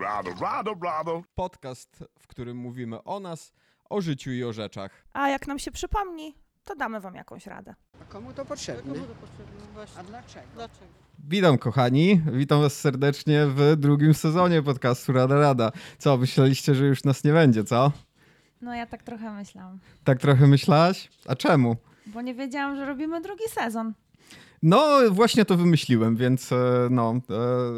Rada, 0.00 0.30
rada, 0.40 0.70
rada. 0.82 1.12
Podcast, 1.34 2.04
w 2.18 2.26
którym 2.26 2.56
mówimy 2.56 3.02
o 3.04 3.20
nas, 3.20 3.52
o 3.90 4.00
życiu 4.00 4.30
i 4.32 4.44
o 4.44 4.52
rzeczach. 4.52 4.90
A 5.12 5.28
jak 5.28 5.46
nam 5.46 5.58
się 5.58 5.70
przypomni, 5.70 6.34
to 6.64 6.76
damy 6.76 7.00
wam 7.00 7.14
jakąś 7.14 7.46
radę. 7.46 7.74
A 8.02 8.04
komu 8.04 8.32
to 8.32 8.44
potrzebne? 8.44 8.94
Komu 8.94 9.06
to 9.06 9.14
potrzebne? 9.14 9.60
Właśnie. 9.74 10.00
A 10.00 10.04
dlaczego? 10.04 10.46
Dlaczego? 10.54 10.86
Witam 11.18 11.58
kochani, 11.58 12.22
witam 12.32 12.60
was 12.60 12.80
serdecznie 12.80 13.46
w 13.46 13.76
drugim 13.76 14.14
sezonie 14.14 14.62
podcastu 14.62 15.12
Rada 15.12 15.38
Rada. 15.40 15.72
Co, 15.98 16.16
myśleliście, 16.16 16.74
że 16.74 16.86
już 16.86 17.04
nas 17.04 17.24
nie 17.24 17.32
będzie, 17.32 17.64
co? 17.64 17.92
No 18.60 18.74
ja 18.74 18.86
tak 18.86 19.02
trochę 19.02 19.30
myślałam, 19.32 19.78
Tak 20.04 20.18
trochę 20.20 20.46
myślałaś? 20.46 21.08
A 21.26 21.36
czemu? 21.36 21.76
bo 22.06 22.22
nie 22.22 22.34
wiedziałam, 22.34 22.76
że 22.76 22.86
robimy 22.86 23.20
drugi 23.20 23.44
sezon. 23.48 23.94
No, 24.62 24.98
właśnie 25.10 25.44
to 25.44 25.56
wymyśliłem, 25.56 26.16
więc 26.16 26.52
e, 26.52 26.88
no, 26.90 27.20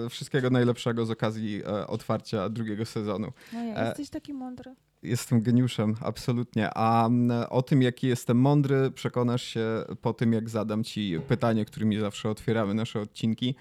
e, 0.07 0.09
wszystkiego 0.09 0.51
najlepszego 0.51 1.07
z 1.07 1.11
okazji 1.11 1.63
e, 1.65 1.87
otwarcia 1.87 2.49
drugiego 2.49 2.87
sezonu. 2.87 3.33
No 3.53 3.65
ja, 3.65 3.85
jesteś 3.87 4.11
taki 4.11 4.33
mądry. 4.33 4.75
Jestem 5.03 5.43
geniuszem, 5.43 5.97
absolutnie. 6.01 6.71
A 6.75 7.09
o 7.51 7.63
tym, 7.63 7.83
jaki 7.83 8.07
jestem 8.07 8.37
mądry, 8.37 8.91
przekonasz 8.91 9.43
się 9.43 9.85
po 10.03 10.13
tym, 10.15 10.33
jak 10.33 10.49
zadam 10.49 10.85
ci 10.85 11.21
pytanie, 11.29 11.65
którymi 11.65 11.99
zawsze 11.99 12.31
otwieramy 12.31 12.75
nasze 12.75 13.01
odcinki. 13.01 13.55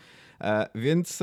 Więc 0.75 1.19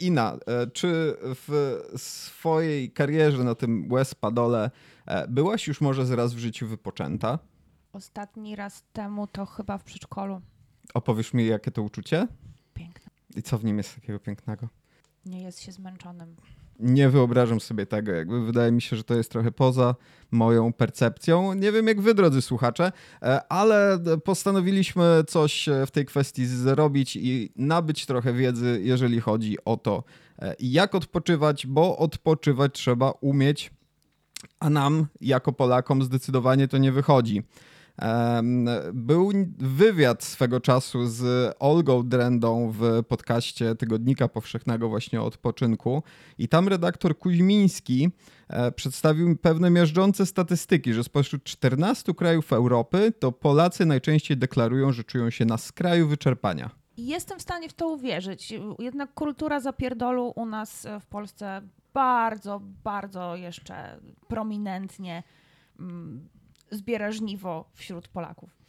Ina, 0.00 0.38
czy 0.72 1.16
w 1.20 1.80
swojej 1.96 2.90
karierze 2.90 3.44
na 3.44 3.54
tym 3.54 3.88
West 3.88 4.14
Padole 4.14 4.70
e, 5.06 5.28
byłaś 5.28 5.66
już 5.66 5.80
może 5.80 6.06
zraz 6.06 6.34
w 6.34 6.38
życiu 6.38 6.66
wypoczęta? 6.66 7.38
Ostatni 7.92 8.56
raz 8.56 8.84
temu 8.92 9.26
to 9.26 9.46
chyba 9.46 9.78
w 9.78 9.84
przedszkolu. 9.84 10.40
Opowiesz 10.94 11.34
mi, 11.34 11.46
jakie 11.46 11.70
to 11.70 11.82
uczucie? 11.82 12.28
Piękne. 12.74 13.10
I 13.36 13.42
co 13.42 13.58
w 13.58 13.64
nim 13.64 13.78
jest 13.78 13.94
takiego 13.94 14.18
pięknego? 14.20 14.68
Nie 15.26 15.42
jest 15.42 15.60
się 15.60 15.72
zmęczonym. 15.72 16.36
Nie 16.78 17.08
wyobrażam 17.08 17.60
sobie 17.60 17.86
tego. 17.86 18.12
Jakby 18.12 18.46
wydaje 18.46 18.72
mi 18.72 18.82
się, 18.82 18.96
że 18.96 19.04
to 19.04 19.14
jest 19.14 19.30
trochę 19.30 19.52
poza 19.52 19.94
moją 20.30 20.72
percepcją. 20.72 21.54
Nie 21.54 21.72
wiem, 21.72 21.86
jak 21.86 22.00
wy, 22.00 22.14
drodzy 22.14 22.42
słuchacze, 22.42 22.92
e, 23.22 23.52
ale 23.52 23.98
postanowiliśmy 24.24 25.22
coś 25.26 25.68
e, 25.68 25.86
w 25.86 25.90
tej 25.90 26.04
kwestii 26.04 26.46
zrobić 26.46 27.16
i 27.16 27.52
nabyć 27.56 28.06
trochę 28.06 28.32
wiedzy, 28.32 28.80
jeżeli 28.82 29.20
chodzi 29.20 29.56
o 29.64 29.76
to, 29.76 30.04
e, 30.38 30.54
jak 30.60 30.94
odpoczywać, 30.94 31.66
bo 31.66 31.98
odpoczywać 31.98 32.74
trzeba 32.74 33.10
umieć, 33.10 33.70
a 34.60 34.70
nam, 34.70 35.06
jako 35.20 35.52
Polakom, 35.52 36.02
zdecydowanie 36.02 36.68
to 36.68 36.78
nie 36.78 36.92
wychodzi. 36.92 37.42
Był 38.92 39.32
wywiad 39.58 40.24
swego 40.24 40.60
czasu 40.60 41.06
z 41.06 41.54
Olgą 41.58 42.08
Drendą 42.08 42.72
w 42.78 43.02
podcaście 43.08 43.74
Tygodnika 43.74 44.28
Powszechnego 44.28 44.88
właśnie 44.88 45.20
o 45.20 45.24
odpoczynku 45.24 46.02
i 46.38 46.48
tam 46.48 46.68
redaktor 46.68 47.18
Kuźmiński 47.18 48.10
e, 48.48 48.72
przedstawił 48.72 49.28
mi 49.28 49.36
pewne 49.36 49.70
miażdżące 49.70 50.26
statystyki, 50.26 50.94
że 50.94 51.04
spośród 51.04 51.44
14 51.44 52.14
krajów 52.14 52.52
Europy 52.52 53.12
to 53.18 53.32
Polacy 53.32 53.86
najczęściej 53.86 54.36
deklarują, 54.36 54.92
że 54.92 55.04
czują 55.04 55.30
się 55.30 55.44
na 55.44 55.58
skraju 55.58 56.08
wyczerpania. 56.08 56.70
Jestem 56.96 57.38
w 57.38 57.42
stanie 57.42 57.68
w 57.68 57.72
to 57.72 57.88
uwierzyć. 57.88 58.54
Jednak 58.78 59.14
kultura 59.14 59.60
zapierdolu 59.60 60.32
u 60.36 60.46
nas 60.46 60.86
e, 60.86 61.00
w 61.00 61.06
Polsce 61.06 61.62
bardzo, 61.94 62.60
bardzo 62.84 63.36
jeszcze 63.36 64.00
prominentnie 64.28 65.22
mm, 65.80 66.28
zbiera 66.70 67.12
żniwo 67.12 67.70
wśród 67.74 68.08
Polaków. 68.08 68.64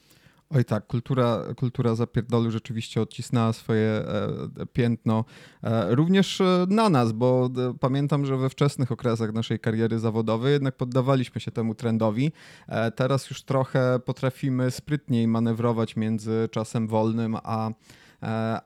Oj 0.49 0.65
tak, 0.65 0.87
kultura, 0.87 1.43
kultura 1.55 1.95
zapierdolu 1.95 2.51
rzeczywiście 2.51 3.01
odcisnęła 3.01 3.53
swoje 3.53 3.89
e, 3.89 4.65
piętno 4.73 5.25
e, 5.63 5.95
również 5.95 6.41
e, 6.41 6.65
na 6.69 6.89
nas, 6.89 7.11
bo 7.11 7.49
pamiętam, 7.79 8.25
że 8.25 8.37
we 8.37 8.49
wczesnych 8.49 8.91
okresach 8.91 9.33
naszej 9.33 9.59
kariery 9.59 9.99
zawodowej 9.99 10.53
jednak 10.53 10.77
poddawaliśmy 10.77 11.41
się 11.41 11.51
temu 11.51 11.75
trendowi. 11.75 12.31
Teraz 12.95 13.29
już 13.29 13.43
trochę 13.43 13.99
potrafimy 14.05 14.71
sprytniej 14.71 15.27
manewrować 15.27 15.95
między 15.95 16.49
czasem 16.51 16.87
wolnym 16.87 17.37
a 17.43 17.69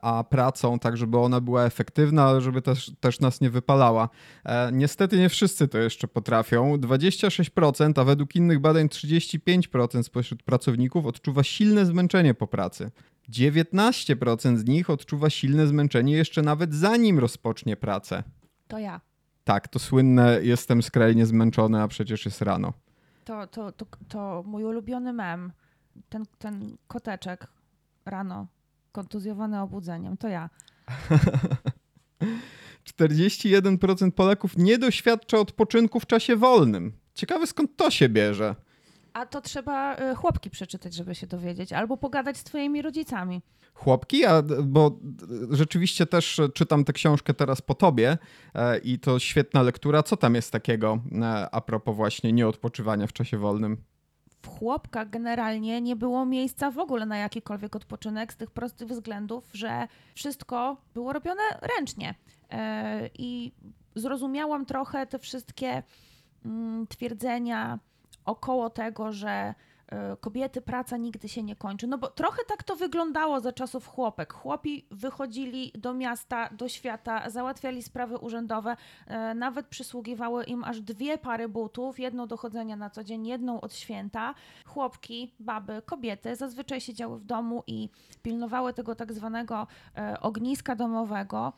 a 0.02 0.24
pracą, 0.30 0.78
tak 0.78 0.96
żeby 0.96 1.18
ona 1.18 1.40
była 1.40 1.64
efektywna, 1.64 2.24
ale 2.24 2.40
żeby 2.40 2.62
też, 2.62 2.92
też 3.00 3.20
nas 3.20 3.40
nie 3.40 3.50
wypalała. 3.50 4.08
E, 4.44 4.70
Niestety 4.72 5.18
nie 5.18 5.28
wszyscy 5.28 5.68
to 5.68 5.78
jeszcze 5.78 6.08
potrafią. 6.08 6.76
26%, 6.76 8.00
a 8.00 8.04
według 8.04 8.36
innych 8.36 8.60
badań 8.60 8.86
35% 8.86 10.02
spośród 10.02 10.42
pracowników 10.42 11.06
odczuwa 11.06 11.42
silne 11.42 11.86
zmęczenie 11.86 12.34
po 12.34 12.46
pracy. 12.46 12.90
19% 13.30 14.56
z 14.58 14.64
nich 14.64 14.90
odczuwa 14.90 15.30
silne 15.30 15.66
zmęczenie 15.66 16.12
jeszcze 16.12 16.42
nawet 16.42 16.74
zanim 16.74 17.18
rozpocznie 17.18 17.76
pracę. 17.76 18.22
To 18.68 18.78
ja. 18.78 19.00
Tak, 19.44 19.68
to 19.68 19.78
słynne 19.78 20.38
jestem 20.42 20.82
skrajnie 20.82 21.26
zmęczony, 21.26 21.82
a 21.82 21.88
przecież 21.88 22.24
jest 22.24 22.42
rano. 22.42 22.72
To, 23.24 23.46
to, 23.46 23.72
to, 23.72 23.86
to 24.08 24.42
mój 24.46 24.64
ulubiony 24.64 25.12
mem. 25.12 25.52
Ten, 26.08 26.24
ten 26.38 26.76
koteczek 26.88 27.46
rano, 28.06 28.46
kontuzjowany 28.92 29.60
obudzeniem. 29.60 30.16
To 30.16 30.28
ja. 30.28 30.50
41% 33.00 34.10
Polaków 34.10 34.56
nie 34.56 34.78
doświadcza 34.78 35.38
odpoczynku 35.38 36.00
w 36.00 36.06
czasie 36.06 36.36
wolnym. 36.36 36.92
Ciekawe 37.14 37.46
skąd 37.46 37.76
to 37.76 37.90
się 37.90 38.08
bierze. 38.08 38.54
A 39.12 39.26
to 39.26 39.40
trzeba 39.40 39.96
y, 40.12 40.14
chłopki 40.14 40.50
przeczytać, 40.50 40.94
żeby 40.94 41.14
się 41.14 41.26
dowiedzieć, 41.26 41.72
albo 41.72 41.96
pogadać 41.96 42.36
z 42.36 42.44
twoimi 42.44 42.82
rodzicami. 42.82 43.42
Chłopki, 43.74 44.24
a, 44.24 44.42
bo 44.64 44.98
rzeczywiście 45.50 46.06
też 46.06 46.40
czytam 46.54 46.84
tę 46.84 46.92
książkę 46.92 47.34
teraz 47.34 47.62
po 47.62 47.74
tobie 47.74 48.18
e, 48.54 48.78
i 48.78 48.98
to 48.98 49.18
świetna 49.18 49.62
lektura. 49.62 50.02
Co 50.02 50.16
tam 50.16 50.34
jest 50.34 50.52
takiego 50.52 50.98
e, 51.12 51.50
a 51.50 51.60
propos 51.60 51.96
właśnie 51.96 52.32
nieodpoczywania 52.32 53.06
w 53.06 53.12
czasie 53.12 53.38
wolnym? 53.38 53.76
W 54.42 54.48
chłopkach 54.48 55.10
generalnie 55.10 55.80
nie 55.80 55.96
było 55.96 56.26
miejsca 56.26 56.70
w 56.70 56.78
ogóle 56.78 57.06
na 57.06 57.16
jakikolwiek 57.16 57.76
odpoczynek 57.76 58.32
z 58.32 58.36
tych 58.36 58.50
prostych 58.50 58.88
względów, 58.88 59.50
że 59.52 59.88
wszystko 60.14 60.76
było 60.94 61.12
robione 61.12 61.42
ręcznie. 61.76 62.14
E, 62.50 63.10
I 63.18 63.52
zrozumiałam 63.94 64.66
trochę 64.66 65.06
te 65.06 65.18
wszystkie 65.18 65.82
mm, 66.44 66.86
twierdzenia 66.86 67.78
około 68.24 68.70
tego, 68.70 69.12
że 69.12 69.54
kobiety 70.20 70.60
praca 70.60 70.96
nigdy 70.96 71.28
się 71.28 71.42
nie 71.42 71.56
kończy. 71.56 71.86
No 71.86 71.98
bo 71.98 72.08
trochę 72.08 72.44
tak 72.48 72.62
to 72.62 72.76
wyglądało 72.76 73.40
za 73.40 73.52
czasów 73.52 73.86
chłopek. 73.86 74.32
Chłopi 74.32 74.86
wychodzili 74.90 75.72
do 75.74 75.94
miasta, 75.94 76.50
do 76.52 76.68
świata, 76.68 77.30
załatwiali 77.30 77.82
sprawy 77.82 78.18
urzędowe, 78.18 78.76
e, 79.06 79.34
nawet 79.34 79.66
przysługiwały 79.66 80.44
im 80.44 80.64
aż 80.64 80.80
dwie 80.80 81.18
pary 81.18 81.48
butów, 81.48 82.00
jedną 82.00 82.26
do 82.26 82.36
chodzenia 82.36 82.76
na 82.76 82.90
co 82.90 83.04
dzień, 83.04 83.26
jedną 83.26 83.60
od 83.60 83.74
święta. 83.74 84.34
Chłopki, 84.66 85.34
baby, 85.40 85.82
kobiety 85.86 86.36
zazwyczaj 86.36 86.80
siedziały 86.80 87.18
w 87.18 87.24
domu 87.24 87.62
i 87.66 87.88
pilnowały 88.22 88.72
tego 88.72 88.94
tak 88.94 89.12
zwanego 89.12 89.66
e, 89.96 90.20
ogniska 90.20 90.76
domowego. 90.76 91.52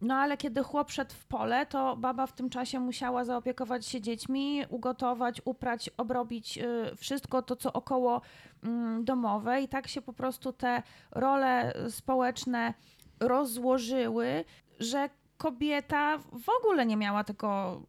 No 0.00 0.14
ale 0.14 0.36
kiedy 0.36 0.62
chłop 0.62 0.90
szedł 0.90 1.14
w 1.14 1.24
pole, 1.24 1.66
to 1.66 1.96
baba 1.96 2.26
w 2.26 2.32
tym 2.32 2.50
czasie 2.50 2.80
musiała 2.80 3.24
zaopiekować 3.24 3.86
się 3.86 4.00
dziećmi, 4.00 4.62
ugotować, 4.68 5.42
uprać, 5.44 5.90
obrobić 5.96 6.58
y, 6.58 6.96
wszystko 6.96 7.42
to, 7.42 7.56
co 7.56 7.72
około 7.72 8.20
mm, 8.64 9.04
domowe 9.04 9.62
i 9.62 9.68
tak 9.68 9.88
się 9.88 10.02
po 10.02 10.12
prostu 10.12 10.52
te 10.52 10.82
role 11.10 11.74
społeczne 11.88 12.74
rozłożyły, 13.20 14.44
że 14.78 15.10
kobieta 15.36 16.18
w 16.18 16.48
ogóle 16.48 16.86
nie 16.86 16.96
miała 16.96 17.24
tego 17.24 17.80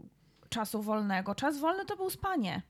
czasu 0.50 0.82
wolnego. 0.82 1.36
Czas 1.36 1.58
wolny 1.60 1.86
to 1.86 1.96
był 1.96 2.10
spanie. 2.10 2.62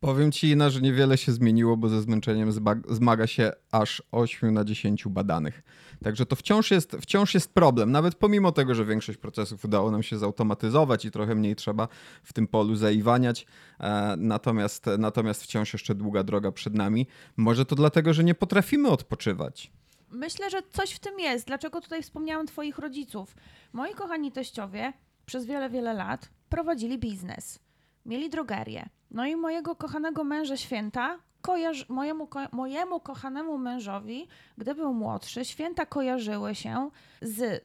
Powiem 0.00 0.32
ci, 0.32 0.50
Ina, 0.50 0.70
że 0.70 0.80
niewiele 0.80 1.18
się 1.18 1.32
zmieniło, 1.32 1.76
bo 1.76 1.88
ze 1.88 2.02
zmęczeniem 2.02 2.52
zmaga 2.88 3.26
się 3.26 3.52
aż 3.72 4.02
8 4.12 4.54
na 4.54 4.64
10 4.64 5.08
badanych. 5.08 5.62
Także 6.04 6.26
to 6.26 6.36
wciąż 6.36 6.70
jest, 6.70 6.96
wciąż 7.00 7.34
jest 7.34 7.54
problem, 7.54 7.92
nawet 7.92 8.14
pomimo 8.14 8.52
tego, 8.52 8.74
że 8.74 8.84
większość 8.84 9.18
procesów 9.18 9.64
udało 9.64 9.90
nam 9.90 10.02
się 10.02 10.18
zautomatyzować 10.18 11.04
i 11.04 11.10
trochę 11.10 11.34
mniej 11.34 11.56
trzeba 11.56 11.88
w 12.22 12.32
tym 12.32 12.46
polu 12.46 12.76
zaiwaniać. 12.76 13.46
E, 13.80 14.14
natomiast, 14.18 14.86
natomiast 14.98 15.42
wciąż 15.42 15.72
jeszcze 15.72 15.94
długa 15.94 16.22
droga 16.24 16.52
przed 16.52 16.74
nami. 16.74 17.06
Może 17.36 17.64
to 17.64 17.76
dlatego, 17.76 18.14
że 18.14 18.24
nie 18.24 18.34
potrafimy 18.34 18.88
odpoczywać. 18.88 19.72
Myślę, 20.10 20.50
że 20.50 20.62
coś 20.70 20.90
w 20.90 20.98
tym 20.98 21.20
jest. 21.20 21.46
Dlaczego 21.46 21.80
tutaj 21.80 22.02
wspomniałam 22.02 22.46
Twoich 22.46 22.78
rodziców? 22.78 23.34
Moi 23.72 23.94
kochani 23.94 24.32
teściowie 24.32 24.92
przez 25.26 25.46
wiele, 25.46 25.70
wiele 25.70 25.94
lat 25.94 26.28
prowadzili 26.48 26.98
biznes. 26.98 27.58
Mieli 28.06 28.30
drogerię. 28.30 28.88
No 29.10 29.26
i 29.26 29.36
mojego 29.36 29.76
kochanego 29.76 30.24
męża 30.24 30.56
święta, 30.56 31.18
kojarzy, 31.42 31.84
mojemu, 31.88 32.26
ko, 32.26 32.40
mojemu 32.52 33.00
kochanemu 33.00 33.58
mężowi, 33.58 34.28
gdy 34.58 34.74
był 34.74 34.94
młodszy, 34.94 35.44
święta 35.44 35.86
kojarzyły 35.86 36.54
się 36.54 36.90
z 37.22 37.64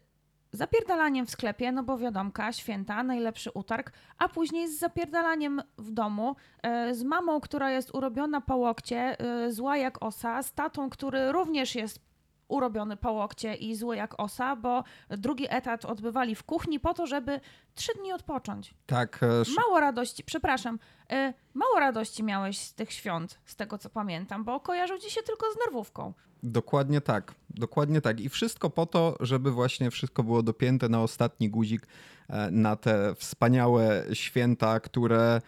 zapierdalaniem 0.52 1.26
w 1.26 1.32
sklepie, 1.32 1.72
no 1.72 1.84
bo 1.84 1.98
wiadomka, 1.98 2.54
święta, 2.54 3.04
najlepszy 3.04 3.52
utarg, 3.52 3.92
a 4.18 4.30
później 4.30 4.68
z 4.68 4.80
zapierdalaniem 4.80 5.62
w 5.78 5.92
domu, 5.92 6.36
e, 6.64 6.94
z 6.94 7.04
mamą, 7.04 7.42
która 7.42 7.72
jest 7.72 7.96
urobiona 7.96 8.42
po 8.42 8.56
łokcie, 8.56 9.20
e, 9.20 9.52
zła 9.52 9.78
jak 9.78 10.04
osa, 10.04 10.44
z 10.44 10.54
tatą, 10.54 10.90
który 10.90 11.32
również 11.32 11.76
jest 11.76 12.00
urobiony 12.48 12.98
po 12.98 13.12
łokcie 13.12 13.54
i 13.56 13.76
zły 13.76 13.96
jak 13.96 14.20
osa, 14.22 14.56
bo 14.56 14.84
drugi 15.10 15.46
etat 15.50 15.86
odbywali 15.86 16.36
w 16.36 16.44
kuchni 16.44 16.80
po 16.80 16.94
to, 16.94 17.08
żeby 17.08 17.40
trzy 17.76 17.92
dni 18.00 18.14
odpocząć. 18.14 18.74
Tak. 18.86 19.24
e, 19.24 19.28
sz- 19.42 19.56
Mało 19.58 19.80
radości, 19.80 20.24
przepraszam, 20.24 20.80
y, 21.14 21.34
mało 21.54 21.80
radości 21.80 22.24
miałeś 22.24 22.58
z 22.60 22.74
tych 22.74 22.92
świąt, 22.92 23.40
z 23.46 23.56
tego 23.56 23.78
co 23.78 23.90
pamiętam, 23.90 24.44
bo 24.44 24.60
kojarzył 24.60 24.98
ci 24.98 25.12
się 25.12 25.22
tylko 25.22 25.46
z 25.52 25.56
nerwówką. 25.66 26.14
Dokładnie 26.44 27.02
tak. 27.02 27.36
Dokładnie 27.50 28.02
tak. 28.02 28.20
I 28.20 28.30
wszystko 28.30 28.70
po 28.70 28.86
to, 28.86 29.16
żeby 29.20 29.52
właśnie 29.52 29.92
wszystko 29.92 30.24
było 30.24 30.44
dopięte 30.44 30.90
na 30.90 31.02
ostatni 31.02 31.50
guzik, 31.50 31.88
e, 32.30 32.52
na 32.52 32.76
te 32.76 33.16
wspaniałe 33.16 34.06
święta, 34.14 34.80
które 34.80 35.42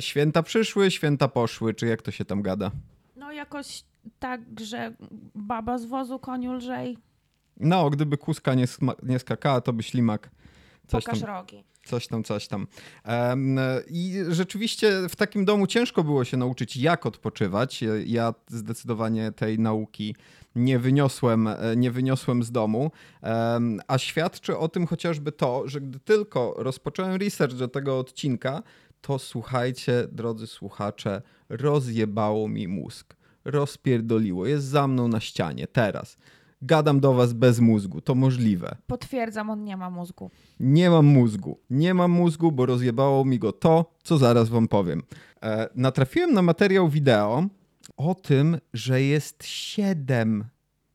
święta 0.00 0.42
przyszły, 0.42 0.90
święta 0.90 1.28
poszły, 1.28 1.74
czy 1.74 1.86
jak 1.86 2.02
to 2.02 2.10
się 2.10 2.24
tam 2.24 2.42
gada. 2.42 2.70
No 3.16 3.32
jakoś 3.32 3.84
tak, 4.18 4.40
że 4.60 4.94
baba 5.34 5.78
z 5.78 5.84
wozu, 5.84 6.18
koniu 6.18 6.52
lżej, 6.52 6.98
No, 7.60 7.90
gdyby 7.90 8.18
kuska 8.18 8.54
nie, 8.54 8.64
nie 9.02 9.18
skakała, 9.18 9.60
to 9.60 9.72
by 9.72 9.82
ślimak 9.82 10.30
coś 10.86 11.04
tam 11.04 11.14
pokaż 11.14 11.28
rogi. 11.28 11.64
Coś 11.84 12.06
tam, 12.06 12.24
coś 12.24 12.48
tam. 12.48 12.66
Em, 13.04 13.58
I 13.88 14.14
rzeczywiście 14.28 15.08
w 15.08 15.16
takim 15.16 15.44
domu 15.44 15.66
ciężko 15.66 16.04
było 16.04 16.24
się 16.24 16.36
nauczyć, 16.36 16.76
jak 16.76 17.06
odpoczywać. 17.06 17.84
Ja 18.06 18.34
zdecydowanie 18.48 19.32
tej 19.32 19.58
nauki 19.58 20.16
nie 20.54 20.78
wyniosłem, 20.78 21.46
e, 21.46 21.56
nie 21.76 21.90
wyniosłem 21.90 22.42
z 22.42 22.52
domu. 22.52 22.90
Em, 23.22 23.80
A 23.88 23.98
świadczy 23.98 24.58
o 24.58 24.68
tym 24.68 24.86
chociażby 24.86 25.32
to, 25.32 25.68
że 25.68 25.80
gdy 25.80 26.00
tylko 26.00 26.54
rozpocząłem 26.58 27.14
research 27.16 27.54
do 27.54 27.68
tego 27.68 27.98
odcinka, 27.98 28.62
to 29.00 29.18
słuchajcie, 29.18 30.08
drodzy 30.12 30.46
słuchacze, 30.46 31.22
rozjebało 31.48 32.48
mi 32.48 32.68
mózg. 32.68 33.16
Rozpierdoliło. 33.44 34.46
Jest 34.46 34.64
za 34.64 34.86
mną 34.88 35.08
na 35.08 35.20
ścianie 35.20 35.66
teraz. 35.66 36.16
Gadam 36.62 37.00
do 37.00 37.12
was 37.12 37.32
bez 37.32 37.60
mózgu. 37.60 38.00
To 38.00 38.14
możliwe. 38.14 38.76
Potwierdzam, 38.86 39.50
on 39.50 39.64
nie 39.64 39.76
ma 39.76 39.90
mózgu. 39.90 40.30
Nie 40.60 40.90
mam 40.90 41.06
mózgu. 41.06 41.58
Nie 41.70 41.94
mam 41.94 42.10
mózgu, 42.10 42.52
bo 42.52 42.66
rozjebało 42.66 43.24
mi 43.24 43.38
go 43.38 43.52
to, 43.52 43.94
co 44.02 44.18
zaraz 44.18 44.48
wam 44.48 44.68
powiem. 44.68 45.02
E, 45.42 45.68
natrafiłem 45.74 46.32
na 46.32 46.42
materiał 46.42 46.88
wideo 46.88 47.46
o 47.96 48.14
tym, 48.14 48.58
że 48.74 49.02
jest 49.02 49.44
siedem, 49.44 50.44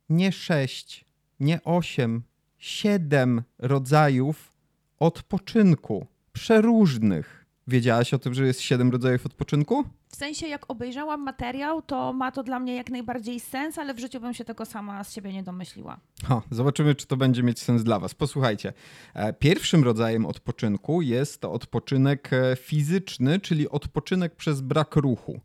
nie 0.10 0.32
sześć, 0.32 1.06
nie 1.40 1.64
osiem, 1.64 2.24
siedem 2.58 3.44
rodzajów 3.60 4.54
odpoczynku. 5.00 6.06
Przeróżnych. 6.34 7.37
Wiedziałaś 7.68 8.14
o 8.14 8.20
tym, 8.20 8.34
że 8.34 8.46
jest 8.46 8.62
siedem 8.62 8.92
rodzajów 8.92 9.26
odpoczynku? 9.26 9.84
W 10.10 10.16
sensie, 10.16 10.48
jak 10.48 10.66
obejrzałam 10.72 11.22
materiał, 11.24 11.82
to 11.82 12.14
ma 12.14 12.32
to 12.32 12.44
dla 12.44 12.60
mnie 12.60 12.76
jak 12.76 12.90
najbardziej 12.90 13.40
sens, 13.40 13.78
ale 13.78 13.94
w 13.94 14.00
życiu 14.00 14.20
bym 14.20 14.34
się 14.34 14.46
tego 14.46 14.66
sama 14.66 15.04
z 15.04 15.14
siebie 15.14 15.34
nie 15.34 15.44
domyśliła. 15.44 16.00
Ha, 16.26 16.42
zobaczymy, 16.52 16.96
czy 16.96 17.08
to 17.08 17.18
będzie 17.18 17.44
mieć 17.44 17.60
sens 17.60 17.84
dla 17.84 18.00
Was. 18.00 18.14
Posłuchajcie. 18.14 18.74
e, 19.14 19.34
Pierwszym 19.34 19.84
rodzajem 19.84 20.26
odpoczynku 20.26 21.02
jest 21.02 21.42
to 21.42 21.52
odpoczynek 21.52 22.34
e, 22.34 22.56
fizyczny, 22.56 23.40
czyli 23.40 23.70
odpoczynek 23.70 24.36
przez 24.36 24.62
brak 24.62 24.96
ruchu. 24.96 25.40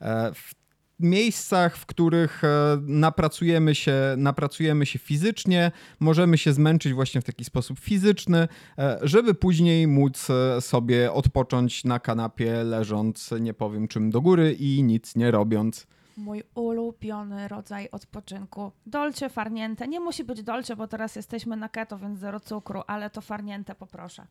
E, 0.00 0.32
W 0.34 0.54
miejscach, 1.00 1.76
w 1.76 1.86
których 1.86 2.44
e, 2.44 2.78
napracujemy 2.82 3.74
się, 3.74 3.94
napracujemy 4.16 4.86
się 4.86 4.98
fizycznie, 4.98 5.72
możemy 6.00 6.38
się 6.38 6.52
zmęczyć 6.52 6.92
właśnie 6.92 7.20
w 7.20 7.24
taki 7.24 7.44
sposób 7.44 7.78
fizyczny, 7.78 8.48
e, 8.78 8.98
żeby 9.02 9.34
później 9.34 9.86
móc 9.86 10.30
e, 10.30 10.60
sobie 10.60 11.12
odpocząć 11.12 11.84
na 11.84 12.00
kanapie, 12.00 12.64
leżąc, 12.64 13.30
nie 13.40 13.54
powiem 13.54 13.88
czym 13.88 14.10
do 14.10 14.20
góry 14.20 14.52
i 14.52 14.82
nic 14.82 15.16
nie 15.16 15.30
robiąc. 15.30 15.86
Mój 16.16 16.42
ulubiony 16.54 17.48
rodzaj 17.48 17.88
odpoczynku. 17.92 18.72
Dolce 18.86 19.28
farniente. 19.28 19.88
Nie 19.88 20.00
musi 20.00 20.24
być 20.24 20.42
dolce, 20.42 20.76
bo 20.76 20.88
teraz 20.88 21.16
jesteśmy 21.16 21.56
na 21.56 21.68
keto, 21.68 21.98
więc 21.98 22.18
zero 22.18 22.40
cukru, 22.40 22.82
ale 22.86 23.10
to 23.10 23.20
farniente 23.20 23.74
poproszę. 23.74 24.26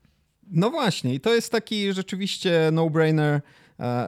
No 0.48 0.70
właśnie, 0.70 1.14
i 1.14 1.20
to 1.20 1.34
jest 1.34 1.52
taki 1.52 1.94
rzeczywiście 1.94 2.70
no-brainer, 2.72 3.42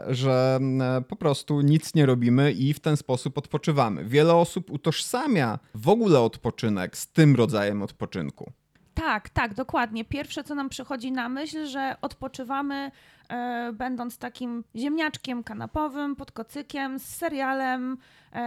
że 0.08 0.60
e, 0.81 1.02
po 1.02 1.16
prostu 1.16 1.62
nic 1.62 1.96
nie 1.96 2.06
robimy 2.06 2.52
i 2.52 2.74
w 2.74 2.80
ten 2.80 2.98
sposób 2.98 3.38
odpoczywamy. 3.38 4.06
Wiele 4.06 4.36
osób 4.36 4.72
utożsamia 4.72 5.60
w 5.75 5.90
ogóle 5.90 6.19
odpoczynek 6.19 6.98
z 6.98 7.08
tym 7.08 7.36
rodzajem 7.36 7.81
odpoczynku. 7.81 8.52
Tak, 8.94 9.30
tak, 9.30 9.54
dokładnie. 9.54 10.06
Pierwsze, 10.06 10.44
co 10.44 10.56
nam 10.56 10.69
przychodzi 10.69 11.12
na 11.12 11.30
myśl, 11.30 11.66
że 11.66 11.96
odpoczywamy 12.02 12.92
e, 13.30 13.72
będąc 13.74 14.18
takim 14.18 14.64
ziemniaczkiem 14.75 15.44
kanapowym, 15.44 16.16
pod 16.16 16.31
kocykiem, 16.31 17.00
z 17.00 17.06
serialem, 17.06 17.98
e, 18.34 18.40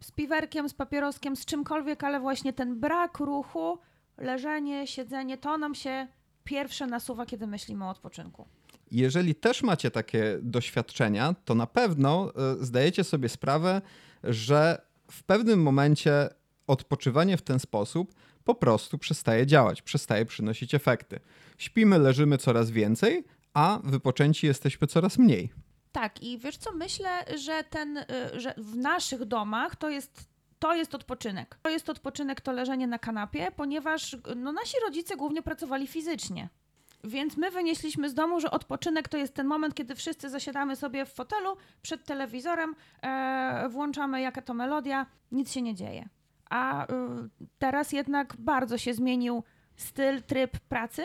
z 0.00 0.10
piwerkiem, 0.10 0.68
z 0.68 0.74
papieroskiem, 0.74 1.36
z 1.36 1.44
czymkolwiek, 1.44 2.04
ale 2.04 2.20
właśnie 2.20 2.52
ten 2.52 2.80
brak 2.80 3.18
ruchu, 3.18 3.78
leżenie, 4.18 4.86
siedzenie, 4.86 5.38
to 5.38 5.58
nam 5.58 5.74
się 5.74 6.06
pierwsze 6.44 6.86
nasuwa, 6.86 7.26
kiedy 7.26 7.46
myślimy 7.46 7.84
o 7.84 7.90
odpoczynku. 7.90 8.46
Jeżeli 8.90 9.34
też 9.34 9.62
macie 9.62 9.90
takie 9.90 10.38
doświadczenia, 10.42 11.34
to 11.44 11.54
na 11.54 11.66
pewno 11.66 12.32
e, 12.34 12.64
zdajecie 12.64 13.04
sobie 13.04 13.28
sprawę, 13.28 13.82
że 14.24 14.82
w 15.10 15.22
pewnym 15.22 15.62
momencie 15.62 16.28
odpoczywanie 16.66 17.36
w 17.36 17.42
ten 17.42 17.58
sposób 17.58 18.14
po 18.44 18.54
prostu 18.54 18.98
przestaje 18.98 19.46
działać, 19.46 19.82
przestaje 19.82 20.26
przynosić 20.26 20.74
efekty. 20.74 21.20
Śpimy, 21.58 21.98
leżymy 21.98 22.38
coraz 22.38 22.70
więcej, 22.70 23.24
a 23.54 23.80
wypoczęci 23.84 24.46
jesteśmy 24.46 24.86
coraz 24.86 25.18
mniej. 25.18 25.52
Tak, 25.92 26.22
i 26.22 26.38
wiesz 26.38 26.56
co, 26.56 26.72
myślę, 26.72 27.24
że 27.38 27.64
ten, 27.70 27.96
y, 27.96 28.04
że 28.40 28.54
w 28.56 28.76
naszych 28.76 29.24
domach 29.24 29.76
to 29.76 29.90
jest 29.90 30.36
to 30.58 30.74
jest 30.74 30.94
odpoczynek. 30.94 31.58
To 31.62 31.70
jest 31.70 31.90
odpoczynek, 31.90 32.40
to 32.40 32.52
leżenie 32.52 32.86
na 32.86 32.98
kanapie, 32.98 33.48
ponieważ 33.56 34.16
no, 34.36 34.52
nasi 34.52 34.76
rodzice 34.86 35.16
głównie 35.16 35.42
pracowali 35.42 35.86
fizycznie. 35.86 36.48
Więc 37.06 37.36
my 37.36 37.50
wynieśliśmy 37.50 38.10
z 38.10 38.14
domu, 38.14 38.40
że 38.40 38.50
odpoczynek 38.50 39.08
to 39.08 39.16
jest 39.16 39.34
ten 39.34 39.46
moment, 39.46 39.74
kiedy 39.74 39.94
wszyscy 39.94 40.30
zasiadamy 40.30 40.76
sobie 40.76 41.06
w 41.06 41.12
fotelu 41.12 41.56
przed 41.82 42.04
telewizorem, 42.04 42.74
e, 43.02 43.68
włączamy 43.68 44.20
jaka 44.20 44.42
to 44.42 44.54
melodia, 44.54 45.06
nic 45.32 45.52
się 45.52 45.62
nie 45.62 45.74
dzieje. 45.74 46.08
A 46.50 46.84
y, 46.84 46.88
teraz 47.58 47.92
jednak 47.92 48.34
bardzo 48.38 48.78
się 48.78 48.94
zmienił 48.94 49.42
styl, 49.76 50.22
tryb 50.22 50.58
pracy. 50.58 51.02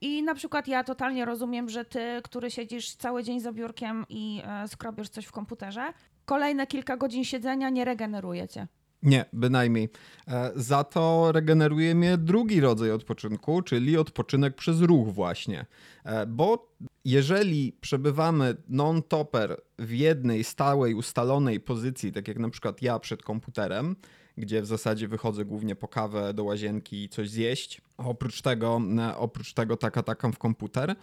I 0.00 0.22
na 0.22 0.34
przykład 0.34 0.68
ja 0.68 0.84
totalnie 0.84 1.24
rozumiem, 1.24 1.68
że 1.68 1.84
ty, 1.84 2.00
który 2.24 2.50
siedzisz 2.50 2.94
cały 2.94 3.22
dzień 3.22 3.40
za 3.40 3.52
biurkiem 3.52 4.04
i 4.08 4.42
e, 4.44 4.68
skrobiesz 4.68 5.08
coś 5.08 5.26
w 5.26 5.32
komputerze, 5.32 5.92
kolejne 6.24 6.66
kilka 6.66 6.96
godzin 6.96 7.24
siedzenia 7.24 7.70
nie 7.70 7.84
regeneruje 7.84 8.48
cię. 8.48 8.66
Nie, 9.02 9.24
bynajmniej. 9.32 9.88
E, 10.28 10.52
Za 10.56 10.84
to 10.84 11.32
regeneruje 11.32 11.94
mnie 11.94 12.18
drugi 12.18 12.60
rodzaj 12.60 12.90
odpoczynku, 12.90 13.62
czyli 13.62 13.96
odpoczynek 13.96 14.54
przez 14.54 14.80
ruch 14.80 15.08
właśnie. 15.08 15.66
E, 16.04 16.26
Bo 16.26 16.74
jeżeli 17.04 17.72
przebywamy 17.80 18.56
non-topper 18.68 19.60
w 19.78 19.92
jednej 19.92 20.44
stałej, 20.44 20.94
ustalonej 20.94 21.60
pozycji, 21.60 22.12
tak 22.12 22.28
jak 22.28 22.38
na 22.38 22.50
przykład 22.50 22.82
ja 22.82 22.98
przed 22.98 23.22
komputerem, 23.22 23.96
gdzie 24.36 24.62
w 24.62 24.66
zasadzie 24.66 25.08
wychodzę 25.08 25.44
głównie 25.44 25.76
po 25.76 25.88
kawę 25.88 26.34
do 26.34 26.44
łazienki 26.44 27.04
i 27.04 27.08
coś 27.08 27.30
zjeść, 27.30 27.80
oprócz 27.98 28.42
tego, 28.42 28.80
e, 28.98 29.16
oprócz 29.16 29.52
tego 29.52 29.76
taka 29.76 30.02
takam 30.02 30.32
w 30.32 30.38
komputer, 30.38 30.94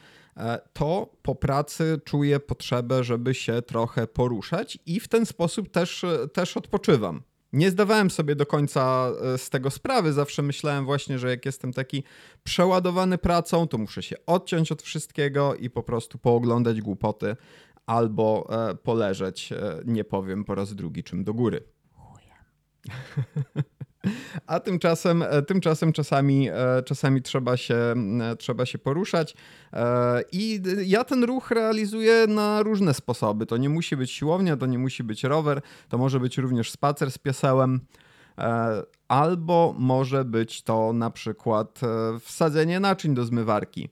to 0.74 1.10
po 1.22 1.36
pracy 1.36 2.02
czuję 2.06 2.40
potrzebę, 2.40 3.04
żeby 3.04 3.34
się 3.34 3.62
trochę 3.62 4.08
poruszać 4.08 4.80
i 4.86 5.00
w 5.00 5.08
ten 5.08 5.26
sposób 5.26 5.70
też, 5.70 6.06
też 6.34 6.58
odpoczywam. 6.58 7.22
Nie 7.56 7.72
zdawałem 7.72 8.12
sobie 8.12 8.36
do 8.36 8.46
końca 8.46 9.12
e, 9.34 9.38
z 9.38 9.50
tego 9.50 9.72
sprawy. 9.72 10.14
Zawsze 10.14 10.42
myślałem 10.42 10.86
właśnie, 10.86 11.20
że 11.20 11.30
jak 11.30 11.46
jestem 11.46 11.74
taki 11.74 12.04
przeładowany 12.44 13.18
pracą, 13.18 13.68
to 13.68 13.78
muszę 13.78 14.04
się 14.04 14.16
odciąć 14.26 14.72
od 14.72 14.82
wszystkiego 14.82 15.56
i 15.56 15.70
po 15.70 15.84
prostu 15.84 16.18
pooglądać 16.18 16.82
głupoty 16.82 17.36
albo 17.86 18.48
e, 18.70 18.76
poleżeć, 18.76 19.52
e, 19.52 19.82
nie 19.86 20.04
powiem 20.04 20.44
po 20.44 20.56
raz 20.56 20.76
drugi 20.76 21.04
czym 21.04 21.24
do 21.24 21.34
góry. 21.34 21.64
A 24.48 24.60
tymczasem, 24.60 25.24
e, 25.24 25.42
tymczasem 25.42 25.94
czasami, 25.94 26.50
e, 26.50 26.84
czasami 26.86 27.22
trzeba, 27.22 27.58
się, 27.58 27.76
e, 27.76 28.36
trzeba 28.36 28.66
się 28.66 28.78
poruszać. 28.78 29.36
I 30.32 30.62
ja 30.86 31.04
ten 31.04 31.24
ruch 31.24 31.52
realizuję 31.52 32.28
na 32.28 32.64
różne 32.64 32.94
sposoby. 32.94 33.46
To 33.46 33.58
nie 33.58 33.70
musi 33.70 33.98
być 33.98 34.12
siłownia, 34.12 34.58
to 34.58 34.66
nie 34.66 34.78
musi 34.78 35.04
być 35.04 35.24
rower, 35.24 35.62
to 35.90 35.98
może 35.98 36.20
być 36.20 36.38
również 36.38 36.72
spacer 36.72 37.12
z 37.12 37.18
piesełem. 37.18 37.80
Albo 39.08 39.76
może 39.78 40.26
być 40.26 40.62
to 40.62 40.94
na 40.94 41.10
przykład 41.10 41.80
wsadzenie 42.22 42.80
naczyń 42.80 43.16
do 43.16 43.26
zmywarki, 43.26 43.90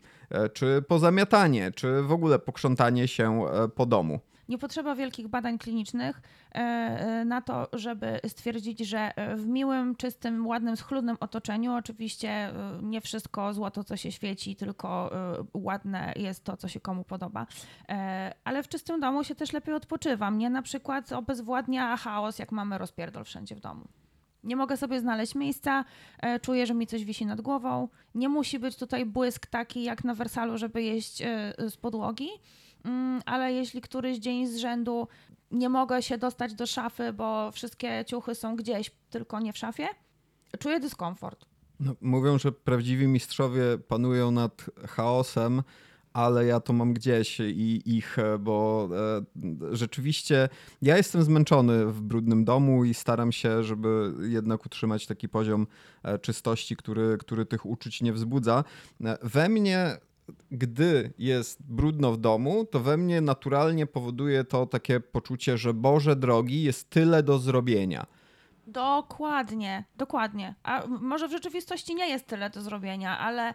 czy 0.54 0.84
pozamiatanie, 0.88 1.72
czy 1.72 2.02
w 2.02 2.12
ogóle 2.12 2.40
pokrzątanie 2.40 3.08
się 3.08 3.46
po 3.76 3.86
domu. 3.86 4.20
Nie 4.50 4.58
potrzeba 4.58 4.96
wielkich 4.96 5.28
badań 5.28 5.58
klinicznych 5.58 6.22
e, 6.22 6.58
e, 6.58 7.26
na 7.26 7.42
to, 7.42 7.68
żeby 7.74 8.20
stwierdzić, 8.28 8.80
że 8.80 9.18
e, 9.18 9.36
w 9.36 9.48
miłym, 9.48 9.96
czystym, 9.96 10.48
ładnym, 10.48 10.78
schludnym 10.78 11.18
otoczeniu, 11.20 11.74
oczywiście 11.74 12.54
nie 12.82 13.02
wszystko 13.02 13.54
złoto, 13.54 13.84
co 13.84 13.98
się 13.98 14.12
świeci, 14.12 14.56
tylko 14.56 15.12
ładne 15.54 16.14
jest 16.16 16.44
to, 16.44 16.58
co 16.58 16.68
się 16.68 16.80
komu 16.80 17.04
podoba, 17.04 17.48
ale 18.44 18.64
w 18.64 18.68
czystym 18.68 19.00
domu 19.00 19.24
się 19.24 19.36
też 19.36 19.54
lepiej 19.54 19.76
odpoczywa. 19.76 20.32
Mnie 20.32 20.50
na 20.50 20.62
przykład 20.62 21.12
obezwładnia 21.12 21.98
chaos, 21.98 22.40
jak 22.40 22.52
mamy 22.52 22.78
rozpierdol 22.78 23.24
wszędzie 23.24 23.56
w 23.56 23.60
domu. 23.60 23.88
Nie 24.44 24.56
mogę 24.56 24.78
sobie 24.78 25.00
znaleźć 25.00 25.36
miejsca, 25.36 25.86
czuję, 26.42 26.66
że 26.66 26.74
mi 26.74 26.88
coś 26.88 27.06
wisi 27.06 27.26
nad 27.26 27.42
głową. 27.42 27.88
Nie 28.16 28.30
musi 28.30 28.60
być 28.60 28.76
tutaj 28.76 29.06
błysk 29.06 29.48
taki 29.48 29.84
jak 29.84 30.04
na 30.04 30.14
Wersalu, 30.14 30.58
żeby 30.58 30.84
jeść 30.84 31.18
z 31.58 31.78
podłogi, 31.78 32.30
ale 33.26 33.54
jeśli 33.54 33.82
któryś 33.82 34.18
dzień 34.18 34.48
z 34.48 34.58
rzędu 34.58 35.08
nie 35.52 35.70
mogę 35.70 36.02
się 36.02 36.18
dostać 36.18 36.54
do 36.54 36.68
szafy, 36.68 37.14
bo 37.14 37.52
wszystkie 37.52 38.06
ciuchy 38.08 38.36
są 38.36 38.56
gdzieś, 38.56 38.92
tylko 39.10 39.40
nie 39.40 39.54
w 39.54 39.58
szafie, 39.58 39.88
czuję 40.60 40.80
dyskomfort. 40.80 41.46
No, 41.80 41.96
mówią, 42.02 42.40
że 42.40 42.52
prawdziwi 42.52 43.08
mistrzowie 43.08 43.64
panują 43.88 44.32
nad 44.32 44.66
chaosem, 44.88 45.64
ale 46.14 46.46
ja 46.46 46.60
to 46.60 46.74
mam 46.74 46.94
gdzieś 46.94 47.40
i 47.40 47.96
ich, 47.98 48.18
bo 48.40 48.90
e, 48.92 49.76
rzeczywiście 49.76 50.50
ja 50.82 50.98
jestem 50.98 51.24
zmęczony 51.24 51.86
w 51.86 52.02
brudnym 52.02 52.46
domu 52.46 52.86
i 52.86 52.94
staram 52.94 53.32
się, 53.32 53.64
żeby 53.64 54.14
jednak 54.22 54.66
utrzymać 54.66 55.08
taki 55.08 55.30
poziom 55.30 55.68
e, 56.04 56.20
czystości, 56.20 56.76
który, 56.76 57.18
który 57.20 57.46
tych 57.46 57.66
uczuć 57.66 58.02
nie 58.02 58.14
wzbudza. 58.14 58.64
E, 59.04 59.18
we 59.22 59.50
mnie 59.50 59.98
gdy 60.52 61.14
jest 61.18 61.64
brudno 61.64 62.12
w 62.12 62.18
domu, 62.18 62.66
to 62.66 62.80
we 62.80 62.98
mnie 62.98 63.22
naturalnie 63.22 63.88
powoduje 63.88 64.44
to 64.44 64.66
takie 64.66 65.00
poczucie, 65.00 65.58
że 65.58 65.74
Boże 65.74 66.16
drogi, 66.16 66.64
jest 66.64 66.90
tyle 66.90 67.24
do 67.24 67.40
zrobienia. 67.40 68.06
Dokładnie, 68.68 69.84
dokładnie. 69.98 70.56
A 70.64 70.84
może 70.88 71.28
w 71.28 71.32
rzeczywistości 71.32 71.96
nie 71.96 72.10
jest 72.10 72.28
tyle 72.28 72.50
do 72.50 72.62
zrobienia, 72.62 73.20
ale 73.20 73.54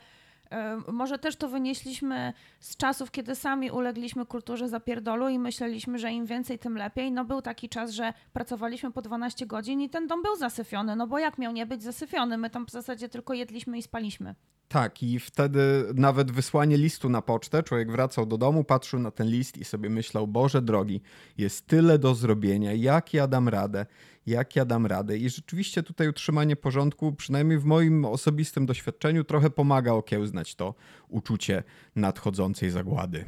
może 0.92 1.18
też 1.18 1.36
to 1.36 1.48
wynieśliśmy 1.48 2.32
z 2.60 2.76
czasów, 2.76 3.10
kiedy 3.10 3.34
sami 3.34 3.70
ulegliśmy 3.70 4.26
kulturze 4.26 4.68
zapierdolu 4.68 5.28
i 5.28 5.38
myśleliśmy, 5.38 5.98
że 5.98 6.12
im 6.12 6.26
więcej, 6.26 6.58
tym 6.58 6.76
lepiej. 6.76 7.12
No 7.12 7.24
był 7.24 7.42
taki 7.42 7.68
czas, 7.68 7.90
że 7.90 8.12
pracowaliśmy 8.32 8.92
po 8.92 9.02
12 9.02 9.46
godzin 9.46 9.80
i 9.80 9.90
ten 9.90 10.06
dom 10.06 10.22
był 10.22 10.36
zasyfiony, 10.36 10.96
no 10.96 11.06
bo 11.06 11.18
jak 11.18 11.38
miał 11.38 11.52
nie 11.52 11.66
być 11.66 11.82
zasyfiony? 11.82 12.38
My 12.38 12.50
tam 12.50 12.66
w 12.66 12.70
zasadzie 12.70 13.08
tylko 13.08 13.34
jedliśmy 13.34 13.78
i 13.78 13.82
spaliśmy. 13.82 14.34
Tak, 14.68 15.02
i 15.02 15.18
wtedy 15.18 15.84
nawet 15.94 16.30
wysłanie 16.30 16.76
listu 16.76 17.08
na 17.08 17.22
pocztę, 17.22 17.62
człowiek 17.62 17.92
wracał 17.92 18.26
do 18.26 18.38
domu, 18.38 18.64
patrzył 18.64 19.00
na 19.00 19.10
ten 19.10 19.26
list 19.26 19.56
i 19.56 19.64
sobie 19.64 19.90
myślał: 19.90 20.26
Boże 20.26 20.62
drogi, 20.62 21.00
jest 21.38 21.66
tyle 21.66 21.98
do 21.98 22.14
zrobienia, 22.14 22.72
jak 22.72 23.14
ja 23.14 23.26
dam 23.26 23.48
radę, 23.48 23.86
jak 24.28 24.56
ja 24.56 24.64
dam 24.64 24.86
radę. 24.86 25.18
I 25.18 25.30
rzeczywiście 25.30 25.82
tutaj 25.82 26.08
utrzymanie 26.08 26.56
porządku, 26.56 27.12
przynajmniej 27.12 27.58
w 27.58 27.64
moim 27.64 28.04
osobistym 28.04 28.66
doświadczeniu, 28.66 29.24
trochę 29.24 29.50
pomaga 29.50 29.92
okiełznać 29.92 30.54
to 30.54 30.74
uczucie 31.08 31.62
nadchodzącej 31.96 32.70
zagłady. 32.70 33.24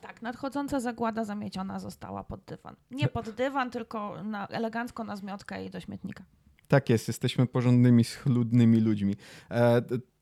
Tak, 0.00 0.22
nadchodząca 0.22 0.80
zagłada 0.80 1.24
zamieciona 1.24 1.78
została 1.78 2.24
pod 2.24 2.44
dywan. 2.44 2.76
Nie 2.90 3.08
pod 3.08 3.30
dywan, 3.30 3.70
tylko 3.70 4.22
na, 4.22 4.48
elegancko 4.48 5.04
na 5.04 5.16
zmiotkę 5.16 5.64
i 5.64 5.70
do 5.70 5.80
śmietnika. 5.80 6.24
Tak 6.68 6.90
jest, 6.90 7.08
jesteśmy 7.08 7.46
porządnymi, 7.46 8.04
schludnymi 8.04 8.80
ludźmi. 8.80 9.16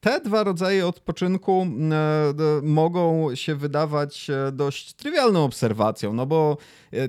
E, 0.02 0.10
te 0.10 0.20
dwa 0.20 0.44
rodzaje 0.44 0.86
odpoczynku 0.86 1.66
e, 1.90 2.32
mogą 2.62 3.34
się 3.34 3.54
wydawać 3.54 4.30
e, 4.30 4.52
dość 4.52 4.94
trywialną 4.94 5.44
obserwacją, 5.44 6.12
no 6.12 6.26
bo 6.26 6.56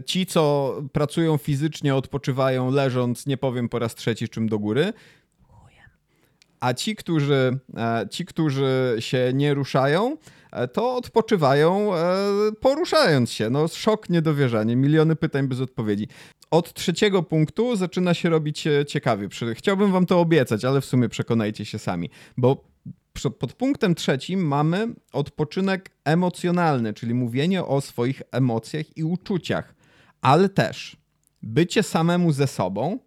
ci, 0.05 0.25
co 0.25 0.75
pracują 0.91 1.37
fizycznie, 1.37 1.95
odpoczywają 1.95 2.71
leżąc, 2.71 3.25
nie 3.25 3.37
powiem 3.37 3.69
po 3.69 3.79
raz 3.79 3.95
trzeci 3.95 4.29
czym 4.29 4.49
do 4.49 4.59
góry, 4.59 4.93
a 6.59 6.73
ci, 6.73 6.95
którzy, 6.95 7.59
ci, 8.09 8.25
którzy 8.25 8.95
się 8.99 9.31
nie 9.33 9.53
ruszają, 9.53 10.17
to 10.73 10.95
odpoczywają 10.95 11.91
poruszając 12.61 13.31
się. 13.31 13.49
No, 13.49 13.67
szok, 13.67 14.09
niedowierzanie, 14.09 14.75
miliony 14.75 15.15
pytań 15.15 15.47
bez 15.47 15.59
odpowiedzi 15.59 16.07
od 16.53 16.73
trzeciego 16.73 17.23
punktu 17.23 17.75
zaczyna 17.75 18.13
się 18.13 18.29
robić 18.29 18.67
e, 18.67 18.85
ciekawie. 18.85 19.27
Chciałbym 19.53 19.91
wam 19.91 20.05
to 20.05 20.19
obiecać, 20.19 20.65
ale 20.65 20.81
w 20.81 20.85
sumie 20.85 21.09
przekonajcie 21.09 21.65
się 21.65 21.79
sami, 21.79 22.09
bo 22.37 22.72
pod 23.39 23.53
punktem 23.53 23.95
trzecim 23.95 24.47
mamy 24.47 24.87
odpoczynek 25.13 25.91
emocjonalny, 26.05 26.93
czyli 26.93 27.13
mówienie 27.13 27.65
o 27.65 27.81
swoich 27.81 28.21
emocjach 28.31 28.97
i 28.97 29.03
uczuciach, 29.03 29.75
ale 30.21 30.49
też 30.49 30.97
bycie 31.41 31.83
samemu 31.83 32.31
ze 32.31 32.47
sobą, 32.47 32.99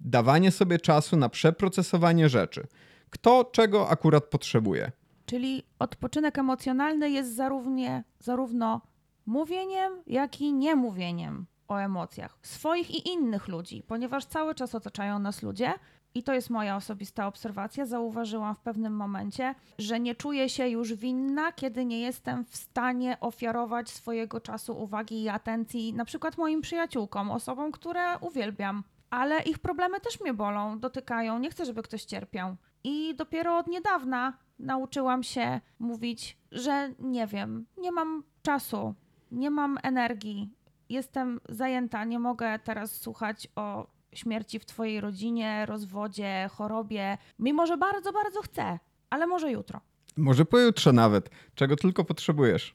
dawanie 0.00 0.50
sobie 0.50 0.78
czasu 0.78 1.16
na 1.16 1.28
przeprocesowanie 1.28 2.28
rzeczy. 2.28 2.66
Kto 3.10 3.44
czego 3.44 3.88
akurat 3.88 4.24
potrzebuje. 4.24 4.92
Czyli 5.26 5.62
odpoczynek 5.78 6.38
emocjonalny 6.38 7.10
jest 7.10 7.34
zarówno, 7.36 8.02
zarówno 8.18 8.80
mówieniem, 9.26 9.92
jak 10.06 10.40
i 10.40 10.52
niemówieniem 10.52 11.46
o 11.68 11.76
emocjach 11.76 12.38
swoich 12.42 12.90
i 12.90 13.08
innych 13.08 13.48
ludzi, 13.48 13.82
ponieważ 13.86 14.24
cały 14.24 14.54
czas 14.54 14.74
otaczają 14.74 15.18
nas 15.18 15.42
ludzie. 15.42 15.72
I 16.14 16.22
to 16.22 16.34
jest 16.34 16.50
moja 16.50 16.76
osobista 16.76 17.26
obserwacja. 17.26 17.86
Zauważyłam 17.86 18.54
w 18.54 18.60
pewnym 18.60 18.96
momencie, 18.96 19.54
że 19.78 20.00
nie 20.00 20.14
czuję 20.14 20.48
się 20.48 20.68
już 20.68 20.94
winna, 20.94 21.52
kiedy 21.52 21.84
nie 21.84 22.00
jestem 22.00 22.44
w 22.44 22.56
stanie 22.56 23.20
ofiarować 23.20 23.90
swojego 23.90 24.40
czasu, 24.40 24.82
uwagi 24.82 25.22
i 25.22 25.28
atencji 25.28 25.94
na 25.94 26.04
przykład 26.04 26.38
moim 26.38 26.60
przyjaciółkom, 26.60 27.30
osobom, 27.30 27.72
które 27.72 28.18
uwielbiam. 28.18 28.84
Ale 29.10 29.42
ich 29.42 29.58
problemy 29.58 30.00
też 30.00 30.20
mnie 30.20 30.34
bolą, 30.34 30.78
dotykają. 30.78 31.38
Nie 31.38 31.50
chcę, 31.50 31.64
żeby 31.64 31.82
ktoś 31.82 32.04
cierpiał. 32.04 32.56
I 32.84 33.14
dopiero 33.14 33.58
od 33.58 33.66
niedawna 33.66 34.32
nauczyłam 34.58 35.22
się 35.22 35.60
mówić, 35.78 36.38
że 36.52 36.90
nie 36.98 37.26
wiem, 37.26 37.66
nie 37.78 37.92
mam 37.92 38.22
czasu, 38.42 38.94
nie 39.30 39.50
mam 39.50 39.78
energii, 39.82 40.50
jestem 40.88 41.40
zajęta, 41.48 42.04
nie 42.04 42.18
mogę 42.18 42.58
teraz 42.58 43.00
słuchać 43.00 43.48
o 43.56 43.86
śmierci 44.14 44.58
w 44.58 44.64
twojej 44.64 45.00
rodzinie, 45.00 45.66
rozwodzie, 45.66 46.48
chorobie, 46.52 47.18
mimo 47.38 47.66
że 47.66 47.76
bardzo, 47.76 48.12
bardzo 48.12 48.42
chcę, 48.42 48.78
ale 49.10 49.26
może 49.26 49.50
jutro. 49.50 49.80
Może 50.16 50.44
pojutrze 50.44 50.92
nawet, 50.92 51.30
czego 51.54 51.76
tylko 51.76 52.04
potrzebujesz. 52.04 52.72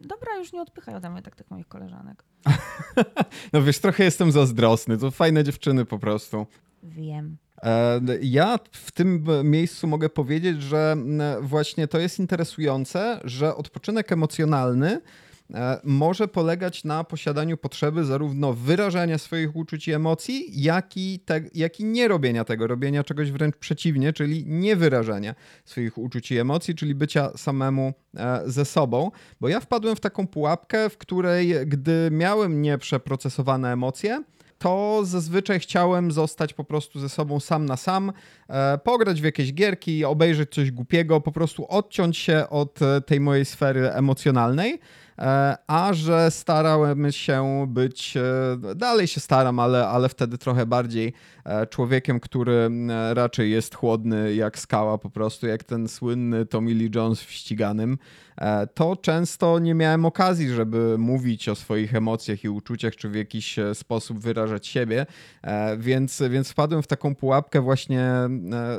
Dobra, 0.00 0.36
już 0.38 0.52
nie 0.52 0.62
odpychaj 0.62 0.94
ode 0.94 1.10
mnie 1.10 1.22
tak 1.22 1.36
tych 1.36 1.50
moich 1.50 1.68
koleżanek. 1.68 2.24
no 3.52 3.62
wiesz, 3.62 3.78
trochę 3.78 4.04
jestem 4.04 4.32
zazdrosny, 4.32 4.98
to 4.98 5.10
fajne 5.10 5.44
dziewczyny 5.44 5.84
po 5.84 5.98
prostu. 5.98 6.46
Wiem. 6.82 7.36
E, 7.62 8.00
ja 8.22 8.58
w 8.72 8.92
tym 8.92 9.24
miejscu 9.44 9.86
mogę 9.86 10.08
powiedzieć, 10.08 10.62
że 10.62 10.96
właśnie 11.40 11.88
to 11.88 11.98
jest 11.98 12.18
interesujące, 12.18 13.20
że 13.24 13.56
odpoczynek 13.56 14.12
emocjonalny 14.12 15.00
może 15.84 16.28
polegać 16.28 16.84
na 16.84 17.04
posiadaniu 17.04 17.56
potrzeby 17.56 18.04
zarówno 18.04 18.52
wyrażania 18.52 19.18
swoich 19.18 19.56
uczuć 19.56 19.88
i 19.88 19.92
emocji, 19.92 20.62
jak 20.62 20.96
i, 20.96 21.18
te, 21.18 21.40
jak 21.54 21.80
i 21.80 21.84
nie 21.84 22.08
robienia 22.08 22.44
tego, 22.44 22.66
robienia 22.66 23.04
czegoś 23.04 23.30
wręcz 23.30 23.56
przeciwnie, 23.56 24.12
czyli 24.12 24.44
nie 24.46 24.76
wyrażania 24.76 25.34
swoich 25.64 25.98
uczuć 25.98 26.32
i 26.32 26.38
emocji, 26.38 26.74
czyli 26.74 26.94
bycia 26.94 27.30
samemu 27.36 27.92
e, 28.16 28.42
ze 28.46 28.64
sobą. 28.64 29.10
Bo 29.40 29.48
ja 29.48 29.60
wpadłem 29.60 29.96
w 29.96 30.00
taką 30.00 30.26
pułapkę, 30.26 30.90
w 30.90 30.98
której 30.98 31.54
gdy 31.66 32.08
miałem 32.12 32.62
nieprzeprocesowane 32.62 33.72
emocje, 33.72 34.22
to 34.58 35.00
zazwyczaj 35.04 35.60
chciałem 35.60 36.12
zostać 36.12 36.54
po 36.54 36.64
prostu 36.64 37.00
ze 37.00 37.08
sobą 37.08 37.40
sam 37.40 37.66
na 37.66 37.76
sam, 37.76 38.12
e, 38.48 38.78
pograć 38.78 39.20
w 39.20 39.24
jakieś 39.24 39.54
gierki, 39.54 40.04
obejrzeć 40.04 40.54
coś 40.54 40.70
głupiego, 40.70 41.20
po 41.20 41.32
prostu 41.32 41.66
odciąć 41.68 42.16
się 42.16 42.48
od 42.50 42.78
tej 43.06 43.20
mojej 43.20 43.44
sfery 43.44 43.92
emocjonalnej. 43.92 44.80
E, 45.18 45.56
a 45.66 45.92
że 45.92 46.30
starałem 46.30 47.12
się 47.12 47.66
być, 47.68 48.16
e, 48.16 48.74
dalej 48.74 49.06
się 49.06 49.20
staram, 49.20 49.58
ale, 49.58 49.88
ale 49.88 50.08
wtedy 50.08 50.38
trochę 50.38 50.66
bardziej 50.66 51.12
e, 51.44 51.66
człowiekiem, 51.66 52.20
który 52.20 52.70
raczej 53.14 53.50
jest 53.50 53.74
chłodny 53.74 54.34
jak 54.34 54.58
skała, 54.58 54.98
po 54.98 55.10
prostu 55.10 55.46
jak 55.46 55.64
ten 55.64 55.88
słynny 55.88 56.46
Tommy 56.46 56.74
Lee 56.74 56.90
Jones 56.94 57.20
w 57.20 57.30
ściganym, 57.30 57.98
to 58.74 58.96
często 58.96 59.58
nie 59.58 59.74
miałem 59.74 60.04
okazji, 60.04 60.48
żeby 60.48 60.98
mówić 60.98 61.48
o 61.48 61.54
swoich 61.54 61.94
emocjach 61.94 62.44
i 62.44 62.48
uczuciach, 62.48 62.96
czy 62.96 63.08
w 63.08 63.14
jakiś 63.14 63.56
sposób 63.74 64.18
wyrażać 64.18 64.66
siebie, 64.66 65.06
więc, 65.78 66.22
więc 66.30 66.50
wpadłem 66.50 66.82
w 66.82 66.86
taką 66.86 67.14
pułapkę 67.14 67.60
właśnie 67.60 68.10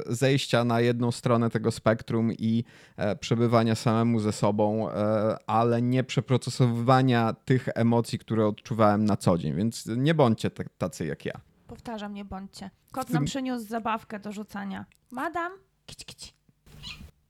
zejścia 0.06 0.64
na 0.64 0.82
jedną 0.82 1.12
stronę 1.12 1.50
tego 1.50 1.72
spektrum 1.72 2.32
i 2.34 2.64
przebywania 3.20 3.76
samemu 3.76 4.20
ze 4.20 4.32
sobą, 4.32 4.90
ale 5.48 5.82
nie 5.82 6.04
przeprowadzenia 6.04 6.27
procesowywania 6.28 7.34
tych 7.34 7.68
emocji, 7.76 8.20
które 8.20 8.48
odczuwałem 8.48 9.06
na 9.06 9.18
co 9.18 9.38
dzień, 9.38 9.56
więc 9.56 9.86
nie 9.86 10.14
bądźcie 10.14 10.52
tacy 10.78 11.06
jak 11.06 11.26
ja. 11.26 11.42
Powtarzam, 11.68 12.14
nie 12.14 12.26
bądźcie. 12.26 12.70
Kot 12.92 13.10
nam 13.10 13.26
przyniósł 13.26 13.68
zabawkę 13.68 14.20
do 14.20 14.32
rzucania. 14.32 14.86
Madam, 15.12 15.52
kić, 15.86 16.06
kić. 16.06 16.34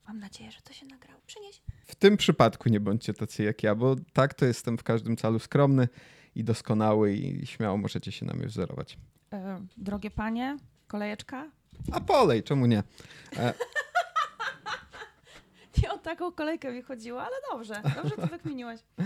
Mam 0.07 0.19
nadzieję, 0.19 0.51
że 0.51 0.61
to 0.61 0.73
się 0.73 0.85
nagrało. 0.85 1.21
Przynieś. 1.25 1.61
W 1.85 1.95
tym 1.95 2.17
przypadku 2.17 2.69
nie 2.69 2.79
bądźcie 2.79 3.13
tacy 3.13 3.43
jak 3.43 3.63
ja, 3.63 3.75
bo 3.75 3.95
tak 4.13 4.33
to 4.33 4.45
jestem 4.45 4.77
w 4.77 4.83
każdym 4.83 5.17
calu 5.17 5.39
skromny 5.39 5.87
i 6.35 6.43
doskonały 6.43 7.13
i 7.13 7.45
śmiało 7.45 7.77
możecie 7.77 8.11
się 8.11 8.25
na 8.25 8.33
mnie 8.33 8.47
wzorować. 8.47 8.97
E, 9.33 9.65
drogie 9.77 10.11
panie, 10.11 10.57
kolejeczka? 10.87 11.51
A 11.91 12.01
polej, 12.01 12.43
czemu 12.43 12.65
nie? 12.65 12.83
E, 13.37 13.53
nie 15.83 15.91
o 15.91 15.97
taką 15.97 16.31
kolejkę 16.31 16.73
mi 16.73 16.81
chodziło, 16.81 17.21
ale 17.21 17.35
dobrze, 17.51 17.81
dobrze 17.95 18.15
to 18.15 18.27
wykminiłeś. 18.27 18.81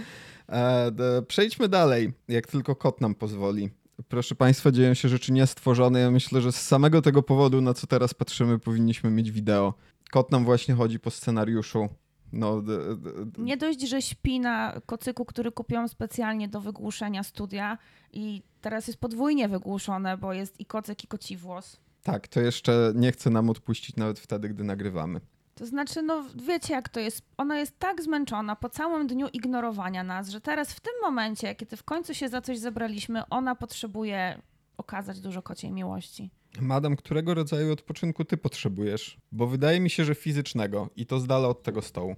E, 0.50 0.92
przejdźmy 1.28 1.70
dalej, 1.70 2.14
jak 2.28 2.48
tylko 2.48 2.76
kot 2.76 3.02
nam 3.02 3.16
pozwoli. 3.16 3.70
Proszę 4.10 4.36
Państwa, 4.36 4.72
dzieją 4.72 4.94
się 4.94 5.10
rzeczy 5.10 5.32
niestworzone. 5.34 6.00
Ja 6.00 6.12
myślę, 6.12 6.42
że 6.42 6.52
z 6.52 6.62
samego 6.68 7.02
tego 7.02 7.24
powodu, 7.24 7.62
na 7.62 7.74
co 7.74 7.88
teraz 7.88 8.14
patrzymy, 8.14 8.60
powinniśmy 8.60 9.10
mieć 9.12 9.32
wideo. 9.32 9.74
Kot 10.12 10.32
nam 10.32 10.46
właśnie 10.46 10.74
chodzi 10.76 11.00
po 11.00 11.12
scenariuszu. 11.12 11.90
No, 12.34 12.62
d- 12.62 12.78
d- 12.96 13.26
d- 13.26 13.42
Nie 13.44 13.58
dość, 13.58 13.82
że 13.82 14.02
śpi 14.02 14.40
na 14.40 14.82
kocyku, 14.86 15.26
który 15.26 15.52
kupiłam 15.52 15.88
specjalnie 15.90 16.48
do 16.48 16.62
wygłuszenia 16.62 17.24
studia 17.24 17.78
i 18.14 18.42
teraz 18.62 18.88
jest 18.88 19.00
podwójnie 19.00 19.50
wygłuszone, 19.50 20.18
bo 20.18 20.34
jest 20.34 20.60
i 20.60 20.66
kocyk, 20.66 21.04
i 21.04 21.08
koci 21.08 21.38
włos. 21.38 21.80
tak, 22.04 22.28
to 22.28 22.40
jeszcze 22.42 22.92
nie 22.96 23.12
chce 23.12 23.30
nam 23.30 23.50
odpuścić 23.50 23.96
nawet 23.96 24.20
wtedy, 24.20 24.50
gdy 24.50 24.64
nagrywamy. 24.64 25.22
To 25.62 25.66
znaczy, 25.66 26.02
no 26.02 26.24
wiecie 26.48 26.74
jak 26.74 26.90
to 26.90 27.00
jest. 27.00 27.22
Ona 27.38 27.60
jest 27.60 27.80
tak 27.80 28.02
zmęczona 28.02 28.56
po 28.56 28.70
całym 28.70 29.08
dniu 29.08 29.28
ignorowania 29.34 30.04
nas, 30.04 30.30
że 30.30 30.42
teraz 30.42 30.74
w 30.74 30.80
tym 30.80 30.94
momencie, 31.02 31.56
kiedy 31.56 31.78
w 31.78 31.84
końcu 31.84 32.14
się 32.14 32.30
za 32.30 32.42
coś 32.42 32.60
zebraliśmy, 32.60 33.30
ona 33.30 33.56
potrzebuje 33.56 34.42
okazać 34.78 35.20
dużo 35.20 35.42
kociej 35.42 35.72
miłości. 35.72 36.30
Madam, 36.62 36.96
którego 36.96 37.34
rodzaju 37.34 37.74
odpoczynku 37.74 38.26
ty 38.26 38.38
potrzebujesz? 38.38 39.18
Bo 39.32 39.48
wydaje 39.48 39.80
mi 39.80 39.90
się, 39.90 40.06
że 40.06 40.16
fizycznego 40.16 40.90
i 40.96 41.06
to 41.06 41.20
z 41.20 41.28
dala 41.28 41.48
od 41.48 41.64
tego 41.64 41.82
stołu. 41.82 42.16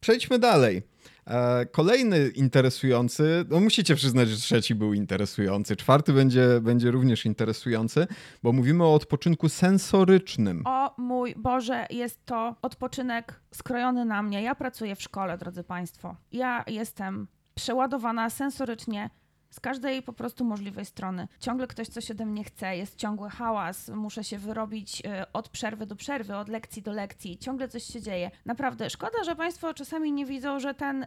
Przejdźmy 0.00 0.38
dalej. 0.38 0.82
E, 1.26 1.66
Kolejny 1.66 2.28
interesujący, 2.28 3.44
no 3.50 3.60
musicie 3.60 3.94
przyznać, 3.94 4.28
że 4.28 4.36
trzeci 4.36 4.74
był 4.74 4.94
interesujący. 4.94 5.76
Czwarty 5.76 6.12
będzie, 6.12 6.60
będzie 6.60 6.90
również 6.90 7.26
interesujący, 7.26 8.06
bo 8.42 8.52
mówimy 8.52 8.84
o 8.84 8.94
odpoczynku 8.94 9.48
sensorycznym. 9.48 10.62
O 10.66 10.94
mój 10.98 11.34
Boże, 11.36 11.86
jest 11.90 12.24
to 12.24 12.56
odpoczynek 12.62 13.40
skrojony 13.54 14.04
na 14.04 14.22
mnie. 14.22 14.42
Ja 14.42 14.54
pracuję 14.54 14.96
w 14.96 15.02
szkole, 15.02 15.38
drodzy 15.38 15.64
Państwo. 15.64 16.16
Ja 16.32 16.64
jestem 16.66 17.26
przeładowana 17.54 18.30
sensorycznie 18.30 19.10
z 19.50 19.60
każdej 19.60 20.02
po 20.02 20.12
prostu 20.12 20.44
możliwej 20.44 20.84
strony. 20.84 21.28
Ciągle 21.40 21.66
ktoś 21.66 21.88
coś 21.88 22.10
ode 22.10 22.26
mnie 22.26 22.44
chce, 22.44 22.76
jest 22.76 22.96
ciągły 22.96 23.30
hałas, 23.30 23.88
muszę 23.88 24.24
się 24.24 24.38
wyrobić 24.38 25.00
y, 25.00 25.32
od 25.32 25.48
przerwy 25.48 25.86
do 25.86 25.96
przerwy, 25.96 26.36
od 26.36 26.48
lekcji 26.48 26.82
do 26.82 26.92
lekcji, 26.92 27.38
ciągle 27.38 27.68
coś 27.68 27.84
się 27.84 28.00
dzieje. 28.00 28.30
Naprawdę, 28.46 28.90
szkoda, 28.90 29.24
że 29.24 29.36
Państwo 29.36 29.74
czasami 29.74 30.12
nie 30.12 30.26
widzą, 30.26 30.60
że 30.60 30.74
ten 30.74 31.02
y, 31.02 31.06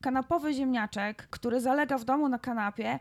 kanapowy 0.00 0.54
ziemniaczek, 0.54 1.26
który 1.30 1.60
zalega 1.60 1.98
w 1.98 2.04
domu 2.04 2.28
na 2.28 2.38
kanapie, 2.38 2.98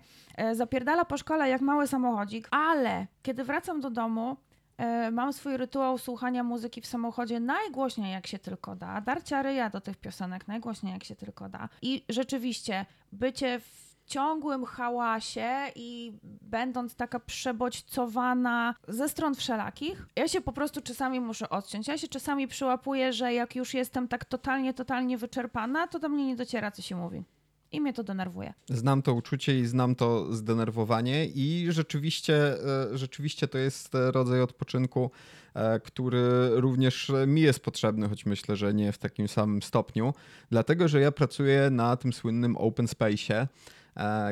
y, 0.52 0.56
zapierdala 0.56 1.06
po 1.06 1.18
szkole 1.18 1.50
jak 1.50 1.62
mały 1.62 1.88
samochodzik, 1.88 2.48
ale 2.52 3.08
kiedy 3.24 3.44
wracam 3.44 3.82
do 3.82 3.90
domu, 3.90 4.38
E, 4.82 5.12
Mam 5.12 5.34
swój 5.34 5.58
rytuał 5.58 5.98
słuchania 5.98 6.44
muzyki 6.44 6.82
w 6.82 6.86
samochodzie 6.86 7.40
najgłośniej 7.40 8.12
jak 8.12 8.28
się 8.28 8.40
tylko 8.40 8.76
da, 8.76 9.02
darcia 9.02 9.42
ryja 9.42 9.70
do 9.70 9.82
tych 9.82 9.98
piosenek 9.98 10.48
najgłośniej 10.48 10.94
jak 10.94 11.04
się 11.04 11.16
tylko 11.16 11.50
da. 11.50 11.70
I 11.82 12.06
rzeczywiście 12.10 12.86
bycie 13.12 13.60
w 13.60 13.91
ciągłym 14.12 14.66
hałasie 14.66 15.52
i 15.76 16.14
będąc 16.42 16.96
taka 16.96 17.20
przebodźcowana 17.20 18.76
ze 18.88 19.10
stron 19.10 19.36
wszelakich, 19.36 20.08
ja 20.16 20.28
się 20.28 20.42
po 20.42 20.54
prostu 20.54 20.82
czasami 20.82 21.20
muszę 21.20 21.50
odciąć. 21.50 21.88
Ja 21.88 21.98
się 21.98 22.08
czasami 22.08 22.48
przyłapuję, 22.48 23.14
że 23.14 23.34
jak 23.34 23.56
już 23.56 23.74
jestem 23.74 24.08
tak 24.08 24.26
totalnie, 24.26 24.74
totalnie 24.74 25.18
wyczerpana, 25.18 25.88
to 25.88 26.00
do 26.00 26.10
mnie 26.10 26.28
nie 26.28 26.36
dociera, 26.36 26.72
co 26.72 26.82
się 26.82 26.96
mówi. 26.96 27.24
I 27.72 27.82
mnie 27.82 27.94
to 27.94 28.04
denerwuje. 28.04 28.54
Znam 28.70 29.02
to 29.02 29.14
uczucie 29.14 29.60
i 29.60 29.66
znam 29.66 29.96
to 29.96 30.34
zdenerwowanie 30.36 31.26
i 31.26 31.68
rzeczywiście, 31.70 32.36
e, 32.36 32.98
rzeczywiście 32.98 33.48
to 33.48 33.58
jest 33.58 33.96
e, 33.96 34.12
rodzaj 34.12 34.42
odpoczynku, 34.42 35.12
e, 35.54 35.80
który 35.80 36.50
również 36.50 37.12
mi 37.28 37.42
jest 37.42 37.60
potrzebny, 37.60 38.10
choć 38.10 38.26
myślę, 38.26 38.56
że 38.56 38.74
nie 38.74 38.92
w 38.92 38.98
takim 38.98 39.28
samym 39.28 39.62
stopniu, 39.62 40.14
dlatego 40.50 40.88
że 40.88 41.02
ja 41.02 41.12
pracuję 41.12 41.70
na 41.70 41.98
tym 41.98 42.14
słynnym 42.14 42.58
open 42.58 42.86
space'ie, 42.86 43.48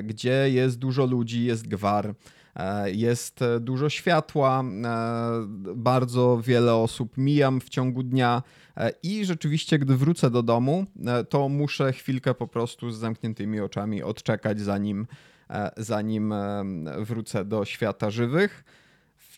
gdzie 0.03 0.49
jest 0.49 0.79
dużo 0.79 1.05
ludzi, 1.05 1.45
jest 1.45 1.67
gwar. 1.67 2.13
e, 2.55 2.91
Jest 2.91 3.41
e, 3.41 3.59
dużo 3.59 3.89
światła, 3.89 4.63
e, 4.63 5.45
bardzo 5.75 6.41
wiele 6.43 6.75
osób 6.75 7.17
mijam 7.17 7.61
w 7.61 7.69
ciągu 7.69 8.03
dnia 8.03 8.43
e, 8.77 8.91
i 9.03 9.25
rzeczywiście, 9.25 9.79
gdy 9.79 9.97
wrócę 9.97 10.29
do 10.29 10.43
domu, 10.43 10.85
e, 11.05 11.23
to 11.23 11.49
muszę 11.49 11.93
chwilkę 11.93 12.33
po 12.33 12.47
prostu 12.47 12.91
z 12.91 12.97
zamkniętymi 12.97 13.59
oczami 13.59 14.03
odczekać, 14.03 14.59
zanim, 14.61 15.07
e, 15.49 15.71
zanim 15.77 16.33
e, 16.33 16.63
wrócę 16.99 17.45
do 17.45 17.65
świata 17.65 18.09
żywych. 18.11 18.63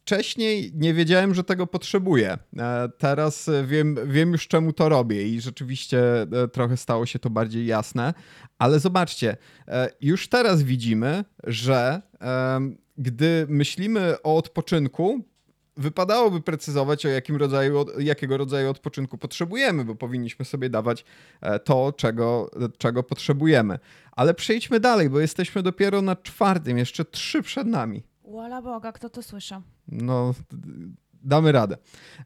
Wcześniej 0.02 0.72
nie 0.76 0.94
wiedziałem, 0.94 1.34
że 1.34 1.44
tego 1.44 1.68
potrzebuję. 1.68 2.38
E, 2.58 2.90
Teraz 2.98 3.50
e, 3.50 3.66
wiem, 3.66 3.98
wiem 4.06 4.32
już, 4.32 4.48
czemu 4.48 4.74
to 4.74 4.90
robię, 4.90 5.28
i 5.28 5.42
rzeczywiście 5.42 6.22
e, 6.22 6.48
trochę 6.48 6.78
stało 6.78 7.06
się 7.06 7.20
to 7.20 7.30
bardziej 7.30 7.66
jasne. 7.66 8.14
Ale 8.60 8.80
zobaczcie, 8.80 9.38
już 10.02 10.30
teraz 10.30 10.64
widzimy, 10.64 11.26
że 11.44 12.02
gdy 12.98 13.46
myślimy 13.50 14.16
o 14.24 14.38
odpoczynku, 14.38 15.24
wypadałoby 15.78 16.42
precyzować, 16.42 17.06
o 17.06 17.10
jakim 17.10 17.36
rodzaju, 17.36 17.86
jakiego 18.00 18.38
rodzaju 18.38 18.70
odpoczynku 18.70 19.18
potrzebujemy, 19.18 19.86
bo 19.86 19.96
powinniśmy 19.96 20.46
sobie 20.46 20.70
dawać 20.70 21.06
to, 21.64 21.94
czego, 21.98 22.52
czego 22.78 23.04
potrzebujemy. 23.04 23.80
Ale 24.12 24.34
przejdźmy 24.34 24.80
dalej, 24.80 25.10
bo 25.10 25.20
jesteśmy 25.20 25.64
dopiero 25.64 26.02
na 26.02 26.16
czwartym, 26.16 26.78
jeszcze 26.78 27.06
trzy 27.06 27.42
przed 27.42 27.68
nami. 27.68 28.04
Wola 28.32 28.62
Boga, 28.62 28.92
kto 28.92 29.10
to 29.10 29.22
słyszał? 29.22 29.62
No, 29.88 30.34
damy 31.24 31.52
radę. 31.52 31.78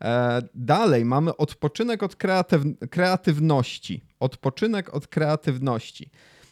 E, 0.02 0.42
dalej 0.56 1.06
mamy 1.06 1.38
odpoczynek 1.38 2.04
od 2.04 2.16
kreatyw- 2.16 2.88
kreatywności. 2.90 4.06
Odpoczynek 4.20 4.94
od 4.94 5.08
kreatywności. 5.08 6.10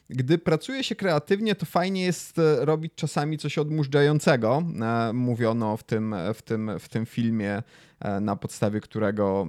Gdy 0.09 0.37
pracuje 0.37 0.83
się 0.83 0.95
kreatywnie, 0.95 1.55
to 1.55 1.65
fajnie 1.65 2.03
jest 2.03 2.39
e, 2.39 2.65
robić 2.65 2.93
czasami 2.95 3.37
coś 3.37 3.57
odmurzającego. 3.57 4.63
E, 4.81 5.13
mówiono 5.13 5.77
w 5.77 5.83
tym, 5.83 6.15
w 6.33 6.41
tym, 6.41 6.71
w 6.79 6.89
tym 6.89 7.05
filmie, 7.05 7.63
na 8.21 8.35
podstawie 8.35 8.81
którego 8.81 9.47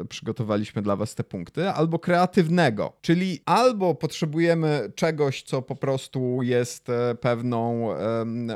e, 0.00 0.04
przygotowaliśmy 0.04 0.82
dla 0.82 0.96
Was 0.96 1.14
te 1.14 1.24
punkty, 1.24 1.70
albo 1.70 1.98
kreatywnego, 1.98 2.92
czyli 3.00 3.40
albo 3.46 3.94
potrzebujemy 3.94 4.92
czegoś, 4.94 5.42
co 5.42 5.62
po 5.62 5.76
prostu 5.76 6.38
jest 6.42 6.88
e, 6.88 7.14
pewną, 7.14 7.88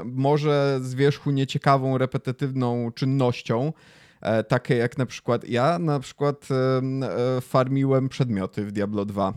może 0.04 0.78
z 0.82 0.94
wierzchu 0.94 1.30
nieciekawą, 1.30 1.98
repetytywną 1.98 2.92
czynnością. 2.92 3.72
E, 4.20 4.44
Takie 4.44 4.76
jak 4.76 4.98
na 4.98 5.06
przykład 5.06 5.48
ja 5.48 5.78
na 5.78 6.00
przykład 6.00 6.48
em, 6.78 7.02
e, 7.02 7.08
farmiłem 7.40 8.08
przedmioty 8.08 8.64
w 8.64 8.72
Diablo 8.72 9.04
2 9.04 9.32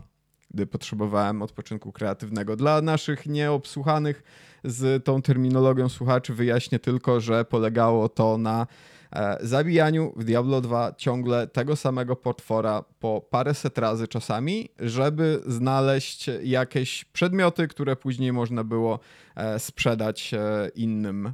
gdy 0.52 0.68
potrzebowałem 0.68 1.42
odpoczynku 1.42 1.92
kreatywnego. 1.92 2.56
Dla 2.56 2.82
naszych 2.82 3.26
nieobsłuchanych 3.26 4.24
z 4.64 5.04
tą 5.04 5.22
terminologią 5.22 5.90
słuchaczy 5.90 6.34
wyjaśnię 6.34 6.80
tylko, 6.80 7.20
że 7.20 7.46
polegało 7.46 8.10
to 8.10 8.38
na 8.38 8.62
e, 8.62 8.95
zabijaniu 9.42 10.14
w 10.16 10.24
Diablo 10.24 10.62
2 10.62 10.94
ciągle 10.98 11.48
tego 11.48 11.76
samego 11.76 12.16
potwora 12.16 12.84
po 13.00 13.22
paręset 13.30 13.78
razy 13.78 14.08
czasami, 14.08 14.70
żeby 14.80 15.42
znaleźć 15.48 16.30
jakieś 16.44 17.06
przedmioty, 17.06 17.68
które 17.68 17.96
później 17.96 18.34
można 18.34 18.64
było 18.64 18.96
e, 18.96 19.25
sprzedać 19.58 20.34
e, 20.34 20.70
innym, 20.76 21.28
e, 21.28 21.34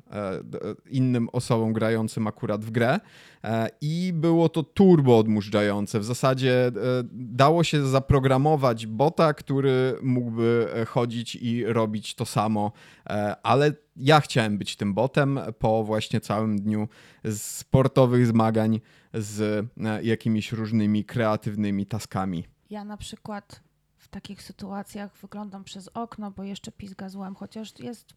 innym 0.90 1.30
osobom 1.32 1.74
grającym 1.74 2.28
akurat 2.28 2.66
w 2.66 2.72
grę. 2.72 3.00
E, 3.44 3.70
I 3.82 4.12
było 4.14 4.50
to 4.50 4.64
turbo 4.64 5.18
odmurzające. 5.18 6.00
W 6.00 6.04
zasadzie 6.04 6.68
e, 6.68 6.72
dało 7.14 7.64
się 7.64 7.88
zaprogramować 7.88 8.88
bota, 8.88 9.34
który 9.34 9.96
mógłby 10.02 10.68
e, 10.76 10.86
chodzić 10.86 11.36
i 11.36 11.66
robić 11.66 12.16
to 12.16 12.26
samo, 12.26 12.72
e, 13.10 13.36
ale 13.44 13.74
ja 13.96 14.20
chciałem 14.20 14.58
być 14.58 14.76
tym 14.76 14.94
botem 14.94 15.40
po 15.60 15.84
właśnie 15.84 16.22
całym 16.22 16.62
dniu 16.62 16.88
sportowych 17.36 18.28
zmagań 18.28 18.82
z 19.14 19.42
e, 19.42 20.04
jakimiś 20.04 20.52
różnymi 20.52 21.06
kreatywnymi 21.06 21.86
taskami. 21.86 22.44
Ja 22.70 22.84
na 22.84 22.98
przykład 22.98 23.62
w 24.02 24.08
takich 24.08 24.42
sytuacjach 24.42 25.18
wyglądam 25.18 25.64
przez 25.64 25.88
okno, 25.88 26.32
bo 26.32 26.44
jeszcze 26.44 26.72
pizga 26.72 27.10
złem, 27.10 27.36
chociaż 27.36 27.80
jest 27.80 28.14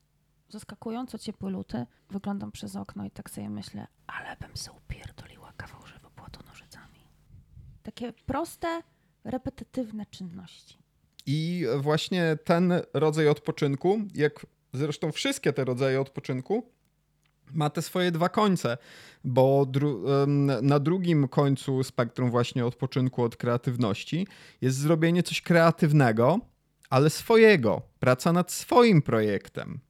zaskakująco 0.48 1.18
ciepły 1.18 1.50
luty. 1.50 1.86
Wyglądam 2.10 2.52
przez 2.52 2.76
okno 2.76 3.04
i 3.04 3.10
tak 3.10 3.30
sobie 3.30 3.50
myślę, 3.50 3.86
ale 4.06 4.36
bym 4.36 4.56
se 4.56 4.72
upierdoliła 4.72 5.52
kawał 5.56 5.86
żywopłotu 5.86 6.40
nożycami. 6.46 7.00
Takie 7.82 8.12
proste, 8.12 8.82
repetytywne 9.24 10.06
czynności. 10.06 10.78
I 11.26 11.66
właśnie 11.78 12.36
ten 12.44 12.72
rodzaj 12.94 13.28
odpoczynku, 13.28 14.00
jak 14.14 14.46
zresztą 14.72 15.12
wszystkie 15.12 15.52
te 15.52 15.64
rodzaje 15.64 16.00
odpoczynku, 16.00 16.72
ma 17.52 17.70
te 17.70 17.82
swoje 17.82 18.10
dwa 18.10 18.28
końce, 18.28 18.78
bo 19.24 19.66
dru- 19.66 20.04
na 20.62 20.78
drugim 20.78 21.28
końcu 21.28 21.82
spektrum 21.84 22.30
właśnie 22.30 22.66
odpoczynku 22.66 23.22
od 23.22 23.36
kreatywności 23.36 24.26
jest 24.60 24.78
zrobienie 24.78 25.22
coś 25.22 25.42
kreatywnego, 25.42 26.40
ale 26.90 27.10
swojego, 27.10 27.82
praca 28.00 28.32
nad 28.32 28.52
swoim 28.52 29.02
projektem. 29.02 29.80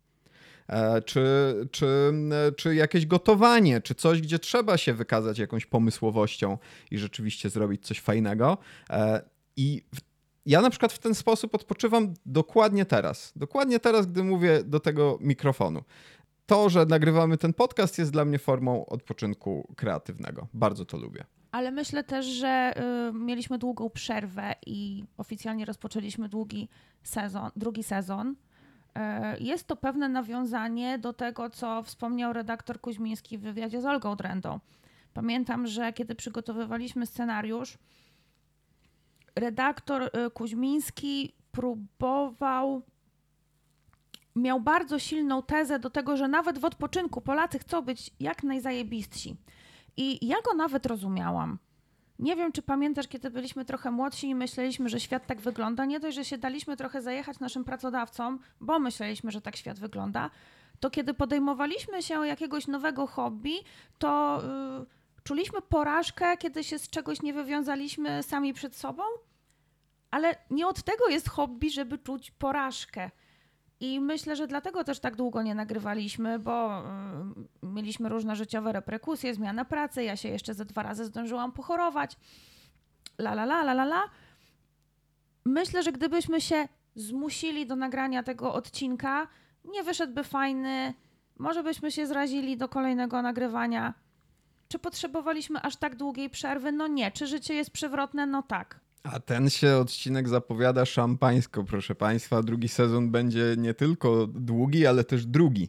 E, 0.69 1.03
Czy, 1.03 1.25
czy, 1.71 2.12
czy 2.57 2.75
jakieś 2.75 3.07
gotowanie, 3.07 3.81
czy 3.81 3.95
coś, 3.95 4.21
gdzie 4.21 4.38
trzeba 4.38 4.77
się 4.77 4.95
wykazać 4.95 5.38
jakąś 5.38 5.67
pomysłowością 5.67 6.59
i 6.90 6.99
rzeczywiście 6.99 7.51
zrobić 7.51 7.87
coś 7.87 8.01
fajnego. 8.01 8.59
E, 8.90 9.23
I 9.57 9.83
ja 10.47 10.61
na 10.61 10.71
przykład 10.71 10.93
w 10.93 10.99
ten 10.99 11.14
sposób 11.14 11.55
odpoczywam 11.55 12.14
dokładnie 12.27 12.85
teraz. 12.85 13.33
Dokładnie 13.37 13.81
teraz, 13.81 14.07
gdy 14.07 14.25
mówię 14.25 14.62
do 14.64 14.81
tego 14.81 15.19
mikrofonu. 15.21 15.83
To, 16.46 16.68
że 16.68 16.87
nagrywamy 16.87 17.38
ten 17.38 17.52
podcast, 17.52 17.98
jest 17.98 18.12
dla 18.12 18.24
mnie 18.24 18.38
formą 18.38 18.87
odpoczynku 18.87 19.74
kreatywnego. 19.76 20.46
Bardzo 20.54 20.85
to 20.85 20.96
lubię. 20.96 21.24
Ale 21.52 21.70
myślę 21.70 22.04
też, 22.04 22.26
że 22.26 22.74
y, 23.09 23.12
mieliśmy 23.12 23.59
długą 23.59 23.90
przerwę 23.90 24.54
i 24.66 25.04
oficjalnie 25.16 25.64
rozpoczęliśmy 25.64 26.28
długi 26.28 26.68
sezon, 27.02 27.50
drugi 27.57 27.83
sezon. 27.83 28.28
Y, 28.28 29.00
jest 29.40 29.66
to 29.66 29.76
pewne 29.76 30.09
nawiązanie 30.09 30.98
do 30.98 31.12
tego, 31.12 31.50
co 31.50 31.83
wspomniał 31.83 32.33
redaktor 32.33 32.80
Kuźmiński 32.80 33.38
w 33.38 33.40
wywiadzie 33.40 33.80
z 33.80 33.85
Olgą 33.85 34.16
Drendą. 34.16 34.61
Pamiętam, 35.12 35.66
że 35.66 35.92
kiedy 35.92 36.14
przygotowywaliśmy 36.14 37.07
scenariusz, 37.07 37.78
redaktor 39.37 40.02
y, 40.02 40.30
Kuźmiński 40.30 41.35
próbował 41.52 42.83
miał 44.37 44.61
bardzo 44.61 44.99
silną 44.99 45.42
tezę 45.42 45.79
do 45.79 45.90
tego, 45.90 46.16
że 46.16 46.29
nawet 46.29 46.59
w 46.59 46.64
odpoczynku 46.64 47.20
Polacy 47.20 47.59
chcą 47.59 47.83
być 47.83 48.11
jak 48.20 48.42
najzajebistsi. 48.42 49.37
I 49.97 50.27
ja 50.27 50.37
go 50.42 50.55
nawet 50.55 50.87
rozumiałam. 50.87 51.59
Nie 52.18 52.37
wiem, 52.37 52.53
czy 52.53 52.62
pamiętasz, 52.62 53.09
kiedy 53.09 53.31
byliśmy 53.31 53.64
trochę 53.64 53.90
młodsi 53.90 54.29
i 54.29 54.35
myśleliśmy, 54.35 54.88
że 54.88 55.01
świat 55.01 55.27
tak 55.27 55.40
wygląda. 55.40 55.85
Nie 55.85 56.01
dość, 56.01 56.16
że 56.16 56.25
się 56.25 56.38
daliśmy 56.38 56.77
trochę 56.77 57.03
zajechać 57.03 57.40
naszym 57.40 57.64
pracodawcom, 57.64 58.38
bo 58.61 58.79
myśleliśmy, 58.79 59.31
że 59.31 59.40
tak 59.40 59.57
świat 59.57 59.79
wygląda, 59.79 60.31
to 60.81 60.90
kiedy 60.90 61.14
podejmowaliśmy 61.14 62.03
się 62.03 62.27
jakiegoś 62.27 62.66
nowego 62.66 63.07
hobby, 63.07 63.55
to 63.99 64.40
yy, 64.79 64.87
czuliśmy 65.25 65.62
porażkę, 65.62 66.37
kiedy 66.37 66.64
się 66.64 66.79
z 66.79 66.90
czegoś 66.90 67.23
nie 67.23 67.33
wywiązaliśmy 67.33 68.23
sami 68.23 68.55
przed 68.55 68.77
sobą. 68.77 69.03
Ale 70.11 70.37
nie 70.51 70.66
od 70.66 70.83
tego 70.83 71.09
jest 71.09 71.29
hobby, 71.29 71.70
żeby 71.70 71.99
czuć 71.99 72.31
porażkę. 72.31 73.11
I 73.81 74.01
myślę, 74.01 74.37
że 74.37 74.47
dlatego 74.47 74.85
też 74.85 75.01
tak 75.01 75.17
długo 75.17 75.43
nie 75.43 75.55
nagrywaliśmy, 75.55 76.39
bo 76.39 76.83
y, 77.63 77.67
mieliśmy 77.67 78.09
różne 78.09 78.37
życiowe 78.37 78.73
reperkusje, 78.73 79.35
zmiana 79.35 79.65
pracy. 79.65 80.05
Ja 80.05 80.17
się 80.17 80.29
jeszcze 80.29 80.55
ze 80.55 80.65
dwa 80.65 80.83
razy 80.83 81.05
zdążyłam 81.05 81.53
pochorować. 81.53 82.17
La 83.19 83.33
la 83.33 83.43
la 83.43 83.61
la 83.61 83.73
la 83.73 83.83
la. 83.83 84.03
Myślę, 85.45 85.83
że 85.83 85.93
gdybyśmy 85.93 86.41
się 86.41 86.69
zmusili 86.95 87.67
do 87.67 87.77
nagrania 87.77 88.23
tego 88.23 88.55
odcinka, 88.55 89.29
nie 89.65 89.83
wyszedłby 89.83 90.25
fajny. 90.25 90.95
Może 91.39 91.63
byśmy 91.63 91.91
się 91.91 92.07
zrazili 92.07 92.57
do 92.57 92.69
kolejnego 92.69 93.23
nagrywania. 93.23 93.95
Czy 94.69 94.79
potrzebowaliśmy 94.79 95.63
aż 95.63 95.77
tak 95.77 95.97
długiej 95.97 96.31
przerwy? 96.31 96.73
No 96.73 96.87
nie. 96.87 97.11
Czy 97.11 97.27
życie 97.27 97.55
jest 97.55 97.71
przewrotne? 97.71 98.27
No 98.27 98.43
tak. 98.43 98.81
A 99.05 99.21
ten 99.21 99.51
się 99.51 99.77
odcinek 99.77 100.29
zapowiada 100.29 100.85
szampańsko, 100.85 101.64
proszę 101.64 101.95
Państwa. 101.95 102.43
Drugi 102.43 102.69
sezon 102.69 103.11
będzie 103.11 103.55
nie 103.59 103.75
tylko 103.75 104.27
długi, 104.27 104.87
ale 104.87 105.05
też 105.05 105.27
drugi. 105.27 105.69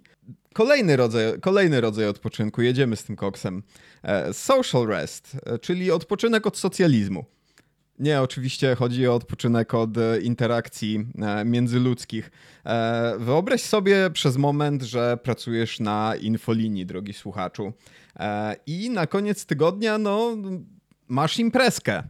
Kolejny 0.53 0.95
rodzaj, 0.95 1.39
kolejny 1.41 1.81
rodzaj 1.81 2.07
odpoczynku, 2.07 2.61
jedziemy 2.61 2.95
z 2.95 3.03
tym 3.03 3.15
koksem. 3.15 3.63
E, 4.03 4.33
social 4.33 4.87
rest, 4.87 5.37
e, 5.45 5.59
czyli 5.59 5.91
odpoczynek 5.91 6.47
od 6.47 6.57
socjalizmu. 6.57 7.25
Nie, 7.99 8.21
oczywiście 8.21 8.75
chodzi 8.75 9.07
o 9.07 9.15
odpoczynek 9.15 9.73
od 9.73 9.97
e, 9.97 10.21
interakcji 10.21 11.07
międzyludzkich. 11.45 12.31
Wyobraź 13.19 13.61
sobie 13.61 14.09
przez 14.09 14.37
moment, 14.37 14.83
że 14.83 15.17
pracujesz 15.23 15.79
na 15.79 16.13
infolinii, 16.15 16.85
drogi 16.85 17.13
słuchaczu. 17.13 17.73
I 18.65 18.89
na 18.89 19.07
koniec 19.07 19.45
tygodnia, 19.45 19.97
no, 19.97 20.37
masz 21.07 21.39
imprezkę 21.39 22.03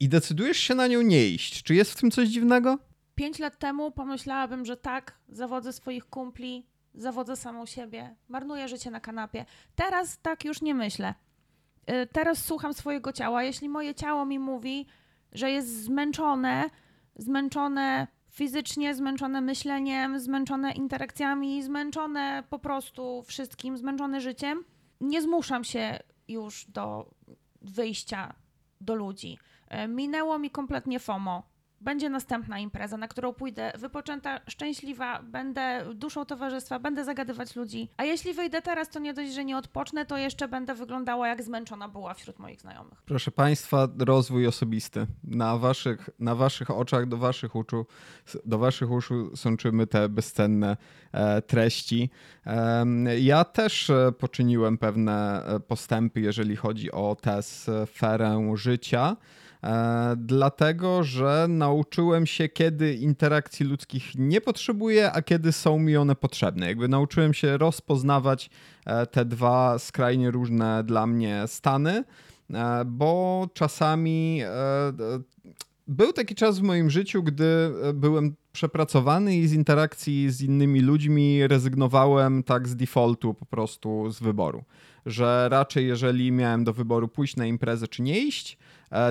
i 0.00 0.08
decydujesz 0.08 0.58
się 0.58 0.74
na 0.74 0.86
nią 0.86 1.02
nie 1.02 1.28
iść. 1.28 1.62
Czy 1.62 1.74
jest 1.74 1.92
w 1.92 2.00
tym 2.00 2.10
coś 2.10 2.28
dziwnego? 2.28 2.78
Pięć 3.14 3.38
lat 3.38 3.58
temu 3.58 3.90
pomyślałabym, 3.90 4.64
że 4.64 4.76
tak, 4.76 5.18
zawodzę 5.28 5.72
swoich 5.72 6.04
kumpli, 6.04 6.66
zawodzę 6.94 7.36
samą 7.36 7.66
siebie, 7.66 8.16
marnuję 8.28 8.68
życie 8.68 8.90
na 8.90 9.00
kanapie. 9.00 9.44
Teraz 9.74 10.18
tak 10.22 10.44
już 10.44 10.62
nie 10.62 10.74
myślę. 10.74 11.14
Y, 11.90 12.06
teraz 12.12 12.44
słucham 12.44 12.74
swojego 12.74 13.12
ciała. 13.12 13.42
Jeśli 13.42 13.68
moje 13.68 13.94
ciało 13.94 14.26
mi 14.26 14.38
mówi, 14.38 14.86
że 15.32 15.50
jest 15.50 15.82
zmęczone, 15.84 16.70
zmęczone 17.16 18.06
fizycznie, 18.30 18.94
zmęczone 18.94 19.40
myśleniem, 19.40 20.20
zmęczone 20.20 20.72
interakcjami, 20.72 21.62
zmęczone 21.62 22.44
po 22.50 22.58
prostu 22.58 23.22
wszystkim, 23.22 23.78
zmęczone 23.78 24.20
życiem, 24.20 24.64
nie 25.00 25.22
zmuszam 25.22 25.64
się 25.64 25.98
już 26.28 26.64
do 26.68 27.10
wyjścia 27.62 28.34
do 28.80 28.94
ludzi. 28.94 29.38
E, 29.68 29.88
minęło 29.88 30.38
mi 30.38 30.50
kompletnie 30.50 30.98
FOMO. 31.00 31.54
Będzie 31.80 32.10
następna 32.10 32.58
impreza, 32.58 32.96
na 32.96 33.08
którą 33.08 33.32
pójdę 33.32 33.72
wypoczęta, 33.78 34.40
szczęśliwa, 34.48 35.22
będę 35.22 35.84
duszą 35.94 36.24
towarzystwa, 36.24 36.78
będę 36.78 37.04
zagadywać 37.04 37.56
ludzi. 37.56 37.88
A 37.96 38.04
jeśli 38.04 38.34
wyjdę 38.34 38.62
teraz, 38.62 38.88
to 38.88 38.98
nie 38.98 39.14
dość, 39.14 39.32
że 39.32 39.44
nie 39.44 39.58
odpocznę, 39.58 40.06
to 40.06 40.16
jeszcze 40.16 40.48
będę 40.48 40.74
wyglądała 40.74 41.28
jak 41.28 41.42
zmęczona 41.42 41.88
była 41.88 42.14
wśród 42.14 42.38
moich 42.38 42.60
znajomych. 42.60 43.02
Proszę 43.06 43.30
Państwa, 43.30 43.88
rozwój 43.98 44.46
osobisty. 44.46 45.06
Na 45.24 45.58
waszych, 45.58 46.10
na 46.18 46.34
waszych 46.34 46.70
oczach, 46.70 47.06
do 47.06 47.16
waszych 47.16 47.56
uszu, 47.56 47.86
do 48.44 48.58
waszych 48.58 48.90
uszu 48.90 49.36
sączymy 49.36 49.86
te 49.86 50.08
bezcenne 50.08 50.76
e, 51.12 51.42
treści. 51.42 52.10
Ja 53.20 53.44
też 53.44 53.90
e, 53.90 54.12
poczyniłem 54.18 54.78
pewne 54.78 55.42
postępy, 55.68 56.20
jeżeli 56.20 56.56
chodzi 56.56 56.92
o 56.92 57.16
tę 57.20 57.42
sferę 57.42 58.52
życia. 58.54 59.16
E, 59.64 60.14
dlatego 60.18 61.04
że 61.04 61.46
nauczyłem 61.48 62.26
się, 62.26 62.48
kiedy 62.48 62.94
interakcji 62.94 63.66
ludzkich 63.66 64.14
nie 64.14 64.40
potrzebuję, 64.40 65.12
a 65.12 65.22
kiedy 65.22 65.52
są 65.52 65.78
mi 65.78 65.96
one 65.96 66.14
potrzebne. 66.14 66.66
Jakby 66.66 66.88
nauczyłem 66.88 67.34
się 67.34 67.58
rozpoznawać 67.58 68.50
e, 68.86 69.06
te 69.06 69.24
dwa 69.24 69.78
skrajnie 69.78 70.30
różne 70.30 70.84
dla 70.84 71.06
mnie 71.06 71.42
stany, 71.46 72.04
e, 72.54 72.84
bo 72.86 73.48
czasami 73.54 74.40
był 75.86 76.12
taki 76.12 76.34
czas 76.34 76.58
w 76.58 76.62
moim 76.62 76.90
życiu, 76.90 77.22
gdy 77.22 77.72
byłem 77.94 78.34
przepracowany 78.52 79.36
i 79.36 79.48
z 79.48 79.52
interakcji 79.52 80.30
z 80.30 80.40
innymi 80.40 80.80
ludźmi 80.80 81.46
rezygnowałem 81.46 82.42
tak 82.42 82.68
z 82.68 82.76
defaultu 82.76 83.34
po 83.34 83.46
prostu 83.46 84.10
z 84.10 84.20
wyboru. 84.20 84.64
Że 85.06 85.48
raczej 85.50 85.86
jeżeli 85.86 86.32
miałem 86.32 86.64
do 86.64 86.72
wyboru 86.72 87.08
pójść 87.08 87.36
na 87.36 87.46
imprezę 87.46 87.88
czy 87.88 88.02
nie 88.02 88.20
iść, 88.20 88.58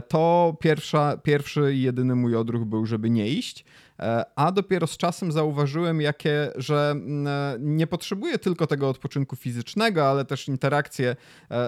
to 0.07 0.57
pierwsza, 0.59 1.17
pierwszy 1.17 1.73
i 1.75 1.81
jedyny 1.81 2.15
mój 2.15 2.35
odruch 2.35 2.65
był, 2.65 2.85
żeby 2.85 3.09
nie 3.09 3.29
iść. 3.29 3.65
E, 3.99 4.25
a 4.35 4.51
dopiero 4.51 4.87
z 4.87 4.97
czasem 4.97 5.31
zauważyłem, 5.31 6.01
jakie, 6.01 6.51
że 6.55 6.91
mm, 6.91 7.27
e, 7.27 7.55
nie 7.59 7.87
potrzebuję 7.87 8.39
tylko 8.39 8.67
tego 8.67 8.89
odpoczynku 8.89 9.35
fizycznego, 9.35 10.09
ale 10.09 10.25
też 10.25 10.47
interakcje 10.47 11.15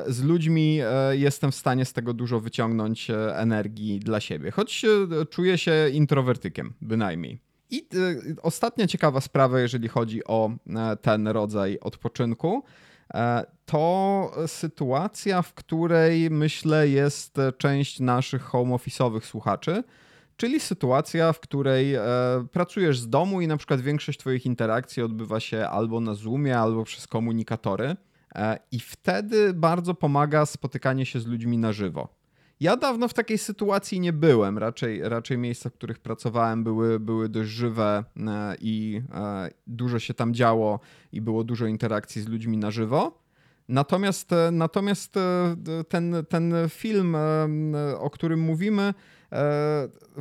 z 0.08 0.24
ludźmi. 0.24 0.80
Jestem 1.12 1.52
w 1.52 1.56
stanie 1.56 1.86
z 1.86 1.94
tego 1.94 2.14
dużo 2.14 2.40
wyciągnąć 2.40 3.12
energii 3.34 4.00
dla 4.00 4.20
siebie, 4.20 4.52
choć 4.52 4.86
czuję 5.30 5.58
się 5.58 5.90
introwertykiem, 5.94 6.74
bynajmniej. 6.82 7.40
I 7.70 7.88
ostatnia 8.42 8.88
ciekawa 8.88 9.22
sprawa, 9.22 9.60
jeżeli 9.60 9.88
chodzi 9.88 10.24
o 10.24 10.52
ten 11.02 11.28
rodzaj 11.28 11.80
odpoczynku. 11.82 12.64
E, 13.14 13.46
to 13.66 14.32
sytuacja, 14.48 15.42
w 15.42 15.54
której 15.54 16.30
myślę 16.30 16.88
jest 16.88 17.38
część 17.58 18.00
naszych 18.00 18.42
home 18.42 18.76
office'owych 18.76 19.22
słuchaczy, 19.22 19.84
czyli 20.38 20.60
sytuacja, 20.60 21.34
w 21.34 21.40
której 21.40 21.96
e, 21.96 22.02
pracujesz 22.52 23.00
z 23.00 23.10
domu 23.10 23.42
i 23.42 23.48
na 23.48 23.58
przykład 23.58 23.82
większość 23.82 24.20
Twoich 24.20 24.46
interakcji 24.46 25.04
odbywa 25.04 25.40
się 25.40 25.68
albo 25.68 26.00
na 26.00 26.14
Zoomie, 26.14 26.60
albo 26.60 26.84
przez 26.84 27.08
komunikatory. 27.08 27.96
E, 28.36 28.60
I 28.72 28.80
wtedy 28.80 29.54
bardzo 29.54 29.94
pomaga 29.94 30.46
spotykanie 30.46 31.06
się 31.06 31.20
z 31.20 31.26
ludźmi 31.26 31.58
na 31.58 31.74
żywo. 31.74 32.25
Ja 32.60 32.78
dawno 32.78 33.08
w 33.08 33.14
takiej 33.14 33.38
sytuacji 33.38 34.00
nie 34.00 34.14
byłem. 34.14 34.58
Raczej, 34.58 35.10
raczej 35.10 35.38
miejsca, 35.38 35.70
w 35.70 35.74
których 35.74 36.00
pracowałem, 36.00 36.64
były, 36.64 37.00
były 37.00 37.30
dość 37.30 37.50
żywe 37.50 38.04
e, 38.18 38.56
i 38.60 39.02
e, 39.14 39.50
dużo 39.68 40.00
się 40.00 40.14
tam 40.14 40.34
działo 40.34 40.80
i 41.12 41.22
było 41.22 41.44
dużo 41.44 41.66
interakcji 41.66 42.22
z 42.22 42.28
ludźmi 42.28 42.58
na 42.58 42.72
żywo. 42.72 43.20
Natomiast, 43.70 44.34
e, 44.34 44.52
natomiast 44.52 45.14
ten, 45.90 46.16
ten 46.30 46.54
film, 46.70 47.18
o 48.00 48.10
którym 48.10 48.40
mówimy, 48.40 48.94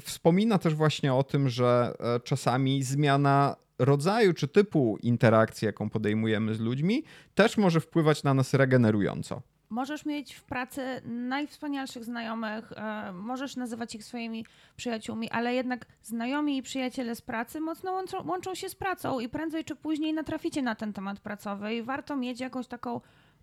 wspomina 0.01 0.59
też 0.59 0.75
właśnie 0.75 1.15
o 1.15 1.23
tym, 1.23 1.49
że 1.49 1.95
czasami 2.25 2.83
zmiana 2.83 3.57
rodzaju 3.79 4.35
czy 4.35 4.49
typu 4.49 4.99
interakcji, 5.03 5.67
jaką 5.67 5.91
podejmujemy 5.91 6.55
z 6.55 6.61
ludźmi, 6.61 7.05
też 7.35 7.57
może 7.57 7.81
wpływać 7.81 8.23
na 8.23 8.35
nas 8.35 8.55
regenerująco. 8.55 9.43
Możesz 9.75 10.07
mieć 10.07 10.35
w 10.35 10.43
pracy 10.43 11.03
najwspanialszych 11.05 12.05
znajomych, 12.05 12.73
e, 12.73 13.13
możesz 13.13 13.57
nazywać 13.57 13.95
ich 13.95 14.05
swoimi 14.05 14.47
przyjaciółmi, 14.77 15.31
ale 15.31 15.55
jednak 15.55 15.87
znajomi 16.03 16.57
i 16.57 16.63
przyjaciele 16.63 17.15
z 17.15 17.21
pracy 17.23 17.61
mocno 17.61 17.93
łączą, 17.93 18.27
łączą 18.27 18.55
się 18.55 18.69
z 18.69 18.75
pracą 18.75 19.21
i 19.21 19.29
prędzej 19.29 19.65
czy 19.65 19.77
później 19.77 20.15
natraficie 20.15 20.63
na 20.63 20.75
ten 20.75 20.93
temat 20.93 21.21
pracowy 21.21 21.75
i 21.75 21.83
warto 21.83 22.17
mieć 22.17 22.41
jakąś 22.41 22.67
taką 22.67 23.01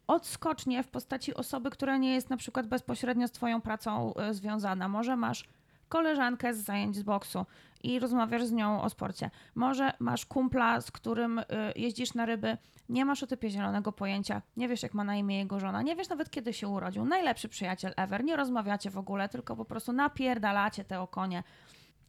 odskocznię 0.08 0.84
w 0.84 0.88
postaci 0.88 1.34
osoby, 1.34 1.70
która 1.70 1.98
nie 1.98 2.14
jest 2.14 2.30
na 2.30 2.38
przykład 2.38 2.68
bezpośrednio 2.68 3.28
z 3.28 3.32
Twoją 3.32 3.62
pracą 3.62 4.14
e, 4.14 4.34
związana. 4.34 4.88
Może 4.88 5.16
masz 5.16 5.44
koleżankę 5.90 6.54
z 6.54 6.58
zajęć 6.58 6.96
z 6.96 7.04
boksu 7.04 7.46
i 7.84 8.00
rozmawiasz 8.00 8.46
z 8.46 8.52
nią 8.52 8.82
o 8.82 8.90
sporcie. 8.90 9.30
Może 9.56 9.94
masz 10.00 10.26
kumpla, 10.26 10.82
z 10.82 10.92
którym 10.92 11.40
y, 11.40 11.44
jeździsz 11.76 12.14
na 12.14 12.26
ryby, 12.26 12.58
nie 12.90 13.06
masz 13.06 13.24
o 13.24 13.28
typie 13.28 13.50
zielonego 13.50 13.92
pojęcia, 13.92 14.42
nie 14.58 14.68
wiesz 14.68 14.84
jak 14.84 14.94
ma 14.94 15.04
na 15.04 15.16
imię 15.16 15.38
jego 15.38 15.60
żona, 15.60 15.82
nie 15.82 15.96
wiesz 15.96 16.10
nawet 16.10 16.30
kiedy 16.30 16.54
się 16.54 16.68
urodził. 16.68 17.06
Najlepszy 17.06 17.50
przyjaciel 17.50 17.94
ever, 17.98 18.24
nie 18.24 18.36
rozmawiacie 18.36 18.90
w 18.90 18.98
ogóle, 18.98 19.30
tylko 19.30 19.56
po 19.56 19.66
prostu 19.66 19.94
napierdalacie 19.94 20.84
te 20.84 21.02
okonie. 21.02 21.44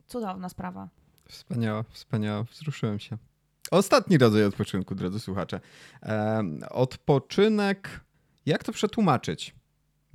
Cudowna 0.06 0.48
sprawa. 0.48 0.88
Wspaniała, 1.28 1.82
wspaniała, 1.82 2.42
wzruszyłem 2.42 2.98
się. 3.00 3.16
Ostatni 3.70 4.18
rodzaj 4.18 4.44
odpoczynku, 4.44 4.94
drodzy 4.94 5.20
słuchacze. 5.20 5.60
odpoczynek, 6.70 8.00
jak 8.46 8.64
to 8.64 8.72
przetłumaczyć? 8.72 9.54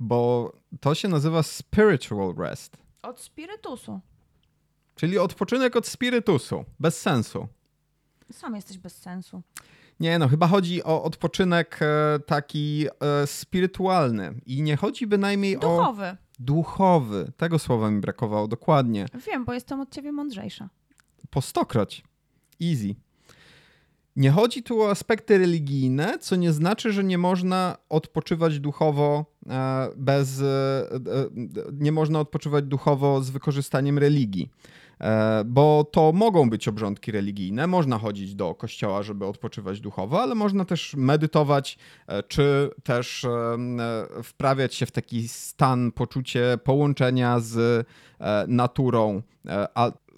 Bo 0.00 0.52
to 0.80 0.94
się 0.94 1.08
nazywa 1.08 1.42
spiritual 1.42 2.34
rest. 2.38 2.76
Od 3.02 3.20
spirytusu. 3.20 4.00
Czyli 4.98 5.18
odpoczynek 5.18 5.76
od 5.76 5.86
spirytusu, 5.86 6.64
bez 6.80 7.00
sensu. 7.00 7.48
Sam 8.32 8.54
jesteś 8.54 8.78
bez 8.78 8.98
sensu. 8.98 9.42
Nie, 10.00 10.18
no 10.18 10.28
chyba 10.28 10.46
chodzi 10.46 10.84
o 10.84 11.02
odpoczynek 11.02 11.78
e, 11.82 12.18
taki 12.26 12.86
e, 13.00 13.26
spirytualny 13.26 14.34
i 14.46 14.62
nie 14.62 14.76
chodzi 14.76 15.06
bynajmniej 15.06 15.54
duchowy. 15.58 15.76
o... 15.76 15.82
Duchowy. 15.84 16.16
Duchowy. 16.38 17.32
Tego 17.36 17.58
słowa 17.58 17.90
mi 17.90 18.00
brakowało, 18.00 18.48
dokładnie. 18.48 19.06
Wiem, 19.26 19.44
bo 19.44 19.52
jestem 19.52 19.80
od 19.80 19.90
ciebie 19.90 20.12
mądrzejsza. 20.12 20.68
Po 21.30 21.40
stokroć. 21.40 22.04
Easy. 22.62 22.94
Nie 24.18 24.30
chodzi 24.30 24.62
tu 24.62 24.82
o 24.82 24.90
aspekty 24.90 25.38
religijne, 25.38 26.18
co 26.18 26.36
nie 26.36 26.52
znaczy, 26.52 26.92
że 26.92 27.04
nie 27.04 27.18
można 27.18 27.76
odpoczywać 27.88 28.60
duchowo 28.60 29.24
e, 29.46 29.88
bez. 29.96 30.42
Nie 31.72 31.92
można 31.92 32.20
odpoczywać 32.20 32.64
duchowo 32.64 33.22
z 33.22 33.30
wykorzystaniem 33.30 33.98
religii. 33.98 34.50
E, 35.00 35.42
bo 35.46 35.84
to 35.92 36.12
mogą 36.12 36.50
być 36.50 36.68
obrządki 36.68 37.12
religijne. 37.12 37.66
Można 37.66 37.98
chodzić 37.98 38.34
do 38.34 38.54
kościoła, 38.54 39.02
żeby 39.02 39.26
odpoczywać 39.26 39.80
duchowo, 39.80 40.22
ale 40.22 40.34
można 40.34 40.64
też 40.64 40.94
medytować, 40.94 41.78
e, 42.06 42.22
czy 42.22 42.70
też 42.82 43.24
e, 43.24 43.56
wprawiać 44.22 44.74
się 44.74 44.86
w 44.86 44.90
taki 44.90 45.28
stan, 45.28 45.92
poczucie 45.92 46.58
połączenia 46.64 47.40
z 47.40 47.86
naturą 48.48 49.22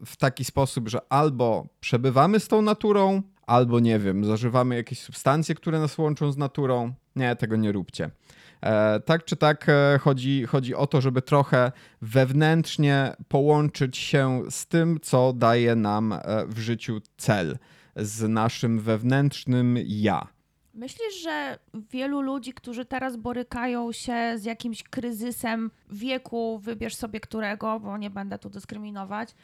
w 0.07 0.17
taki 0.17 0.45
sposób, 0.45 0.89
że 0.89 1.01
albo 1.09 1.67
przebywamy 1.81 2.41
z 2.41 2.49
tą 2.49 2.63
naturą, 2.63 3.23
albo 3.51 3.81
nie 3.81 3.99
wiem, 3.99 4.25
zażywamy 4.25 4.77
jakieś 4.77 4.99
substancje, 4.99 5.55
które 5.55 5.79
nas 5.79 5.99
łączą 5.99 6.33
z 6.33 6.37
naturą. 6.37 6.93
Nie, 7.17 7.37
tego 7.37 7.57
nie 7.57 7.73
róbcie. 7.73 8.11
E, 8.63 9.01
tak 9.01 9.25
czy 9.25 9.37
tak 9.37 9.69
e, 9.69 9.99
chodzi, 9.99 10.47
chodzi 10.47 10.75
o 10.75 10.87
to, 10.87 11.01
żeby 11.01 11.23
trochę 11.23 11.73
wewnętrznie 12.03 13.17
połączyć 13.29 13.97
się 13.97 14.43
z 14.51 14.67
tym, 14.67 15.01
co 15.03 15.33
daje 15.33 15.75
nam 15.75 16.13
e, 16.13 16.21
w 16.47 16.59
życiu 16.59 17.01
cel, 17.17 17.59
z 17.97 18.29
naszym 18.29 18.79
wewnętrznym 18.79 19.79
ja. 19.87 20.27
Myślisz, 20.75 21.23
że 21.23 21.59
wielu 21.91 22.21
ludzi, 22.21 22.53
którzy 22.53 22.85
teraz 22.85 23.17
borykają 23.17 23.93
się 23.93 24.33
z 24.37 24.45
jakimś 24.45 24.83
kryzysem 24.83 25.71
wieku, 25.91 26.59
wybierz 26.63 26.95
sobie 26.95 27.21
którego, 27.21 27.81
bo 27.81 27.99
nie 27.99 28.11
będę 28.11 28.39
tu 28.39 28.51
dyskryminować, 28.51 29.35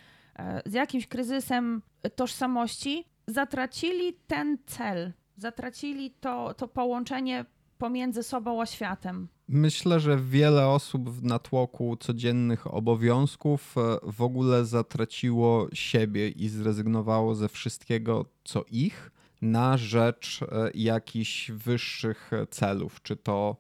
z 0.67 0.73
jakimś 0.73 1.07
kryzysem 1.07 1.83
tożsamości, 2.17 3.05
zatracili 3.27 4.13
ten 4.27 4.59
cel, 4.67 5.13
zatracili 5.37 6.11
to, 6.11 6.55
to 6.55 6.69
połączenie 6.69 7.45
pomiędzy 7.79 8.23
sobą 8.23 8.63
a 8.63 8.67
światem. 8.67 9.29
Myślę, 9.49 10.01
że 10.01 10.17
wiele 10.17 10.69
osób 10.69 11.11
w 11.11 11.25
natłoku 11.25 11.97
codziennych 11.97 12.75
obowiązków 12.75 13.75
e, 13.79 13.99
w 14.03 14.23
ogóle 14.23 14.65
zatraciło 14.65 15.69
siebie 15.73 16.29
i 16.29 16.49
zrezygnowało 16.49 17.35
ze 17.35 17.49
wszystkiego, 17.49 18.25
co 18.45 18.65
ich, 18.71 19.11
na 19.43 19.77
rzecz 19.77 20.41
e, 20.43 20.71
jakichś 20.75 21.51
wyższych 21.51 22.31
celów, 22.51 23.03
czy 23.03 23.17
to 23.17 23.57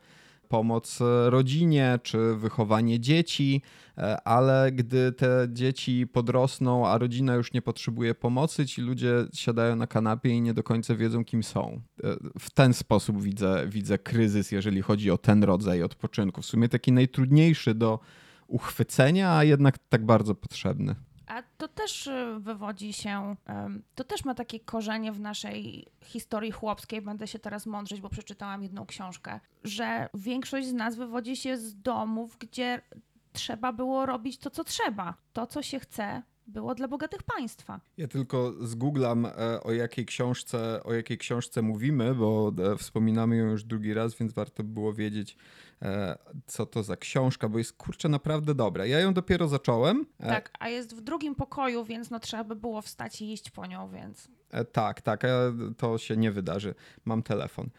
pomoc 0.48 0.98
rodzinie 1.26 1.98
czy 2.02 2.36
wychowanie 2.36 3.00
dzieci, 3.00 3.62
e, 3.98 4.28
ale 4.28 4.72
gdy 4.72 5.12
te 5.12 5.48
dzieci 5.52 6.06
podrosną, 6.06 6.88
a 6.88 6.98
rodzina 6.98 7.34
już 7.34 7.52
nie 7.52 7.62
potrzebuje 7.62 8.14
pomocy, 8.14 8.66
ci 8.66 8.82
ludzie 8.82 9.14
siadają 9.34 9.76
na 9.76 9.86
kanapie 9.86 10.30
i 10.30 10.40
nie 10.40 10.54
do 10.54 10.62
końca 10.62 10.94
wiedzą, 10.94 11.24
kim 11.24 11.42
są. 11.42 11.80
E, 12.04 12.16
w 12.38 12.50
ten 12.50 12.74
sposób 12.74 13.22
widzę, 13.22 13.66
widzę 13.68 13.98
kryzys, 13.98 14.52
jeżeli 14.52 14.82
chodzi 14.82 15.10
o 15.10 15.18
ten 15.18 15.44
rodzaj 15.44 15.82
odpoczynku. 15.82 16.42
W 16.42 16.46
sumie 16.46 16.68
taki 16.68 16.92
najtrudniejszy 16.92 17.74
do 17.74 17.98
uchwycenia, 18.46 19.36
a 19.36 19.44
jednak 19.44 19.78
tak 19.78 20.06
bardzo 20.06 20.34
potrzebny. 20.34 20.94
A 21.26 21.42
to 21.58 21.68
też 21.68 22.06
y, 22.06 22.36
wywodzi 22.38 22.92
się, 22.92 23.36
to 23.94 24.04
też 24.04 24.24
ma 24.24 24.34
takie 24.34 24.60
korzenie 24.60 25.12
w 25.12 25.20
naszej 25.20 25.86
historii 26.04 26.50
chłopskiej. 26.50 27.02
Będę 27.02 27.26
się 27.26 27.38
teraz 27.38 27.66
mądrzeć, 27.66 28.00
bo 28.00 28.08
przeczytałam 28.08 28.62
jedną 28.62 28.86
książkę, 28.86 29.40
że 29.64 30.08
większość 30.14 30.66
z 30.66 30.72
nas 30.72 30.96
wywodzi 30.96 31.36
się 31.36 31.58
z 31.58 31.80
domów, 31.80 32.36
gdzie 32.38 32.82
trzeba 33.32 33.72
było 33.72 34.06
robić 34.06 34.38
to, 34.38 34.50
co 34.50 34.64
trzeba, 34.64 35.14
to, 35.32 35.46
co 35.46 35.62
się 35.62 35.80
chce, 35.80 36.22
było 36.46 36.74
dla 36.74 36.88
bogatych 36.88 37.22
państwa. 37.22 37.80
Ja 37.96 38.08
tylko 38.08 38.52
zgooglam 38.60 39.26
e, 39.26 39.60
o 39.62 39.72
jakiej 39.72 40.06
książce, 40.06 40.82
o 40.84 40.94
jakiej 40.94 41.18
książce 41.18 41.62
mówimy, 41.62 42.14
bo 42.14 42.52
e, 42.72 42.76
wspominamy 42.76 43.36
ją 43.36 43.44
już 43.46 43.64
drugi 43.64 43.94
raz, 43.94 44.14
więc 44.14 44.32
warto 44.32 44.64
było 44.64 44.92
wiedzieć, 44.92 45.36
e, 45.82 46.18
co 46.46 46.66
to 46.66 46.82
za 46.82 46.96
książka, 46.96 47.48
bo 47.48 47.58
jest 47.58 47.72
kurczę 47.72 48.08
naprawdę 48.08 48.54
dobra. 48.54 48.86
Ja 48.86 49.00
ją 49.00 49.14
dopiero 49.14 49.48
zacząłem. 49.48 50.06
Tak, 50.18 50.50
a 50.58 50.68
jest 50.68 50.96
w 50.96 51.00
drugim 51.00 51.34
pokoju, 51.34 51.84
więc 51.84 52.10
no 52.10 52.20
trzeba 52.20 52.44
by 52.44 52.56
było 52.56 52.82
wstać 52.82 53.22
i 53.22 53.32
iść 53.32 53.50
po 53.50 53.66
nią, 53.66 53.90
więc. 53.90 54.28
Tak, 54.72 55.00
tak, 55.00 55.22
to 55.76 55.98
się 55.98 56.16
nie 56.16 56.32
wydarzy. 56.32 56.74
Mam 57.04 57.22
telefon. 57.22 57.70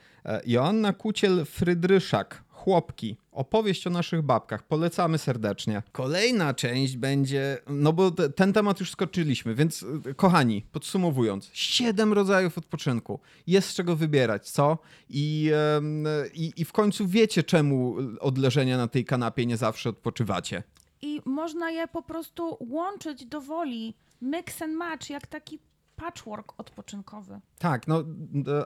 Joanna 0.45 0.93
Kuciel-Frydryszak 0.93 2.25
Chłopki. 2.67 3.17
Opowieść 3.31 3.87
o 3.87 3.89
naszych 3.89 4.21
babkach. 4.21 4.63
Polecamy 4.63 5.17
serdecznie. 5.17 5.83
Kolejna 5.91 6.53
część 6.53 6.97
będzie, 6.97 7.57
no 7.67 7.93
bo 7.93 8.11
te, 8.11 8.29
ten 8.29 8.53
temat 8.53 8.79
już 8.79 8.91
skoczyliśmy, 8.91 9.55
więc 9.55 9.83
y, 9.83 10.15
kochani, 10.15 10.65
podsumowując, 10.71 11.49
siedem 11.53 12.13
rodzajów 12.13 12.57
odpoczynku. 12.57 13.19
Jest 13.47 13.69
z 13.69 13.73
czego 13.73 13.95
wybierać, 13.95 14.49
co? 14.49 14.77
I, 15.09 15.51
i, 16.33 16.53
i 16.57 16.65
w 16.65 16.71
końcu 16.71 17.07
wiecie, 17.07 17.43
czemu 17.43 17.95
od 18.19 18.37
leżenia 18.37 18.77
na 18.77 18.87
tej 18.87 19.05
kanapie 19.05 19.45
nie 19.45 19.57
zawsze 19.57 19.89
odpoczywacie. 19.89 20.63
I 21.01 21.21
można 21.25 21.71
je 21.71 21.87
po 21.87 22.01
prostu 22.01 22.57
łączyć 22.59 23.25
do 23.25 23.41
woli. 23.41 23.93
Mix 24.21 24.61
and 24.61 24.73
match, 24.73 25.09
jak 25.09 25.27
taki 25.27 25.59
patchwork 25.97 26.53
odpoczynkowy. 26.57 27.39
Tak, 27.59 27.87
no 27.87 28.03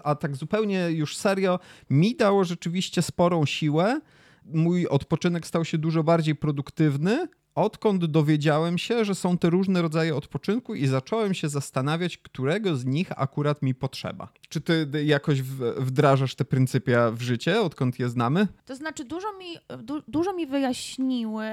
a 0.04 0.16
tak 0.16 0.36
zupełnie 0.36 0.92
już 0.92 1.18
serio, 1.18 1.60
mi 1.90 2.16
dało 2.16 2.44
rzeczywiście 2.44 3.02
sporą 3.02 3.46
siłę. 3.46 4.02
Mój 4.46 4.88
odpoczynek 4.88 5.48
stał 5.48 5.66
się 5.66 5.78
dużo 5.78 6.04
bardziej 6.04 6.36
produktywny, 6.36 7.28
odkąd 7.56 8.06
dowiedziałem 8.06 8.78
się, 8.78 9.06
że 9.06 9.16
są 9.16 9.38
te 9.38 9.50
różne 9.50 9.82
rodzaje 9.82 10.16
odpoczynku 10.16 10.76
i 10.76 10.88
zacząłem 10.88 11.34
się 11.34 11.50
zastanawiać, 11.50 12.18
którego 12.18 12.76
z 12.76 12.86
nich 12.86 13.22
akurat 13.22 13.62
mi 13.62 13.76
potrzeba. 13.76 14.28
Czy 14.50 14.62
ty 14.62 14.88
jakoś 15.06 15.42
wdrażasz 15.78 16.36
te 16.36 16.46
pryncypia 16.46 17.12
w 17.12 17.22
życie, 17.22 17.62
odkąd 17.62 18.00
je 18.00 18.10
znamy? 18.10 18.48
To 18.66 18.76
znaczy, 18.76 19.06
dużo 19.06 19.28
mi, 19.38 19.78
du, 19.84 20.02
dużo 20.08 20.34
mi 20.34 20.48
wyjaśniły. 20.48 21.46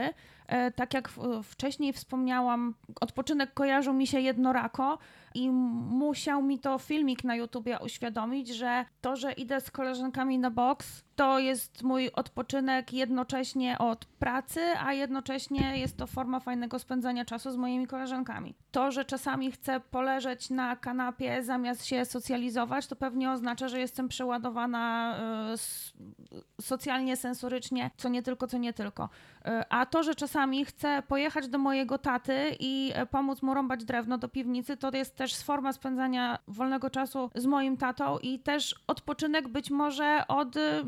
E, 0.46 0.70
tak 0.70 0.94
jak 0.94 1.10
wcześniej 1.44 1.92
wspomniałam, 1.92 2.74
odpoczynek 3.00 3.54
kojarzył 3.54 3.94
mi 3.94 4.06
się 4.06 4.20
jednorako, 4.20 4.98
i 5.34 5.50
musiał 5.50 6.42
mi 6.42 6.58
to 6.58 6.78
filmik 6.78 7.24
na 7.24 7.36
YouTubie 7.36 7.78
uświadomić, 7.78 8.48
że 8.48 8.84
to, 9.00 9.16
że 9.16 9.32
idę 9.32 9.60
z 9.60 9.70
koleżankami 9.70 10.38
na 10.38 10.50
boks, 10.50 11.04
to 11.18 11.38
jest 11.38 11.82
mój 11.82 12.12
odpoczynek 12.12 12.92
jednocześnie 12.92 13.78
od 13.78 14.04
pracy, 14.04 14.60
a 14.84 14.92
jednocześnie 14.92 15.78
jest 15.78 15.96
to 15.96 16.06
forma 16.06 16.40
fajnego 16.40 16.78
spędzania 16.78 17.24
czasu 17.24 17.50
z 17.50 17.56
moimi 17.56 17.86
koleżankami. 17.86 18.54
To, 18.70 18.90
że 18.90 19.04
czasami 19.04 19.52
chcę 19.52 19.80
poleżeć 19.80 20.50
na 20.50 20.76
kanapie 20.76 21.42
zamiast 21.42 21.86
się 21.86 22.04
socjalizować, 22.04 22.86
to 22.86 22.96
pewnie 22.96 23.30
oznacza, 23.30 23.68
że 23.68 23.80
jestem 23.80 24.08
przeładowana 24.08 25.16
y, 25.54 26.62
socjalnie, 26.62 27.16
sensorycznie, 27.16 27.90
co 27.96 28.08
nie 28.08 28.22
tylko, 28.22 28.46
co 28.46 28.58
nie 28.58 28.72
tylko. 28.72 29.04
Y, 29.04 29.50
a 29.68 29.86
to, 29.86 30.02
że 30.02 30.14
czasami 30.14 30.64
chcę 30.64 31.02
pojechać 31.08 31.48
do 31.48 31.58
mojego 31.58 31.98
taty 31.98 32.56
i 32.60 32.92
e, 32.94 33.06
pomóc 33.06 33.42
mu 33.42 33.54
rąbać 33.54 33.84
drewno 33.84 34.18
do 34.18 34.28
piwnicy, 34.28 34.76
to 34.76 34.90
jest 34.94 35.16
też 35.16 35.36
forma 35.42 35.72
spędzania 35.72 36.38
wolnego 36.48 36.90
czasu 36.90 37.30
z 37.34 37.46
moim 37.46 37.76
tatą 37.76 38.18
i 38.18 38.38
też 38.38 38.74
odpoczynek 38.86 39.48
być 39.48 39.70
może 39.70 40.24
od 40.28 40.56
y, 40.56 40.84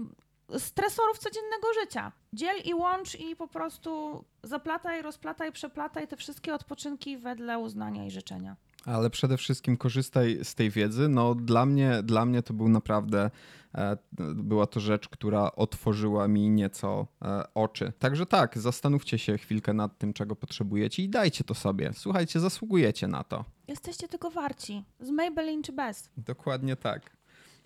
stresorów 0.59 1.19
codziennego 1.19 1.67
życia. 1.81 2.13
Dziel 2.33 2.57
i 2.65 2.75
łącz 2.75 3.15
i 3.15 3.37
po 3.37 3.49
prostu 3.49 4.25
zaplataj, 4.43 5.03
rozplataj, 5.03 5.53
przeplataj 5.53 6.09
te 6.09 6.17
wszystkie 6.17 6.55
odpoczynki 6.55 7.19
wedle 7.19 7.59
uznania 7.59 8.07
i 8.07 8.11
życzenia. 8.11 8.57
Ale 8.85 9.11
przede 9.11 9.37
wszystkim 9.37 9.77
korzystaj 9.77 10.39
z 10.43 10.55
tej 10.55 10.71
wiedzy. 10.71 11.09
No 11.09 11.35
dla 11.35 11.67
mnie, 11.67 12.03
dla 12.03 12.25
mnie 12.25 12.43
to 12.43 12.55
był 12.55 12.69
naprawdę 12.69 13.31
E, 13.75 13.97
była 14.35 14.67
to 14.67 14.81
rzecz, 14.81 15.09
która 15.09 15.53
otworzyła 15.53 16.29
mi 16.29 16.51
nieco 16.51 17.07
e, 17.23 17.55
oczy. 17.55 17.93
Także 17.99 18.27
tak, 18.27 18.59
zastanówcie 18.59 19.19
się 19.19 19.39
chwilkę 19.39 19.73
nad 19.73 19.99
tym, 19.99 20.13
czego 20.13 20.37
potrzebujecie 20.37 21.03
i 21.03 21.09
dajcie 21.09 21.45
to 21.45 21.55
sobie. 21.55 21.91
Słuchajcie, 21.95 22.41
zasługujecie 22.41 23.09
na 23.09 23.25
to. 23.25 23.45
Jesteście 23.69 24.09
tylko 24.09 24.31
warci. 24.31 24.85
Z 25.01 25.11
Maybelline 25.11 25.63
czy 25.63 25.73
bez. 25.73 26.11
Dokładnie 26.17 26.77
tak. 26.77 27.17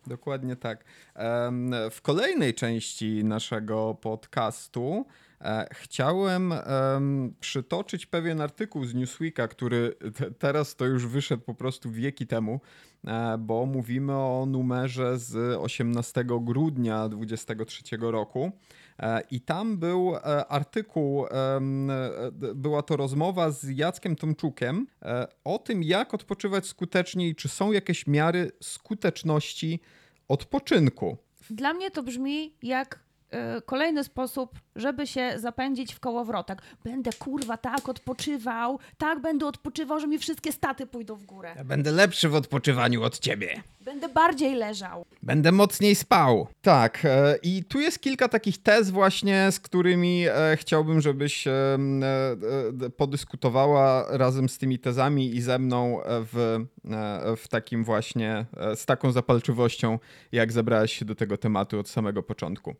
Dokładnie 0.07 0.57
tak. 0.57 0.85
W 1.91 1.99
kolejnej 2.03 2.55
części 2.55 3.25
naszego 3.25 3.95
podcastu 3.95 5.07
e, 5.41 5.67
chciałem 5.73 6.55
przytoczyć 7.41 8.07
pewien 8.07 8.41
artykuł 8.41 8.85
z 8.85 8.95
Newsweeka, 8.95 9.49
który 9.49 9.95
teraz 10.39 10.77
to 10.77 10.87
już 10.87 11.07
wyszedł 11.07 11.43
po 11.43 11.55
prostu 11.55 11.91
wieki 11.91 12.27
temu, 12.27 12.61
e, 13.07 13.39
bo 13.39 13.67
mówimy 13.67 14.13
o 14.13 14.47
numerze 14.47 15.19
z 15.19 15.59
18 15.61 16.25
grudnia 16.25 17.09
2023 17.09 17.97
roku. 18.01 18.53
E, 18.99 19.21
I 19.31 19.41
tam 19.41 19.79
był 19.79 20.13
artykuł, 20.49 21.27
była 22.55 22.83
to 22.83 22.97
rozmowa 22.97 23.51
z 23.51 23.69
Jackiem 23.69 24.17
Tomczukiem 24.17 24.87
o 25.45 25.59
tym, 25.59 25.83
jak 25.83 26.15
odpoczywać 26.15 26.67
skutecznie 26.67 27.29
i 27.29 27.35
czy 27.35 27.49
są 27.49 27.73
jakieś 27.73 28.07
miary 28.07 28.53
skuteczności 28.63 29.81
odpoczynku. 30.29 31.17
Dla 31.51 31.75
mnie 31.75 31.91
to 31.91 32.03
brzmi 32.03 32.55
jak 32.63 33.04
kolejny 33.67 34.05
sposób, 34.05 34.51
żeby 34.77 35.07
się 35.07 35.33
zapędzić 35.37 35.95
w 35.95 36.01
kołowrotek. 36.01 36.63
Będę 36.85 37.11
kurwa 37.13 37.57
tak 37.57 37.89
odpoczywał, 37.89 38.79
tak 38.99 39.21
będę 39.21 39.47
odpoczywał, 39.47 40.01
że 40.01 40.07
mi 40.07 40.19
wszystkie 40.19 40.53
staty 40.53 40.87
pójdą 40.87 41.17
w 41.17 41.25
górę. 41.25 41.53
Ja 41.57 41.65
będę 41.65 41.93
lepszy 41.93 42.29
w 42.29 42.35
odpoczywaniu 42.35 43.03
od 43.03 43.19
ciebie. 43.19 43.63
Będę 43.85 44.09
bardziej 44.09 44.55
leżał. 44.55 45.05
Będę 45.23 45.53
mocniej 45.53 45.95
spał. 45.95 46.49
Tak, 46.63 47.05
e, 47.05 47.37
i 47.43 47.65
tu 47.65 47.81
jest 47.81 48.01
kilka 48.01 48.29
takich 48.29 48.63
tez 48.63 48.91
właśnie, 48.91 49.49
z 49.53 49.61
którymi 49.61 50.25
e, 50.29 50.57
chciałbym, 50.57 51.01
żebyś 51.01 51.47
e, 51.47 51.53
podyskutowała 52.97 54.07
razem 54.09 54.49
z 54.49 54.59
tymi 54.59 54.79
tezami 54.79 55.37
i 55.37 55.43
ze 55.43 55.59
mną 55.59 56.01
w, 56.07 56.65
w 57.37 57.49
takim 57.49 57.85
właśnie, 57.85 58.47
z 58.75 58.87
taką 58.87 59.13
zapalczywością, 59.13 59.99
jak 60.33 60.53
zabrałaś 60.53 60.93
się 60.93 61.05
do 61.05 61.15
tego 61.15 61.37
tematu 61.37 61.79
od 61.79 61.89
samego 61.89 62.23
początku. 62.23 62.75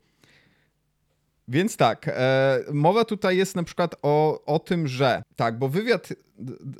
Więc 1.49 1.77
tak, 1.77 2.09
e, 2.09 2.59
mowa 2.73 3.05
tutaj 3.05 3.37
jest 3.37 3.57
na 3.57 3.63
przykład 3.63 3.95
o, 4.03 4.45
o 4.45 4.59
tym, 4.59 4.89
że 4.89 5.23
tak, 5.37 5.59
bo 5.59 5.69
wywiad, 5.69 6.09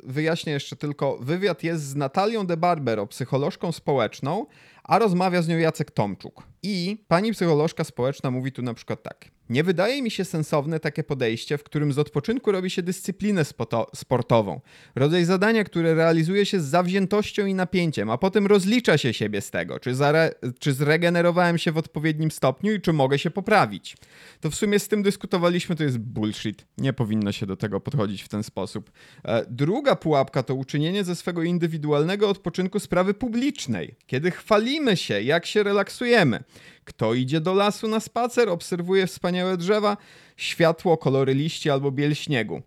wyjaśnię 0.03 0.53
jeszcze 0.53 0.75
tylko, 0.75 1.17
wywiad 1.21 1.63
jest 1.63 1.83
z 1.83 1.95
Natalią 1.95 2.45
de 2.45 2.57
Barbero, 2.57 3.07
psycholożką 3.07 3.71
społeczną, 3.71 4.45
a 4.83 4.99
rozmawia 4.99 5.41
z 5.41 5.47
nią 5.47 5.57
Jacek 5.57 5.91
Tomczuk. 5.91 6.43
I 6.63 7.03
pani 7.07 7.31
psycholożka 7.31 7.83
społeczna 7.83 8.31
mówi 8.31 8.51
tu 8.51 8.61
na 8.61 8.73
przykład 8.73 9.03
tak. 9.03 9.25
Nie 9.49 9.63
wydaje 9.63 10.01
mi 10.01 10.11
się 10.11 10.25
sensowne 10.25 10.79
takie 10.79 11.03
podejście, 11.03 11.57
w 11.57 11.63
którym 11.63 11.93
z 11.93 11.99
odpoczynku 11.99 12.51
robi 12.51 12.69
się 12.69 12.83
dyscyplinę 12.83 13.43
sportową. 13.93 14.61
Rodzaj 14.95 15.25
zadania, 15.25 15.63
które 15.63 15.93
realizuje 15.93 16.45
się 16.45 16.59
z 16.59 16.65
zawziętością 16.65 17.45
i 17.45 17.53
napięciem, 17.53 18.09
a 18.09 18.17
potem 18.17 18.47
rozlicza 18.47 18.97
się 18.97 19.13
siebie 19.13 19.41
z 19.41 19.51
tego, 19.51 19.79
czy, 19.79 19.95
czy 20.59 20.73
zregenerowałem 20.73 21.57
się 21.57 21.71
w 21.71 21.77
odpowiednim 21.77 22.31
stopniu 22.31 22.73
i 22.73 22.81
czy 22.81 22.93
mogę 22.93 23.19
się 23.19 23.31
poprawić. 23.31 23.97
To 24.41 24.49
w 24.49 24.55
sumie 24.55 24.79
z 24.79 24.87
tym 24.87 25.03
dyskutowaliśmy, 25.03 25.75
to 25.75 25.83
jest 25.83 25.97
bullshit. 25.97 26.65
Nie 26.77 26.93
powinno 26.93 27.31
się 27.31 27.45
do 27.45 27.57
tego 27.57 27.79
podchodzić 27.79 28.21
w 28.21 28.27
ten 28.27 28.43
sposób. 28.43 28.91
E, 29.25 29.45
druga 29.49 29.95
pułapka 29.95 30.43
to 30.43 30.55
uczynienie 30.55 31.03
ze 31.03 31.15
swego 31.15 31.43
indywidualnego 31.43 32.29
odpoczynku 32.29 32.79
sprawy 32.79 33.13
publicznej, 33.13 33.95
kiedy 34.07 34.31
chwalimy 34.31 34.97
się, 34.97 35.21
jak 35.21 35.45
się 35.45 35.63
relaksujemy. 35.63 36.43
Kto 36.85 37.13
idzie 37.13 37.41
do 37.41 37.53
lasu 37.53 37.87
na 37.87 37.99
spacer, 37.99 38.49
obserwuje 38.49 39.07
wspaniałe 39.07 39.57
drzewa, 39.57 39.97
światło, 40.37 40.97
kolory 40.97 41.33
liści 41.33 41.69
albo 41.69 41.91
biel 41.91 42.15
śniegu. 42.15 42.61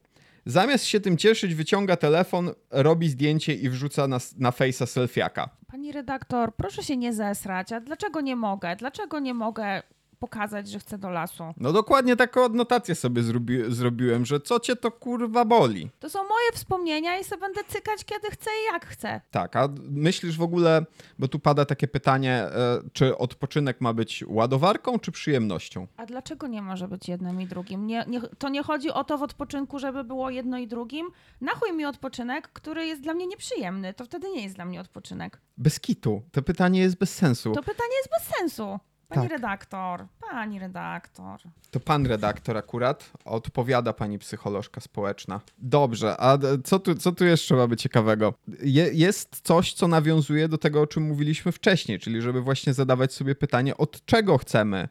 Zamiast 0.46 0.84
się 0.84 1.00
tym 1.00 1.16
cieszyć, 1.16 1.54
wyciąga 1.54 1.96
telefon, 1.96 2.50
robi 2.70 3.08
zdjęcie 3.08 3.54
i 3.54 3.70
wrzuca 3.70 4.08
na, 4.08 4.18
na 4.38 4.50
fejsa 4.50 4.86
selfiaka. 4.86 5.48
Pani 5.66 5.92
redaktor, 5.92 6.54
proszę 6.56 6.82
się 6.82 6.96
nie 6.96 7.12
zesrać. 7.12 7.72
A 7.72 7.80
dlaczego 7.80 8.20
nie 8.20 8.36
mogę? 8.36 8.76
Dlaczego 8.76 9.18
nie 9.18 9.34
mogę 9.34 9.82
pokazać, 10.18 10.68
że 10.68 10.78
chcę 10.78 10.98
do 10.98 11.10
lasu. 11.10 11.44
No 11.56 11.72
dokładnie 11.72 12.16
taką 12.16 12.44
odnotację 12.44 12.94
sobie 12.94 13.22
zrobi 13.22 13.58
zrobiłem, 13.68 14.26
że 14.26 14.40
co 14.40 14.60
cię 14.60 14.76
to 14.76 14.90
kurwa 14.90 15.44
boli. 15.44 15.90
To 16.00 16.10
są 16.10 16.18
moje 16.18 16.52
wspomnienia 16.52 17.18
i 17.18 17.24
sobie 17.24 17.40
będę 17.40 17.60
cykać 17.68 18.04
kiedy 18.04 18.30
chcę 18.30 18.50
i 18.50 18.72
jak 18.72 18.86
chcę. 18.86 19.20
Tak, 19.30 19.56
a 19.56 19.68
myślisz 19.90 20.38
w 20.38 20.42
ogóle, 20.42 20.84
bo 21.18 21.28
tu 21.28 21.38
pada 21.38 21.64
takie 21.64 21.88
pytanie, 21.88 22.32
e, 22.32 22.80
czy 22.92 23.18
odpoczynek 23.18 23.80
ma 23.80 23.92
być 23.92 24.24
ładowarką 24.26 24.98
czy 24.98 25.12
przyjemnością? 25.12 25.86
A 25.96 26.06
dlaczego 26.06 26.46
nie 26.46 26.62
może 26.62 26.88
być 26.88 27.08
jednym 27.08 27.40
i 27.40 27.46
drugim? 27.46 27.86
Nie, 27.86 28.04
nie, 28.08 28.20
to 28.20 28.48
nie 28.48 28.62
chodzi 28.62 28.90
o 28.90 29.04
to 29.04 29.18
w 29.18 29.22
odpoczynku, 29.22 29.78
żeby 29.78 30.04
było 30.04 30.30
jedno 30.30 30.58
i 30.58 30.66
drugim. 30.66 31.10
Nachuj 31.40 31.72
mi 31.72 31.84
odpoczynek, 31.84 32.48
który 32.48 32.86
jest 32.86 33.02
dla 33.02 33.14
mnie 33.14 33.26
nieprzyjemny. 33.26 33.94
To 33.94 34.04
wtedy 34.04 34.30
nie 34.30 34.42
jest 34.42 34.54
dla 34.54 34.64
mnie 34.64 34.80
odpoczynek. 34.80 35.40
Bez 35.56 35.80
kitu. 35.80 36.22
To 36.32 36.42
pytanie 36.42 36.80
jest 36.80 36.98
bez 36.98 37.14
sensu. 37.14 37.52
To 37.52 37.62
pytanie 37.62 37.96
jest 37.96 38.10
bez 38.10 38.36
sensu. 38.38 38.78
Pani 39.08 39.22
tak. 39.22 39.30
redaktor, 39.30 40.06
pani 40.30 40.58
redaktor. 40.58 41.40
To 41.70 41.80
pan 41.80 42.06
redaktor 42.06 42.56
akurat 42.56 43.10
odpowiada 43.24 43.92
pani 43.92 44.18
psycholożka 44.18 44.80
społeczna. 44.80 45.40
Dobrze, 45.58 46.16
a 46.18 46.38
co 46.64 46.78
tu, 46.78 46.94
co 46.94 47.12
tu 47.12 47.24
jeszcze 47.24 47.54
mamy 47.54 47.76
ciekawego? 47.76 48.34
Je, 48.62 48.90
jest 48.92 49.40
coś, 49.40 49.72
co 49.72 49.88
nawiązuje 49.88 50.48
do 50.48 50.58
tego, 50.58 50.80
o 50.80 50.86
czym 50.86 51.02
mówiliśmy 51.02 51.52
wcześniej, 51.52 51.98
czyli 51.98 52.22
żeby 52.22 52.42
właśnie 52.42 52.74
zadawać 52.74 53.12
sobie 53.12 53.34
pytanie, 53.34 53.76
od 53.76 54.04
czego 54.04 54.38
chcemy 54.38 54.88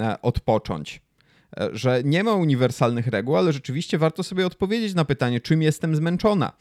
e, 0.00 0.22
odpocząć. 0.22 1.02
E, 1.60 1.68
że 1.72 2.02
nie 2.04 2.24
ma 2.24 2.32
uniwersalnych 2.32 3.06
reguł, 3.06 3.36
ale 3.36 3.52
rzeczywiście 3.52 3.98
warto 3.98 4.22
sobie 4.22 4.46
odpowiedzieć 4.46 4.94
na 4.94 5.04
pytanie, 5.04 5.40
czym 5.40 5.62
jestem 5.62 5.96
zmęczona 5.96 6.52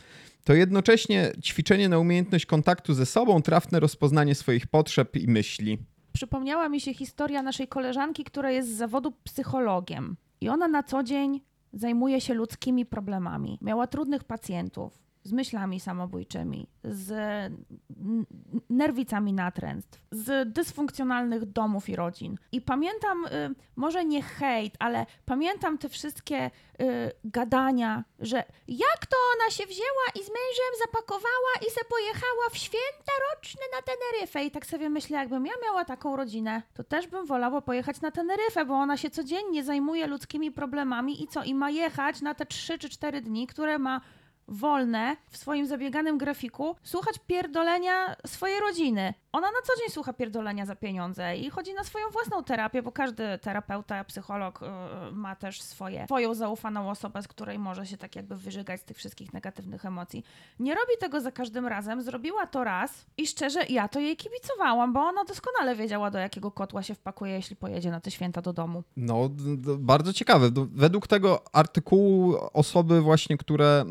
to 0.43 0.53
jednocześnie 0.53 1.31
ćwiczenie 1.43 1.89
na 1.89 1.99
umiejętność 1.99 2.45
kontaktu 2.45 2.93
ze 2.93 3.05
sobą, 3.05 3.41
trafne 3.41 3.79
rozpoznanie 3.79 4.35
swoich 4.35 4.67
potrzeb 4.67 5.15
i 5.15 5.27
myśli 5.27 5.77
przypomniała 6.13 6.69
mi 6.69 6.81
się 6.81 6.93
historia 6.93 7.41
naszej 7.41 7.67
koleżanki, 7.67 8.23
która 8.23 8.51
jest 8.51 8.69
z 8.69 8.77
zawodu 8.77 9.11
psychologiem. 9.23 10.17
I 10.41 10.49
ona 10.49 10.67
na 10.67 10.83
co 10.83 11.03
dzień 11.03 11.41
zajmuje 11.73 12.21
się 12.21 12.33
ludzkimi 12.33 12.85
problemami. 12.85 13.57
Miała 13.61 13.87
trudnych 13.87 14.23
pacjentów 14.23 15.08
z 15.29 15.33
myślami 15.33 15.79
samobójczymi, 15.79 16.67
z 16.83 17.11
nerwicami 18.69 19.33
natręstw, 19.33 20.01
z 20.11 20.53
dysfunkcjonalnych 20.53 21.45
domów 21.45 21.89
i 21.89 21.95
rodzin. 21.95 22.37
I 22.51 22.61
pamiętam, 22.61 23.25
y, 23.25 23.55
może 23.75 24.05
nie 24.05 24.21
hejt, 24.21 24.75
ale 24.79 25.05
pamiętam 25.25 25.77
te 25.77 25.89
wszystkie 25.89 26.45
y, 26.45 26.51
gadania, 27.23 28.03
że 28.19 28.43
jak 28.67 29.05
to 29.09 29.17
ona 29.35 29.51
się 29.51 29.65
wzięła 29.65 30.05
i 30.15 30.19
z 30.19 30.29
mężem 30.29 30.73
zapakowała 30.85 31.53
i 31.67 31.71
se 31.71 31.81
pojechała 31.89 32.49
w 32.51 32.57
święta 32.57 33.13
roczne 33.31 33.61
na 33.75 33.81
Teneryfę. 33.81 34.45
I 34.45 34.51
tak 34.51 34.65
sobie 34.65 34.89
myślę, 34.89 35.17
jakbym 35.17 35.45
ja 35.45 35.53
miała 35.63 35.85
taką 35.85 36.15
rodzinę, 36.15 36.61
to 36.73 36.83
też 36.83 37.07
bym 37.07 37.25
wolała 37.25 37.61
pojechać 37.61 38.01
na 38.01 38.11
Teneryfę, 38.11 38.65
bo 38.65 38.73
ona 38.73 38.97
się 38.97 39.09
codziennie 39.09 39.63
zajmuje 39.63 40.07
ludzkimi 40.07 40.51
problemami 40.51 41.23
i 41.23 41.27
co? 41.27 41.43
I 41.43 41.53
ma 41.53 41.69
jechać 41.69 42.21
na 42.21 42.33
te 42.33 42.45
3 42.45 42.77
czy 42.77 42.89
4 42.89 43.21
dni, 43.21 43.47
które 43.47 43.79
ma 43.79 44.01
wolne 44.49 45.17
w 45.29 45.37
swoim 45.37 45.67
zabieganym 45.67 46.17
grafiku 46.17 46.75
słuchać 46.83 47.15
pierdolenia 47.27 48.15
swojej 48.27 48.59
rodziny. 48.59 49.13
Ona 49.31 49.47
na 49.47 49.61
co 49.63 49.73
dzień 49.79 49.89
słucha 49.89 50.13
pierdolenia 50.13 50.65
za 50.65 50.75
pieniądze 50.75 51.37
i 51.37 51.49
chodzi 51.49 51.73
na 51.73 51.83
swoją 51.83 52.09
własną 52.09 52.43
terapię, 52.43 52.83
bo 52.83 52.91
każdy 52.91 53.23
terapeuta, 53.41 54.03
psycholog 54.03 54.61
yy, 54.61 55.11
ma 55.11 55.35
też 55.35 55.61
swoje, 55.61 56.05
swoją 56.05 56.33
zaufaną 56.33 56.89
osobę, 56.89 57.21
z 57.21 57.27
której 57.27 57.59
może 57.59 57.85
się 57.85 57.97
tak 57.97 58.15
jakby 58.15 58.35
wyżygać 58.35 58.81
z 58.81 58.83
tych 58.83 58.97
wszystkich 58.97 59.33
negatywnych 59.33 59.85
emocji. 59.85 60.23
Nie 60.59 60.75
robi 60.75 60.91
tego 60.99 61.21
za 61.21 61.31
każdym 61.31 61.67
razem, 61.67 62.01
zrobiła 62.01 62.47
to 62.47 62.63
raz 62.63 63.05
i 63.17 63.27
szczerze 63.27 63.59
ja 63.69 63.87
to 63.87 63.99
jej 63.99 64.17
kibicowałam, 64.17 64.93
bo 64.93 64.99
ona 64.99 65.23
doskonale 65.23 65.75
wiedziała, 65.75 66.11
do 66.11 66.19
jakiego 66.19 66.51
kotła 66.51 66.83
się 66.83 66.95
wpakuje, 66.95 67.33
jeśli 67.33 67.55
pojedzie 67.55 67.91
na 67.91 67.99
te 67.99 68.11
święta 68.11 68.41
do 68.41 68.53
domu. 68.53 68.83
No, 68.97 69.29
bardzo 69.77 70.13
ciekawe. 70.13 70.49
Według 70.71 71.07
tego 71.07 71.41
artykułu 71.53 72.35
osoby 72.53 73.01
właśnie, 73.01 73.37
które, 73.37 73.85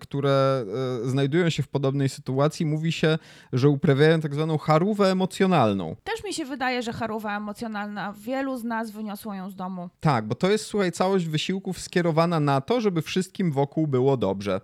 które 0.00 0.64
e, 1.04 1.08
znajdują 1.08 1.50
się 1.50 1.62
w 1.62 1.68
podobnej 1.68 2.08
sytuacji, 2.08 2.66
mówi 2.66 2.92
się, 2.92 3.18
że 3.52 3.68
uprawiają 3.68 4.20
tak 4.20 4.34
zwaną 4.34 4.58
harówę 4.80 5.10
emocjonalną. 5.10 5.96
Też 6.04 6.24
mi 6.24 6.34
się 6.34 6.44
wydaje, 6.44 6.82
że 6.82 6.92
harówa 6.92 7.36
emocjonalna, 7.36 8.12
wielu 8.12 8.58
z 8.58 8.64
nas 8.64 8.90
wyniosło 8.90 9.34
ją 9.34 9.50
z 9.50 9.54
domu. 9.54 9.88
Tak, 10.00 10.26
bo 10.26 10.34
to 10.34 10.50
jest, 10.50 10.66
słuchaj, 10.66 10.92
całość 10.92 11.26
wysiłków 11.26 11.80
skierowana 11.80 12.40
na 12.40 12.60
to, 12.60 12.80
żeby 12.80 13.02
wszystkim 13.02 13.52
wokół 13.52 13.86
było 13.86 14.16
dobrze. 14.16 14.60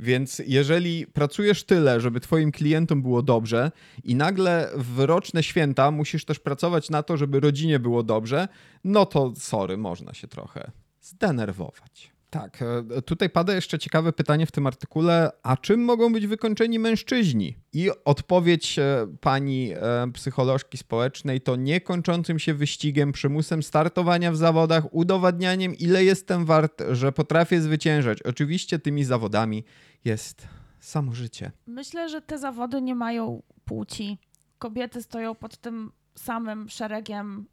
Więc 0.00 0.42
jeżeli 0.46 1.06
pracujesz 1.06 1.64
tyle, 1.64 2.00
żeby 2.00 2.20
twoim 2.20 2.52
klientom 2.52 3.02
było 3.02 3.22
dobrze 3.22 3.70
i 4.04 4.14
nagle 4.14 4.70
w 4.74 5.00
roczne 5.00 5.42
święta 5.42 5.90
musisz 5.90 6.24
też 6.24 6.38
pracować 6.38 6.90
na 6.90 7.02
to, 7.02 7.16
żeby 7.16 7.40
rodzinie 7.40 7.78
było 7.78 8.02
dobrze, 8.02 8.48
no 8.84 9.06
to 9.06 9.32
sorry, 9.36 9.76
można 9.76 10.14
się 10.14 10.28
trochę 10.28 10.70
zdenerwować. 11.00 12.15
Tak, 12.30 12.62
e, 12.62 13.02
tutaj 13.02 13.30
pada 13.30 13.54
jeszcze 13.54 13.78
ciekawe 13.78 14.12
pytanie 14.12 14.46
w 14.46 14.52
tym 14.52 14.66
artykule, 14.66 15.30
a 15.42 15.56
czym 15.56 15.84
mogą 15.84 16.12
być 16.12 16.26
wykończeni 16.26 16.78
mężczyźni? 16.78 17.56
I 17.72 17.90
odpowiedź 18.04 18.78
e, 18.78 19.06
pani 19.20 19.72
e, 19.72 20.12
psycholożki 20.12 20.78
społecznej 20.78 21.40
to 21.40 21.56
niekończącym 21.56 22.38
się 22.38 22.54
wyścigiem, 22.54 23.12
przymusem 23.12 23.62
startowania 23.62 24.32
w 24.32 24.36
zawodach, 24.36 24.94
udowadnianiem 24.94 25.74
ile 25.74 26.04
jestem 26.04 26.44
wart, 26.44 26.82
że 26.90 27.12
potrafię 27.12 27.60
zwyciężać. 27.60 28.22
Oczywiście 28.22 28.78
tymi 28.78 29.04
zawodami 29.04 29.64
jest 30.04 30.48
samo 30.80 31.14
życie. 31.14 31.50
Myślę, 31.66 32.08
że 32.08 32.22
te 32.22 32.38
zawody 32.38 32.82
nie 32.82 32.94
mają 32.94 33.42
płci. 33.64 34.18
Kobiety 34.58 35.02
stoją 35.02 35.34
pod 35.34 35.56
tym 35.56 35.92
samym 36.14 36.68
szeregiem 36.68 37.46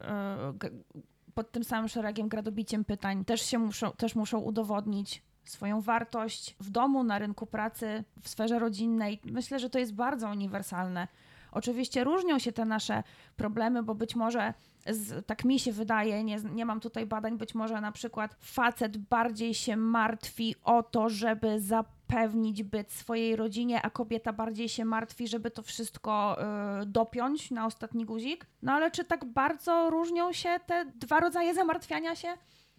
pod 1.34 1.52
tym 1.52 1.64
samym 1.64 1.88
szeregiem 1.88 2.28
gradobiciem 2.28 2.84
pytań 2.84 3.24
też 3.24 3.42
się 3.42 3.58
muszą, 3.58 3.92
też 3.92 4.14
muszą 4.14 4.38
udowodnić 4.38 5.22
swoją 5.44 5.80
wartość 5.80 6.56
w 6.60 6.70
domu, 6.70 7.04
na 7.04 7.18
rynku 7.18 7.46
pracy, 7.46 8.04
w 8.22 8.28
sferze 8.28 8.58
rodzinnej. 8.58 9.20
Myślę, 9.24 9.58
że 9.58 9.70
to 9.70 9.78
jest 9.78 9.94
bardzo 9.94 10.28
uniwersalne. 10.28 11.08
Oczywiście 11.52 12.04
różnią 12.04 12.38
się 12.38 12.52
te 12.52 12.64
nasze 12.64 13.02
problemy, 13.36 13.82
bo 13.82 13.94
być 13.94 14.16
może, 14.16 14.54
z, 14.86 15.26
tak 15.26 15.44
mi 15.44 15.58
się 15.58 15.72
wydaje, 15.72 16.24
nie, 16.24 16.36
nie 16.36 16.66
mam 16.66 16.80
tutaj 16.80 17.06
badań, 17.06 17.38
być 17.38 17.54
może 17.54 17.80
na 17.80 17.92
przykład 17.92 18.36
facet 18.40 18.96
bardziej 18.96 19.54
się 19.54 19.76
martwi 19.76 20.54
o 20.64 20.82
to, 20.82 21.08
żeby 21.08 21.60
zapewnić 22.08 22.62
byt 22.62 22.92
swojej 22.92 23.36
rodzinie, 23.36 23.82
a 23.82 23.90
kobieta 23.90 24.32
bardziej 24.32 24.68
się 24.68 24.84
martwi, 24.84 25.28
żeby 25.28 25.50
to 25.50 25.62
wszystko 25.62 26.36
y, 26.82 26.86
dopiąć 26.86 27.50
na 27.50 27.66
ostatni 27.66 28.04
guzik. 28.04 28.46
No 28.62 28.72
ale 28.72 28.90
czy 28.90 29.04
tak 29.04 29.24
bardzo 29.24 29.90
różnią 29.90 30.32
się 30.32 30.48
te 30.66 30.92
dwa 30.94 31.20
rodzaje 31.20 31.54
zamartwiania 31.54 32.16
się? 32.16 32.28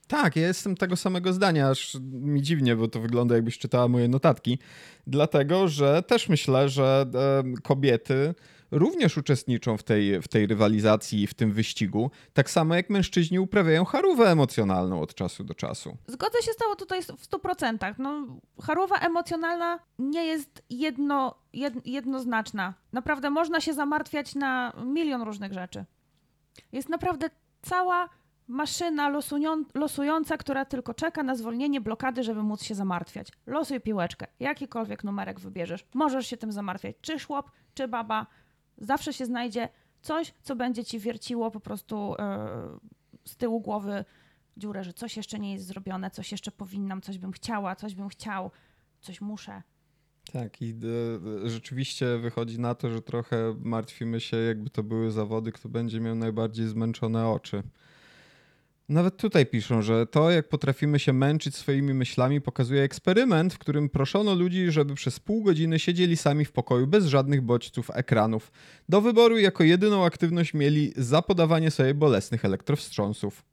Tak, 0.07 0.35
ja 0.35 0.47
jestem 0.47 0.75
tego 0.75 0.95
samego 0.95 1.33
zdania, 1.33 1.69
aż 1.69 1.97
mi 2.11 2.41
dziwnie, 2.41 2.75
bo 2.75 2.87
to 2.87 2.99
wygląda 2.99 3.35
jakbyś 3.35 3.57
czytała 3.57 3.87
moje 3.87 4.07
notatki. 4.07 4.59
Dlatego, 5.07 5.67
że 5.67 6.03
też 6.03 6.29
myślę, 6.29 6.69
że 6.69 7.05
kobiety 7.63 8.35
również 8.75 9.17
uczestniczą 9.17 9.77
w 9.77 9.83
tej, 9.83 10.21
w 10.21 10.27
tej 10.27 10.47
rywalizacji 10.47 11.27
w 11.27 11.33
tym 11.33 11.51
wyścigu, 11.51 12.11
tak 12.33 12.49
samo 12.49 12.75
jak 12.75 12.89
mężczyźni 12.89 13.39
uprawiają 13.39 13.85
charówę 13.85 14.31
emocjonalną 14.31 15.01
od 15.01 15.15
czasu 15.15 15.43
do 15.43 15.53
czasu. 15.53 15.97
Zgodzę 16.07 16.41
się 16.41 16.53
z 16.53 16.55
tobą 16.55 16.75
tutaj 16.75 17.01
w 17.03 17.29
100%. 17.29 17.95
No, 17.97 18.27
charówa 18.61 18.95
emocjonalna 18.95 19.79
nie 19.99 20.25
jest 20.25 20.63
jedno, 20.69 21.35
jed, 21.53 21.73
jednoznaczna. 21.87 22.73
Naprawdę 22.93 23.29
można 23.29 23.61
się 23.61 23.73
zamartwiać 23.73 24.35
na 24.35 24.73
milion 24.85 25.21
różnych 25.21 25.53
rzeczy. 25.53 25.85
Jest 26.71 26.89
naprawdę 26.89 27.29
cała 27.61 28.09
maszyna 28.47 29.11
losująca, 29.73 30.37
która 30.37 30.65
tylko 30.65 30.93
czeka 30.93 31.23
na 31.23 31.35
zwolnienie 31.35 31.81
blokady, 31.81 32.23
żeby 32.23 32.43
móc 32.43 32.63
się 32.63 32.75
zamartwiać. 32.75 33.27
Losuj 33.47 33.81
piłeczkę, 33.81 34.27
jakikolwiek 34.39 35.03
numerek 35.03 35.39
wybierzesz. 35.39 35.85
Możesz 35.93 36.27
się 36.27 36.37
tym 36.37 36.51
zamartwiać, 36.51 36.95
czy 37.01 37.19
szłop, 37.19 37.51
czy 37.73 37.87
baba, 37.87 38.25
zawsze 38.77 39.13
się 39.13 39.25
znajdzie 39.25 39.69
coś, 40.01 40.33
co 40.41 40.55
będzie 40.55 40.83
ci 40.83 40.99
wierciło 40.99 41.51
po 41.51 41.59
prostu 41.59 42.15
e, 42.19 42.47
z 43.25 43.35
tyłu 43.35 43.61
głowy 43.61 44.05
dziurę, 44.57 44.83
że 44.83 44.93
coś 44.93 45.17
jeszcze 45.17 45.39
nie 45.39 45.53
jest 45.53 45.65
zrobione, 45.65 46.11
coś 46.11 46.31
jeszcze 46.31 46.51
powinnam, 46.51 47.01
coś 47.01 47.17
bym 47.17 47.31
chciała, 47.31 47.75
coś 47.75 47.95
bym 47.95 48.09
chciał, 48.09 48.51
coś 49.01 49.21
muszę. 49.21 49.61
Tak, 50.33 50.61
i 50.61 50.75
e, 51.45 51.49
rzeczywiście 51.49 52.17
wychodzi 52.17 52.59
na 52.59 52.75
to, 52.75 52.89
że 52.89 53.01
trochę 53.01 53.55
martwimy 53.59 54.19
się, 54.19 54.37
jakby 54.37 54.69
to 54.69 54.83
były 54.83 55.11
zawody, 55.11 55.51
kto 55.51 55.69
będzie 55.69 55.99
miał 55.99 56.15
najbardziej 56.15 56.67
zmęczone 56.67 57.27
oczy. 57.27 57.63
Nawet 58.89 59.17
tutaj 59.17 59.45
piszą, 59.45 59.81
że 59.81 60.05
to, 60.07 60.31
jak 60.31 60.49
potrafimy 60.49 60.99
się 60.99 61.13
męczyć 61.13 61.55
swoimi 61.55 61.93
myślami, 61.93 62.41
pokazuje 62.41 62.81
eksperyment, 62.81 63.53
w 63.53 63.57
którym 63.57 63.89
proszono 63.89 64.35
ludzi, 64.35 64.71
żeby 64.71 64.95
przez 64.95 65.19
pół 65.19 65.43
godziny 65.43 65.79
siedzieli 65.79 66.17
sami 66.17 66.45
w 66.45 66.51
pokoju 66.51 66.87
bez 66.87 67.05
żadnych 67.05 67.41
bodźców 67.41 67.91
ekranów. 67.93 68.51
Do 68.89 69.01
wyboru 69.01 69.37
jako 69.37 69.63
jedyną 69.63 70.05
aktywność 70.05 70.53
mieli 70.53 70.93
zapodawanie 70.95 71.71
sobie 71.71 71.93
bolesnych 71.93 72.45
elektrowstrząsów. 72.45 73.43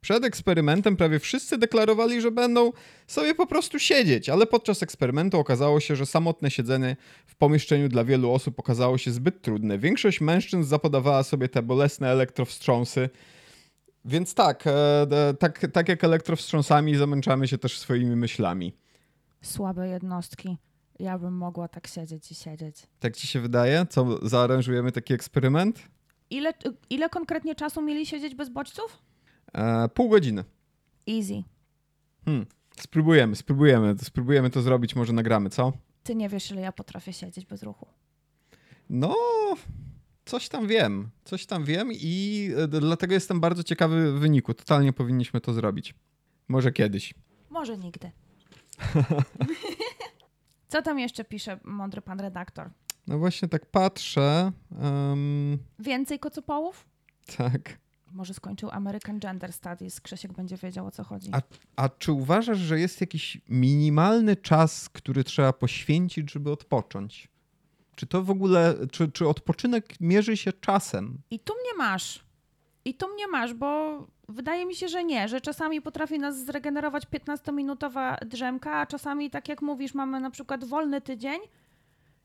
Przed 0.00 0.24
eksperymentem 0.24 0.96
prawie 0.96 1.18
wszyscy 1.18 1.58
deklarowali, 1.58 2.20
że 2.20 2.30
będą 2.30 2.72
sobie 3.06 3.34
po 3.34 3.46
prostu 3.46 3.78
siedzieć, 3.78 4.28
ale 4.28 4.46
podczas 4.46 4.82
eksperymentu 4.82 5.38
okazało 5.38 5.80
się, 5.80 5.96
że 5.96 6.06
samotne 6.06 6.50
siedzenie 6.50 6.96
w 7.26 7.36
pomieszczeniu 7.36 7.88
dla 7.88 8.04
wielu 8.04 8.32
osób 8.32 8.58
okazało 8.58 8.98
się 8.98 9.10
zbyt 9.10 9.42
trudne. 9.42 9.78
Większość 9.78 10.20
mężczyzn 10.20 10.62
zapodawała 10.62 11.22
sobie 11.22 11.48
te 11.48 11.62
bolesne 11.62 12.08
elektrowstrząsy 12.08 13.08
więc 14.08 14.34
tak, 14.34 14.64
e, 14.66 15.34
tak, 15.38 15.66
tak 15.72 15.88
jak 15.88 16.04
elektrowstrząsami 16.04 16.96
zamęczamy 16.96 17.48
się 17.48 17.58
też 17.58 17.78
swoimi 17.78 18.16
myślami. 18.16 18.76
Słabe 19.42 19.88
jednostki. 19.88 20.58
Ja 20.98 21.18
bym 21.18 21.34
mogła 21.34 21.68
tak 21.68 21.86
siedzieć 21.86 22.30
i 22.30 22.34
siedzieć. 22.34 22.86
Tak 23.00 23.16
ci 23.16 23.26
się 23.26 23.40
wydaje? 23.40 23.86
Co, 23.90 24.28
zaaranżujemy 24.28 24.92
taki 24.92 25.14
eksperyment? 25.14 25.82
Ile, 26.30 26.52
ile 26.90 27.08
konkretnie 27.08 27.54
czasu 27.54 27.82
mieli 27.82 28.06
siedzieć 28.06 28.34
bez 28.34 28.48
bodźców? 28.48 28.98
E, 29.54 29.88
pół 29.88 30.08
godziny. 30.08 30.44
Easy. 31.08 31.42
Hmm. 32.24 32.46
Spróbujemy, 32.80 33.36
spróbujemy. 33.36 33.94
Spróbujemy 34.02 34.50
to 34.50 34.62
zrobić, 34.62 34.96
może 34.96 35.12
nagramy, 35.12 35.50
co? 35.50 35.72
Ty 36.02 36.14
nie 36.14 36.28
wiesz, 36.28 36.50
ile 36.50 36.60
ja 36.60 36.72
potrafię 36.72 37.12
siedzieć 37.12 37.46
bez 37.46 37.62
ruchu. 37.62 37.86
No, 38.90 39.14
coś 40.28 40.48
tam 40.48 40.66
wiem, 40.66 41.10
coś 41.24 41.46
tam 41.46 41.64
wiem 41.64 41.88
i 41.92 42.50
e, 42.56 42.68
dlatego 42.68 43.14
jestem 43.14 43.40
bardzo 43.40 43.64
ciekawy 43.64 44.18
wyniku. 44.18 44.54
Totalnie 44.54 44.92
powinniśmy 44.92 45.40
to 45.40 45.52
zrobić. 45.52 45.94
Może 46.48 46.72
kiedyś. 46.72 47.14
Może 47.50 47.78
nigdy. 47.78 48.10
Co 50.68 50.82
tam 50.82 50.98
jeszcze 50.98 51.24
pisze 51.24 51.60
mądry 51.64 52.02
pan 52.02 52.20
redaktor? 52.20 52.70
No 53.06 53.18
właśnie 53.18 53.48
tak 53.48 53.66
patrzę. 53.66 54.52
Um... 54.82 55.58
Więcej 55.78 56.18
kocopołów? 56.18 56.86
Tak. 57.36 57.78
Może 58.12 58.34
skończył 58.34 58.70
American 58.70 59.20
Gender 59.20 59.52
Studies. 59.52 60.00
Krzesiek 60.00 60.32
będzie 60.32 60.56
wiedział, 60.56 60.86
o 60.86 60.90
co 60.90 61.04
chodzi. 61.04 61.30
A, 61.32 61.42
a 61.76 61.88
czy 61.88 62.12
uważasz, 62.12 62.58
że 62.58 62.80
jest 62.80 63.00
jakiś 63.00 63.40
minimalny 63.48 64.36
czas, 64.36 64.88
który 64.88 65.24
trzeba 65.24 65.52
poświęcić, 65.52 66.32
żeby 66.32 66.52
odpocząć? 66.52 67.28
Czy 67.98 68.06
to 68.06 68.22
w 68.22 68.30
ogóle, 68.30 68.74
czy, 68.92 69.12
czy 69.12 69.28
odpoczynek 69.28 70.00
mierzy 70.00 70.36
się 70.36 70.52
czasem? 70.52 71.18
I 71.30 71.38
tu 71.38 71.52
mnie 71.54 71.84
masz. 71.84 72.24
I 72.84 72.94
tu 72.94 73.08
mnie 73.14 73.26
masz, 73.28 73.54
bo 73.54 73.98
wydaje 74.28 74.66
mi 74.66 74.74
się, 74.74 74.88
że 74.88 75.04
nie, 75.04 75.28
że 75.28 75.40
czasami 75.40 75.82
potrafi 75.82 76.18
nas 76.18 76.44
zregenerować 76.44 77.06
15-minutowa 77.06 78.16
drzemka, 78.26 78.72
a 78.78 78.86
czasami, 78.86 79.30
tak 79.30 79.48
jak 79.48 79.62
mówisz, 79.62 79.94
mamy 79.94 80.20
na 80.20 80.30
przykład 80.30 80.64
wolny 80.64 81.00
tydzień 81.00 81.40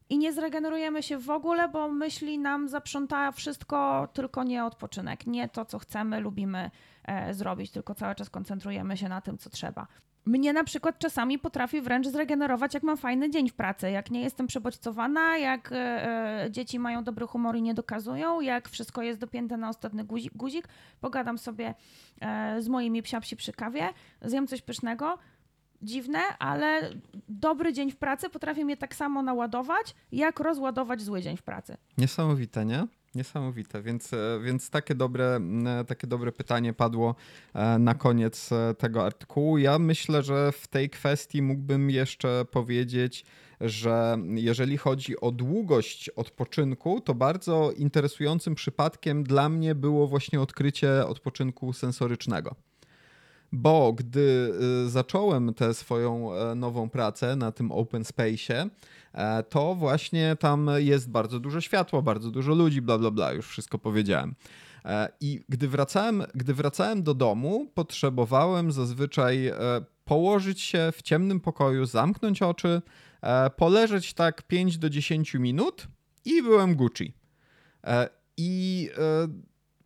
i 0.09 0.17
nie 0.17 0.34
zregenerujemy 0.34 1.03
się 1.03 1.17
w 1.17 1.30
ogóle, 1.30 1.69
bo 1.69 1.89
myśli 1.89 2.39
nam 2.39 2.69
zaprząta 2.69 3.32
wszystko, 3.32 4.07
tylko 4.13 4.43
nie 4.43 4.65
odpoczynek, 4.65 5.28
nie 5.28 5.49
to, 5.49 5.65
co 5.65 5.80
chcemy, 5.80 6.19
lubimy 6.19 6.71
e, 7.03 7.34
zrobić, 7.34 7.71
tylko 7.71 7.95
cały 7.95 8.15
czas 8.15 8.30
koncentrujemy 8.30 8.97
się 8.97 9.09
na 9.09 9.21
tym, 9.21 9.38
co 9.38 9.49
trzeba. 9.49 9.88
Mnie 10.26 10.53
na 10.53 10.63
przykład 10.63 10.99
czasami 10.99 11.39
potrafi 11.39 11.82
wręcz 11.82 12.07
zregenerować, 12.07 12.74
jak 12.74 12.84
mam 12.84 12.97
fajny 12.97 13.30
dzień 13.30 13.49
w 13.49 13.53
pracy, 13.53 13.91
jak 13.91 14.11
nie 14.11 14.21
jestem 14.21 14.47
przebodźcowana, 14.47 15.38
jak 15.38 15.71
e, 15.71 15.76
e, 15.76 16.51
dzieci 16.51 16.80
mają 16.80 17.03
dobry 17.03 17.28
humor 17.28 17.55
i 17.55 17.61
nie 17.61 17.74
dokazują, 17.74 18.41
jak 18.41 18.69
wszystko 18.69 19.01
jest 19.01 19.19
dopięte 19.19 19.57
na 19.57 19.69
ostatni 19.69 20.03
guzik, 20.03 20.34
guzik 20.34 20.67
pogadam 21.01 21.38
sobie 21.38 21.74
e, 22.21 22.61
z 22.61 22.67
moimi 22.67 23.03
psiapsi 23.03 23.36
przy 23.36 23.53
kawie, 23.53 23.89
zjem 24.21 24.47
coś 24.47 24.61
pysznego, 24.61 25.17
dziwne, 25.82 26.19
ale 26.39 26.89
dobry 27.30 27.74
dzień 27.74 27.91
w 27.91 27.97
pracy 27.97 28.30
potrafi 28.30 28.65
mnie 28.65 28.78
tak 28.78 28.95
samo 28.95 29.24
naładować, 29.24 29.95
jak 30.11 30.39
rozładować 30.39 31.01
zły 31.01 31.21
dzień 31.21 31.38
w 31.38 31.43
pracy. 31.43 31.78
Niesamowite, 31.97 32.65
nie? 32.65 32.88
Niesamowite, 33.16 33.82
więc, 33.82 34.14
e, 34.14 34.39
więc 34.43 34.70
takie, 34.70 34.95
dobre, 34.95 35.39
takie 35.88 36.07
dobre 36.07 36.32
pytanie 36.32 36.74
padło 36.74 37.16
e, 37.53 37.80
na 37.80 37.93
koniec 37.93 38.51
e, 38.51 38.74
tego 38.74 39.05
artykułu. 39.05 39.57
Ja 39.57 39.80
myślę, 39.80 40.24
że 40.24 40.51
w 40.51 40.68
tej 40.68 40.89
kwestii 40.89 41.41
mógłbym 41.41 41.89
jeszcze 41.89 42.45
powiedzieć, 42.51 43.26
że 43.61 44.18
jeżeli 44.34 44.78
chodzi 44.78 45.20
o 45.20 45.32
długość 45.32 46.09
odpoczynku, 46.09 47.01
to 47.01 47.14
bardzo 47.14 47.72
interesującym 47.72 48.55
przypadkiem 48.55 49.24
dla 49.24 49.49
mnie 49.49 49.76
było 49.76 50.07
właśnie 50.07 50.41
odkrycie 50.41 51.07
odpoczynku 51.07 51.74
sensorycznego 51.74 52.55
bo 53.54 53.93
gdy 53.93 54.54
y, 54.86 54.89
zacząłem 54.89 55.54
tę 55.54 55.74
swoją 55.74 56.36
e, 56.36 56.56
nową 56.56 56.89
pracę 56.89 57.36
na 57.36 57.51
tym 57.51 57.72
open 57.72 58.06
space, 58.06 58.70
e, 59.14 59.43
to 59.43 59.76
właśnie 59.76 60.36
tam 60.39 60.70
jest 60.78 61.10
bardzo 61.10 61.39
dużo 61.39 61.62
światła, 61.62 62.01
bardzo 62.01 62.32
dużo 62.32 62.54
ludzi, 62.54 62.82
bla 62.82 62.97
bla 62.97 63.12
bla, 63.12 63.34
już 63.34 63.47
wszystko 63.47 63.78
powiedziałem. 63.78 64.36
E, 64.86 65.10
I 65.22 65.41
gdy 65.49 65.68
wracałem, 65.68 66.24
gdy 66.36 66.54
wracałem 66.54 67.04
do 67.04 67.14
domu, 67.14 67.68
potrzebowałem 67.74 68.72
zazwyczaj 68.72 69.51
położyć 70.06 70.62
się 70.62 70.91
w 70.95 71.01
ciemnym 71.01 71.39
pokoju, 71.39 71.86
zamknąć 71.86 72.41
oczy, 72.41 72.82
poleżeć 73.58 74.14
tak 74.14 74.41
5 74.41 74.78
do 74.78 74.89
10 74.89 75.34
minut 75.34 75.88
i 76.26 76.41
byłem 76.41 76.76
Gucci. 76.76 77.14
I 78.38 78.89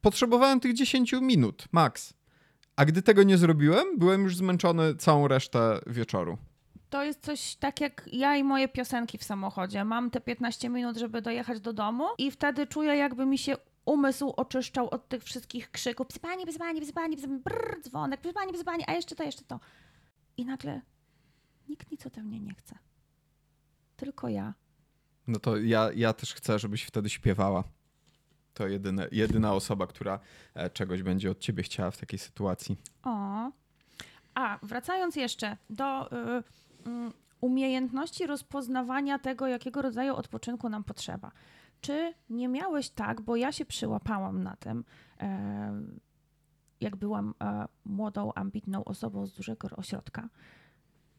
potrzebowałem 0.02 0.60
tych 0.60 0.74
10 0.74 1.14
minut, 1.14 1.66
max. 1.72 2.18
A 2.78 2.86
gdy 2.86 3.02
tego 3.02 3.24
nie 3.24 3.38
zrobiłem, 3.38 3.86
byłem 3.98 4.24
już 4.24 4.38
zmęczony 4.38 4.96
całą 4.96 5.28
resztę 5.28 5.80
wieczoru. 5.88 6.38
To 6.90 7.04
jest 7.04 7.22
coś 7.22 7.56
tak 7.56 7.82
jak 7.82 8.10
ja 8.12 8.36
i 8.36 8.44
moje 8.44 8.68
piosenki 8.68 9.18
w 9.18 9.24
samochodzie. 9.24 9.86
Mam 9.86 10.12
te 10.12 10.22
15 10.22 10.70
minut, 10.70 10.98
żeby 10.98 11.22
dojechać 11.22 11.60
do 11.60 11.74
domu 11.74 12.06
i 12.18 12.32
wtedy 12.32 12.68
czuję, 12.68 12.96
jakby 12.96 13.26
mi 13.26 13.38
się 13.38 13.56
umysł 13.86 14.34
oczyszczał 14.38 14.90
od 14.90 15.10
tych 15.10 15.24
wszystkich 15.24 15.72
krzyków. 15.72 16.08
Psypanie, 16.08 16.46
psypanie, 16.46 16.82
psypanie, 16.82 17.18
psypanie, 17.18 17.40
brrr, 17.40 17.82
dzwonek, 17.82 18.22
psypanie, 18.22 18.54
psypanie, 18.54 18.90
a 18.90 18.94
jeszcze 18.94 19.16
to, 19.16 19.24
jeszcze 19.24 19.44
to. 19.44 19.60
I 20.38 20.46
nagle 20.46 20.82
nikt 21.70 21.92
nic 21.92 22.06
ode 22.06 22.24
mnie 22.24 22.40
nie 22.40 22.54
chce. 22.54 22.78
Tylko 23.96 24.30
ja. 24.30 24.54
No 25.28 25.40
to 25.40 25.58
ja, 25.58 25.90
ja 25.96 26.14
też 26.14 26.34
chcę, 26.34 26.60
żebyś 26.60 26.84
wtedy 26.84 27.10
śpiewała. 27.10 27.64
To 28.58 28.68
jedyne, 28.68 29.08
jedyna 29.12 29.54
osoba, 29.54 29.88
która 29.88 30.20
e, 30.54 30.70
czegoś 30.70 31.04
będzie 31.04 31.32
od 31.32 31.40
ciebie 31.40 31.64
chciała 31.64 31.92
w 31.92 31.98
takiej 31.98 32.20
sytuacji. 32.20 32.78
O. 33.04 33.52
A, 34.36 34.60
wracając 34.64 35.16
jeszcze 35.16 35.58
do 35.70 36.12
y, 36.12 36.16
y, 36.18 36.44
umiejętności 37.42 38.28
rozpoznawania 38.28 39.20
tego, 39.20 39.48
jakiego 39.48 39.82
rodzaju 39.82 40.16
odpoczynku 40.16 40.70
nam 40.70 40.84
potrzeba. 40.84 41.32
Czy 41.82 42.14
nie 42.30 42.48
miałeś 42.48 42.90
tak, 42.90 43.22
bo 43.22 43.36
ja 43.36 43.52
się 43.52 43.66
przyłapałam 43.66 44.44
na 44.44 44.56
tym, 44.56 44.84
e, 45.20 45.82
jak 46.82 46.96
byłam 46.96 47.34
e, 47.42 47.66
młodą, 47.86 48.32
ambitną 48.36 48.84
osobą 48.84 49.26
z 49.26 49.34
dużego 49.34 49.68
ośrodka, 49.76 50.30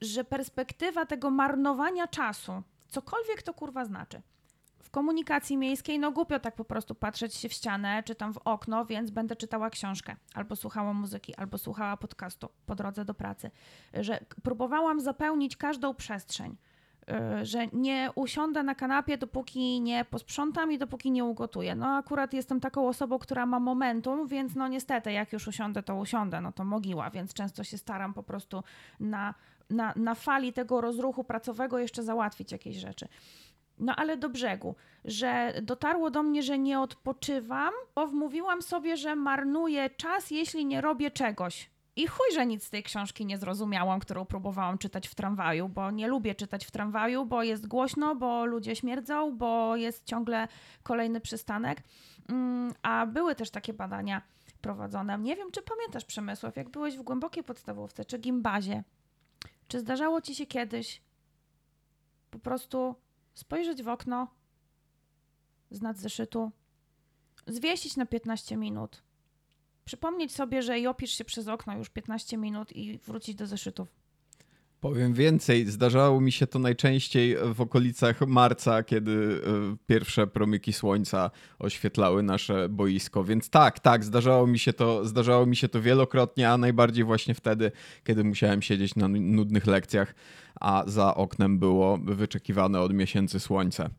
że 0.00 0.24
perspektywa 0.24 1.06
tego 1.06 1.30
marnowania 1.30 2.06
czasu, 2.06 2.62
cokolwiek 2.88 3.42
to 3.42 3.54
kurwa 3.54 3.84
znaczy, 3.84 4.22
w 4.82 4.90
komunikacji 4.90 5.56
miejskiej, 5.56 5.98
no 5.98 6.12
głupio 6.12 6.40
tak 6.40 6.54
po 6.54 6.64
prostu 6.64 6.94
patrzeć 6.94 7.34
się 7.34 7.48
w 7.48 7.52
ścianę 7.52 8.02
czy 8.02 8.14
tam 8.14 8.32
w 8.32 8.38
okno, 8.38 8.84
więc 8.84 9.10
będę 9.10 9.36
czytała 9.36 9.70
książkę, 9.70 10.16
albo 10.34 10.56
słuchała 10.56 10.92
muzyki, 10.92 11.34
albo 11.34 11.58
słuchała 11.58 11.96
podcastu 11.96 12.48
po 12.66 12.74
drodze 12.74 13.04
do 13.04 13.14
pracy. 13.14 13.50
Że 13.94 14.20
próbowałam 14.42 15.00
zapełnić 15.00 15.56
każdą 15.56 15.94
przestrzeń, 15.94 16.56
y, 17.40 17.46
że 17.46 17.66
nie 17.66 18.10
usiądę 18.14 18.62
na 18.62 18.74
kanapie, 18.74 19.18
dopóki 19.18 19.80
nie 19.80 20.04
posprzątam 20.04 20.72
i 20.72 20.78
dopóki 20.78 21.10
nie 21.10 21.24
ugotuję. 21.24 21.74
No 21.74 21.86
akurat 21.96 22.32
jestem 22.32 22.60
taką 22.60 22.88
osobą, 22.88 23.18
która 23.18 23.46
ma 23.46 23.60
momentum, 23.60 24.26
więc 24.26 24.54
no 24.54 24.68
niestety 24.68 25.12
jak 25.12 25.32
już 25.32 25.48
usiądę, 25.48 25.82
to 25.82 25.96
usiądę, 25.96 26.40
no 26.40 26.52
to 26.52 26.64
mogiła, 26.64 27.10
więc 27.10 27.34
często 27.34 27.64
się 27.64 27.78
staram 27.78 28.14
po 28.14 28.22
prostu 28.22 28.62
na, 29.00 29.34
na, 29.70 29.92
na 29.96 30.14
fali 30.14 30.52
tego 30.52 30.80
rozruchu 30.80 31.24
pracowego 31.24 31.78
jeszcze 31.78 32.02
załatwić 32.02 32.52
jakieś 32.52 32.76
rzeczy. 32.76 33.08
No 33.78 33.96
ale 33.96 34.16
do 34.16 34.28
brzegu, 34.28 34.74
że 35.04 35.54
dotarło 35.62 36.10
do 36.10 36.22
mnie, 36.22 36.42
że 36.42 36.58
nie 36.58 36.80
odpoczywam, 36.80 37.72
bo 37.94 38.06
wmówiłam 38.06 38.62
sobie, 38.62 38.96
że 38.96 39.16
marnuję 39.16 39.90
czas, 39.90 40.30
jeśli 40.30 40.66
nie 40.66 40.80
robię 40.80 41.10
czegoś. 41.10 41.70
I 41.96 42.06
chuj, 42.06 42.26
że 42.34 42.46
nic 42.46 42.64
z 42.64 42.70
tej 42.70 42.82
książki 42.82 43.26
nie 43.26 43.38
zrozumiałam, 43.38 44.00
którą 44.00 44.24
próbowałam 44.24 44.78
czytać 44.78 45.08
w 45.08 45.14
tramwaju, 45.14 45.68
bo 45.68 45.90
nie 45.90 46.08
lubię 46.08 46.34
czytać 46.34 46.66
w 46.66 46.70
tramwaju, 46.70 47.26
bo 47.26 47.42
jest 47.42 47.66
głośno, 47.66 48.14
bo 48.14 48.46
ludzie 48.46 48.76
śmierdzą, 48.76 49.36
bo 49.36 49.76
jest 49.76 50.04
ciągle 50.04 50.48
kolejny 50.82 51.20
przystanek. 51.20 51.82
Mm, 52.28 52.74
a 52.82 53.06
były 53.06 53.34
też 53.34 53.50
takie 53.50 53.72
badania 53.72 54.22
prowadzone. 54.60 55.18
Nie 55.18 55.36
wiem, 55.36 55.50
czy 55.50 55.62
pamiętasz 55.62 56.04
Przemysław, 56.04 56.56
jak 56.56 56.68
byłeś 56.68 56.96
w 56.96 57.02
głębokiej 57.02 57.44
podstawówce 57.44 58.04
czy 58.04 58.18
gimbazie, 58.18 58.84
czy 59.68 59.80
zdarzało 59.80 60.20
ci 60.20 60.34
się 60.34 60.46
kiedyś 60.46 61.02
po 62.30 62.38
prostu 62.38 62.94
spojrzeć 63.38 63.82
w 63.82 63.88
okno 63.88 64.28
z 65.70 65.82
nad 65.82 65.98
zeszytu, 65.98 66.52
zwiesić 67.46 67.96
na 67.96 68.06
15 68.06 68.56
minut, 68.56 69.02
przypomnieć 69.84 70.32
sobie, 70.32 70.62
że 70.62 70.90
opisz 70.90 71.10
się 71.10 71.24
przez 71.24 71.48
okno 71.48 71.76
już 71.78 71.88
15 71.88 72.36
minut 72.36 72.72
i 72.72 72.98
wrócić 72.98 73.34
do 73.34 73.46
zeszytów. 73.46 73.88
Powiem 74.80 75.14
więcej, 75.14 75.66
zdarzało 75.66 76.20
mi 76.20 76.32
się 76.32 76.46
to 76.46 76.58
najczęściej 76.58 77.36
w 77.54 77.60
okolicach 77.60 78.20
marca, 78.26 78.82
kiedy 78.82 79.40
e, 79.72 79.76
pierwsze 79.86 80.26
promyki 80.26 80.72
słońca 80.72 81.30
oświetlały 81.58 82.22
nasze 82.22 82.68
boisko. 82.68 83.24
Więc 83.24 83.50
tak, 83.50 83.80
tak, 83.80 84.04
zdarzało 84.04 84.46
mi 84.46 84.58
się 84.58 84.72
to, 84.72 85.04
zdarzało 85.04 85.46
mi 85.46 85.56
się 85.56 85.68
to 85.68 85.82
wielokrotnie, 85.82 86.50
a 86.50 86.58
najbardziej 86.58 87.04
właśnie 87.04 87.34
wtedy, 87.34 87.72
kiedy 88.04 88.24
musiałem 88.24 88.62
siedzieć 88.62 88.96
na 88.96 89.08
nudnych 89.08 89.66
lekcjach, 89.66 90.14
a 90.60 90.84
za 90.86 91.14
oknem 91.14 91.58
było 91.58 91.98
wyczekiwane 91.98 92.80
od 92.80 92.92
miesięcy 92.92 93.40
słońce 93.40 93.90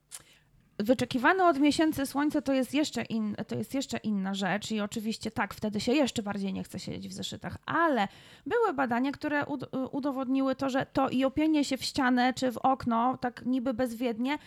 wyczekiwane 0.79 1.45
od 1.45 1.59
miesięcy 1.59 2.05
słońce 2.05 2.41
to 2.41 2.53
jest, 2.53 2.73
jeszcze 2.73 3.03
in, 3.03 3.35
to 3.47 3.55
jest 3.55 3.73
jeszcze 3.73 3.97
inna 3.97 4.33
rzecz 4.33 4.71
i 4.71 4.81
oczywiście 4.81 5.31
tak, 5.31 5.53
wtedy 5.53 5.79
się 5.79 5.91
jeszcze 5.91 6.23
bardziej 6.23 6.53
nie 6.53 6.63
chce 6.63 6.79
siedzieć 6.79 7.07
w 7.07 7.13
zeszytach, 7.13 7.57
ale 7.65 8.07
były 8.45 8.73
badania, 8.73 9.11
które 9.11 9.45
udowodniły 9.91 10.55
to, 10.55 10.69
że 10.69 10.85
to 10.85 11.09
i 11.09 11.25
opienie 11.25 11.63
się 11.63 11.77
w 11.77 11.83
ścianę 11.83 12.33
czy 12.33 12.51
w 12.51 12.57
okno, 12.57 13.17
tak 13.17 13.45
niby 13.45 13.73
bezwiednie, 13.73 14.37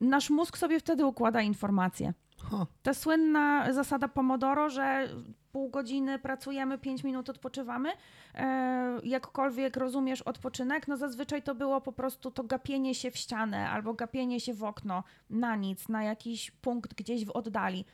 nasz 0.00 0.30
mózg 0.30 0.58
sobie 0.58 0.80
wtedy 0.80 1.06
układa 1.06 1.42
informacje. 1.42 2.14
Huh. 2.38 2.66
Ta 2.82 2.94
słynna 2.94 3.72
zasada 3.72 4.08
Pomodoro, 4.08 4.70
że 4.70 5.08
pół 5.52 5.68
godziny 5.68 6.18
pracujemy, 6.18 6.78
pięć 6.78 7.04
minut 7.04 7.30
odpoczywamy. 7.30 7.90
E, 8.34 9.00
jakkolwiek 9.04 9.76
rozumiesz 9.76 10.22
odpoczynek, 10.22 10.88
no 10.88 10.96
zazwyczaj 10.96 11.42
to 11.42 11.54
było 11.54 11.80
po 11.80 11.92
prostu 11.92 12.30
to 12.30 12.44
gapienie 12.44 12.94
się 12.94 13.10
w 13.10 13.16
ścianę 13.16 13.70
albo 13.70 13.94
gapienie 13.94 14.40
się 14.40 14.54
w 14.54 14.64
okno 14.64 15.04
na 15.30 15.56
nic, 15.56 15.88
na 15.88 16.04
jakiś 16.04 16.50
punkt 16.50 16.94
gdzieś 16.94 17.24
w 17.24 17.30
oddali. 17.30 17.84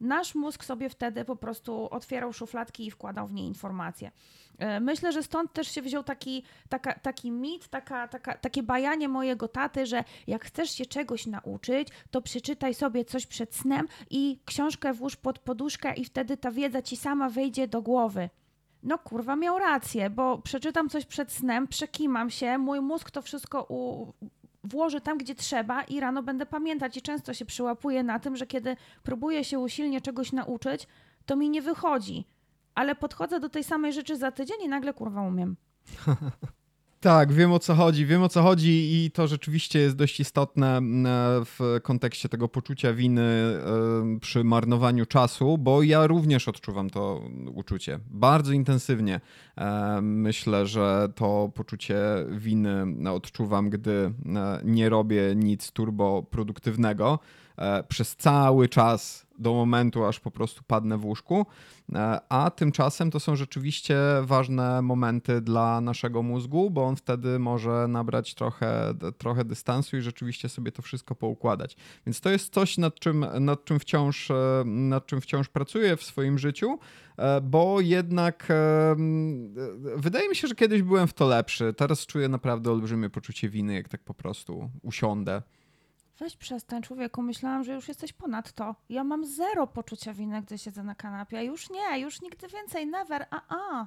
Nasz 0.00 0.34
mózg 0.34 0.64
sobie 0.64 0.88
wtedy 0.88 1.24
po 1.24 1.36
prostu 1.36 1.88
otwierał 1.90 2.32
szufladki 2.32 2.86
i 2.86 2.90
wkładał 2.90 3.26
w 3.26 3.32
nie 3.32 3.46
informacje. 3.46 4.10
E, 4.58 4.80
myślę, 4.80 5.12
że 5.12 5.22
stąd 5.22 5.52
też 5.52 5.68
się 5.68 5.82
wziął 5.82 6.04
taki, 6.04 6.42
taka, 6.68 6.94
taki 6.94 7.30
mit, 7.30 7.68
taka, 7.68 8.08
taka, 8.08 8.34
takie 8.34 8.62
bajanie 8.62 9.08
mojego 9.08 9.48
taty, 9.48 9.86
że 9.86 10.04
jak 10.26 10.44
chcesz 10.44 10.70
się 10.70 10.86
czegoś 10.86 11.26
nauczyć, 11.26 11.88
to 12.10 12.22
przeczytaj 12.22 12.74
sobie 12.74 13.04
coś 13.04 13.26
przed 13.26 13.54
snem 13.54 13.88
i 14.10 14.40
książkę 14.44 14.92
włóż 14.92 15.16
pod 15.16 15.38
poduszkę 15.38 15.94
i 15.94 16.04
wtedy 16.04 16.36
ta 16.36 16.50
wiedza 16.50 16.82
ci 16.82 16.96
sama 16.96 17.30
wejdzie 17.30 17.68
do 17.68 17.82
głowy. 17.82 18.30
No 18.82 18.98
kurwa, 18.98 19.36
miał 19.36 19.58
rację, 19.58 20.10
bo 20.10 20.38
przeczytam 20.38 20.88
coś 20.88 21.06
przed 21.06 21.32
snem, 21.32 21.68
przekimam 21.68 22.30
się, 22.30 22.58
mój 22.58 22.80
mózg 22.80 23.10
to 23.10 23.22
wszystko 23.22 23.66
u, 23.68 24.12
włożę 24.66 25.00
tam, 25.00 25.18
gdzie 25.18 25.34
trzeba 25.34 25.82
i 25.82 26.00
rano 26.00 26.22
będę 26.22 26.46
pamiętać. 26.46 26.96
I 26.96 27.02
często 27.02 27.34
się 27.34 27.44
przyłapuję 27.44 28.02
na 28.02 28.18
tym, 28.18 28.36
że 28.36 28.46
kiedy 28.46 28.76
próbuję 29.02 29.44
się 29.44 29.58
usilnie 29.58 30.00
czegoś 30.00 30.32
nauczyć, 30.32 30.86
to 31.26 31.36
mi 31.36 31.50
nie 31.50 31.62
wychodzi. 31.62 32.24
Ale 32.74 32.94
podchodzę 32.94 33.40
do 33.40 33.48
tej 33.48 33.64
samej 33.64 33.92
rzeczy 33.92 34.16
za 34.16 34.32
tydzień 34.32 34.56
i 34.62 34.68
nagle 34.68 34.94
kurwa 34.94 35.22
umiem. 35.22 35.56
Tak, 37.06 37.32
wiem 37.32 37.52
o 37.52 37.58
co 37.58 37.74
chodzi, 37.74 38.06
wiem 38.06 38.22
o 38.22 38.28
co 38.28 38.42
chodzi 38.42 39.04
i 39.04 39.10
to 39.10 39.26
rzeczywiście 39.26 39.78
jest 39.78 39.96
dość 39.96 40.20
istotne 40.20 40.80
w 41.44 41.78
kontekście 41.82 42.28
tego 42.28 42.48
poczucia 42.48 42.92
winy 42.92 43.22
przy 44.20 44.44
marnowaniu 44.44 45.06
czasu, 45.06 45.58
bo 45.58 45.82
ja 45.82 46.06
również 46.06 46.48
odczuwam 46.48 46.90
to 46.90 47.22
uczucie 47.54 47.98
bardzo 48.10 48.52
intensywnie. 48.52 49.20
Myślę, 50.02 50.66
że 50.66 51.08
to 51.14 51.52
poczucie 51.54 51.96
winy 52.30 52.86
odczuwam, 53.10 53.70
gdy 53.70 54.12
nie 54.64 54.88
robię 54.88 55.22
nic 55.36 55.72
turbo 55.72 56.22
produktywnego 56.22 57.18
e, 57.18 57.45
przez 57.88 58.16
cały 58.16 58.68
czas 58.68 59.26
do 59.38 59.54
momentu, 59.54 60.04
aż 60.04 60.20
po 60.20 60.30
prostu 60.30 60.62
padnę 60.66 60.98
w 60.98 61.04
łóżku. 61.04 61.46
E, 61.94 62.20
a 62.28 62.50
tymczasem 62.50 63.10
to 63.10 63.20
są 63.20 63.36
rzeczywiście 63.36 63.96
ważne 64.22 64.82
momenty 64.82 65.40
dla 65.40 65.80
naszego 65.80 66.22
mózgu, 66.22 66.70
bo 66.70 66.84
on 66.84 66.96
wtedy 66.96 67.38
może 67.38 67.88
nabrać 67.88 68.34
trochę, 68.34 68.94
trochę 69.18 69.44
dystansu 69.44 69.96
i 69.96 70.00
rzeczywiście 70.00 70.48
sobie 70.48 70.72
to 70.72 70.82
wszystko 70.82 71.14
poukładać. 71.14 71.76
Więc 72.06 72.20
to 72.20 72.30
jest 72.30 72.52
coś, 72.52 72.78
nad 72.78 73.00
czym, 73.00 73.26
nad 73.40 73.64
czym, 73.64 73.78
wciąż, 73.78 74.30
e, 74.30 74.64
nad 74.64 75.06
czym 75.06 75.20
wciąż 75.20 75.48
pracuję 75.48 75.96
w 75.96 76.02
swoim 76.02 76.38
życiu, 76.38 76.78
e, 77.16 77.40
bo 77.40 77.80
jednak 77.80 78.48
wydaje 79.96 80.28
mi 80.28 80.36
się, 80.36 80.48
że 80.48 80.54
kiedyś 80.54 80.82
byłem 80.82 81.08
w 81.08 81.12
to 81.12 81.26
lepszy. 81.26 81.74
Teraz 81.76 82.06
czuję 82.06 82.28
naprawdę 82.28 82.70
olbrzymie 82.70 83.10
poczucie 83.10 83.48
winy, 83.48 83.74
jak 83.74 83.88
tak 83.88 84.02
po 84.02 84.14
prostu 84.14 84.70
usiądę 84.82 85.42
Weź 86.18 86.36
przestań, 86.36 86.82
człowieku, 86.82 87.22
myślałam, 87.22 87.64
że 87.64 87.74
już 87.74 87.88
jesteś 87.88 88.12
ponad 88.12 88.52
to. 88.52 88.74
Ja 88.88 89.04
mam 89.04 89.26
zero 89.26 89.66
poczucia 89.66 90.12
winy, 90.12 90.42
gdy 90.42 90.58
siedzę 90.58 90.82
na 90.82 90.94
kanapie. 90.94 91.44
Już 91.44 91.70
nie, 91.70 92.00
już 92.00 92.22
nigdy 92.22 92.48
więcej, 92.48 92.86
never, 92.86 93.26
a 93.30 93.40
a. 93.48 93.86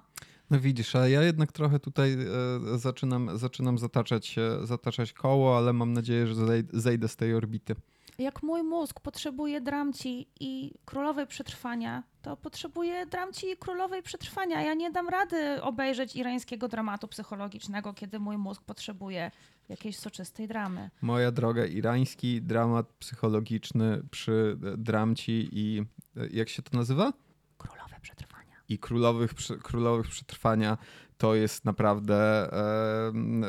No 0.50 0.60
widzisz, 0.60 0.96
a 0.96 1.08
ja 1.08 1.24
jednak 1.24 1.52
trochę 1.52 1.80
tutaj 1.80 2.14
e, 2.14 2.78
zaczynam, 2.78 3.38
zaczynam 3.38 3.78
zataczać, 3.78 4.36
e, 4.38 4.66
zataczać 4.68 5.14
koło, 5.14 5.58
ale 5.58 5.74
mam 5.74 5.94
nadzieję, 5.94 6.28
że 6.28 6.36
zejdę 6.74 7.08
z 7.08 7.16
tej 7.16 7.34
orbity 7.34 7.76
jak 8.20 8.44
mój 8.44 8.64
mózg 8.64 9.00
potrzebuje 9.00 9.62
dramci 9.62 10.28
i 10.40 10.74
królowej 10.86 11.28
przetrwania, 11.28 12.04
to 12.22 12.38
potrzebuje 12.38 13.06
dramci 13.06 13.48
i 13.52 13.58
królowej 13.58 14.04
przetrwania. 14.04 14.62
Ja 14.62 14.74
nie 14.74 14.92
dam 14.92 15.10
rady 15.10 15.62
obejrzeć 15.62 16.16
irańskiego 16.16 16.68
dramatu 16.68 17.08
psychologicznego, 17.08 17.94
kiedy 17.94 18.20
mój 18.20 18.38
mózg 18.38 18.62
potrzebuje 18.64 19.32
jakiejś 19.70 19.98
soczystej 19.98 20.48
dramy. 20.48 20.90
Moja 21.02 21.32
droga, 21.32 21.66
irański 21.66 22.42
dramat 22.42 22.94
psychologiczny 23.00 24.04
przy 24.12 24.58
dramci 24.78 25.50
i 25.52 25.86
jak 26.32 26.50
się 26.50 26.62
to 26.62 26.78
nazywa? 26.78 27.14
Królowe 27.58 27.96
przetrwania. 28.02 28.56
i 28.70 28.80
królowych, 28.80 29.34
królowych 29.64 30.08
przetrwania 30.08 30.78
to 31.18 31.36
jest 31.36 31.66
naprawdę 31.66 32.50